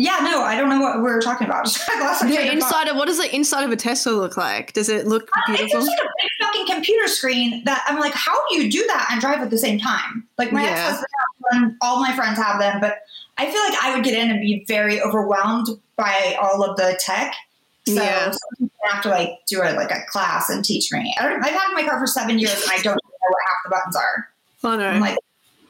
yeah, 0.00 0.18
no, 0.22 0.42
I 0.42 0.56
don't 0.56 0.68
know 0.70 0.80
what 0.80 0.96
we 0.96 1.02
were 1.02 1.20
talking 1.20 1.46
about. 1.46 1.66
I 1.88 2.00
lost 2.00 2.24
my 2.24 2.34
train 2.34 2.46
The 2.46 2.52
inside 2.54 2.88
of 2.88 2.96
what 2.96 3.06
does 3.06 3.18
the 3.18 3.34
inside 3.34 3.64
of 3.64 3.70
a 3.70 3.76
Tesla 3.76 4.12
look 4.12 4.36
like? 4.36 4.72
Does 4.72 4.88
it 4.88 5.06
look 5.06 5.24
uh, 5.24 5.40
It's 5.48 5.58
beautiful? 5.60 5.80
just 5.80 5.88
like 5.90 5.98
a 5.98 6.08
big 6.20 6.28
fucking 6.46 6.74
computer 6.74 7.06
screen 7.08 7.62
that 7.64 7.84
I'm 7.86 7.98
like, 8.00 8.14
how 8.14 8.34
do 8.48 8.56
you 8.62 8.70
do 8.70 8.84
that 8.86 9.08
and 9.12 9.20
drive 9.20 9.40
at 9.40 9.50
the 9.50 9.58
same 9.58 9.78
time? 9.78 10.26
Like 10.38 10.52
my 10.52 10.62
Yeah. 10.62 10.70
ex-husband 10.70 11.06
has 11.18 11.60
one, 11.62 11.76
all 11.82 12.00
my 12.00 12.14
friends 12.16 12.38
have 12.38 12.58
them, 12.58 12.80
but 12.80 12.98
I 13.38 13.50
feel 13.50 13.60
like 13.62 13.78
I 13.82 13.94
would 13.94 14.04
get 14.04 14.14
in 14.14 14.30
and 14.30 14.40
be 14.40 14.64
very 14.66 15.00
overwhelmed 15.02 15.68
by 15.96 16.36
all 16.40 16.62
of 16.62 16.76
the 16.76 16.98
tech. 17.00 17.34
So 17.86 17.94
Yeah. 17.94 18.32
gonna 18.58 18.70
have 18.90 19.02
to 19.02 19.08
like 19.10 19.38
do 19.48 19.60
a 19.62 19.72
like 19.74 19.90
a 19.90 20.00
class 20.08 20.48
and 20.50 20.64
teach 20.64 20.90
me. 20.92 21.14
I 21.20 21.28
don't, 21.28 21.44
I've 21.44 21.50
had 21.52 21.72
my 21.74 21.82
car 21.82 21.98
for 21.98 22.06
seven 22.06 22.38
years 22.38 22.52
and 22.62 22.70
I 22.70 22.76
don't 22.76 22.94
know 22.94 23.10
what 23.28 23.38
half 23.48 23.56
the 23.64 23.70
buttons 23.70 23.96
are. 23.96 24.28
I 24.64 24.76
know. 24.76 24.86
I'm 24.88 25.00
like, 25.00 25.18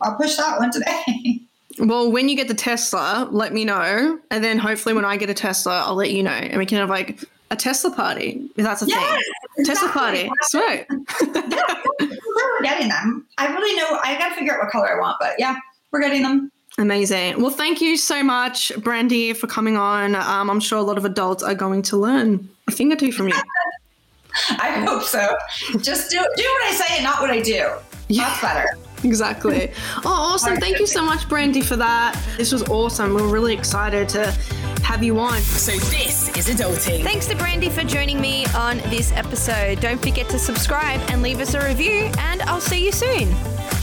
I'll 0.01 0.17
push 0.17 0.37
that 0.37 0.59
one 0.59 0.71
today. 0.71 1.41
Well, 1.81 2.13
when 2.13 2.29
you 2.29 2.37
get 2.37 2.49
the 2.49 2.55
Tesla, 2.55 3.27
let 3.31 3.53
me 3.55 3.65
know, 3.65 4.19
and 4.31 4.45
then 4.45 4.59
hopefully 4.59 4.95
when 4.95 5.05
I 5.05 5.17
get 5.17 5.31
a 5.31 5.35
Tesla, 5.35 5.83
I'll 5.87 5.95
let 5.95 6.13
you 6.13 6.23
know, 6.23 6.31
and 6.31 6.59
we 6.59 6.67
can 6.67 6.79
have 6.79 6.91
like 6.91 7.25
a 7.51 7.57
Tesla 7.57 7.91
party 7.91 8.49
if 8.57 8.65
that's 8.65 8.83
a 8.83 8.87
Yes, 8.87 9.25
thing. 9.57 9.65
Tesla 9.65 9.89
party, 9.89 10.31
sweet. 10.43 10.87
we're 11.21 12.63
getting 12.63 12.89
them. 12.89 13.27
I 13.39 13.47
really 13.49 13.77
know. 13.79 13.99
I 14.05 14.17
got 14.19 14.29
to 14.31 14.35
figure 14.35 14.53
out 14.55 14.61
what 14.61 14.71
color 14.71 14.95
I 14.95 15.01
want, 15.01 15.17
but 15.21 15.35
yeah, 15.39 15.57
we're 15.91 16.01
getting 16.03 16.23
them. 16.23 16.53
Amazing. 16.79 17.41
Well, 17.41 17.51
thank 17.51 17.81
you 17.81 17.97
so 17.97 18.23
much, 18.23 18.71
Brandi, 18.77 19.37
for 19.37 19.47
coming 19.47 19.77
on. 19.77 20.15
Um, 20.15 20.51
I'm 20.51 20.61
sure 20.61 20.79
a 20.79 20.83
lot 20.83 20.99
of 20.99 21.05
adults 21.05 21.43
are 21.43 21.55
going 21.55 21.83
to 21.83 21.97
learn 21.97 22.49
a 22.69 22.73
thing 22.73 22.93
or 22.93 22.97
two 22.97 23.11
from 23.11 23.29
you. 23.29 23.35
I 24.51 24.85
hope 24.87 25.03
so. 25.03 25.37
Just 25.79 26.11
do 26.11 26.19
do 26.19 26.43
what 26.45 26.65
I 26.65 26.73
say 26.75 26.95
and 26.97 27.05
not 27.05 27.21
what 27.21 27.31
I 27.31 27.41
do. 27.41 27.71
That's 28.09 28.41
better. 28.41 28.77
Exactly. 29.05 29.73
Oh, 30.05 30.33
awesome. 30.35 30.57
Thank 30.57 30.79
you 30.79 30.87
so 30.87 31.03
much, 31.03 31.29
Brandi, 31.29 31.65
for 31.65 31.77
that. 31.77 32.21
This 32.37 32.53
was 32.53 32.63
awesome. 32.69 33.15
We 33.15 33.23
We're 33.23 33.29
really 33.29 33.55
excited 33.55 34.09
to 34.11 34.31
have 34.83 35.03
you 35.03 35.19
on. 35.19 35.39
So 35.41 35.73
this 35.73 36.29
is 36.37 36.49
Adulting. 36.49 37.03
Thanks 37.03 37.27
to 37.27 37.35
Brandi 37.35 37.71
for 37.71 37.83
joining 37.85 38.21
me 38.21 38.47
on 38.55 38.79
this 38.91 39.13
episode. 39.13 39.81
Don't 39.81 40.01
forget 40.01 40.29
to 40.31 40.39
subscribe 40.39 41.01
and 41.11 41.23
leave 41.23 41.41
us 41.41 41.55
a 41.55 41.67
review, 41.67 42.11
and 42.19 42.43
I'll 42.43 42.61
see 42.61 42.85
you 42.85 42.93
soon. 42.93 43.80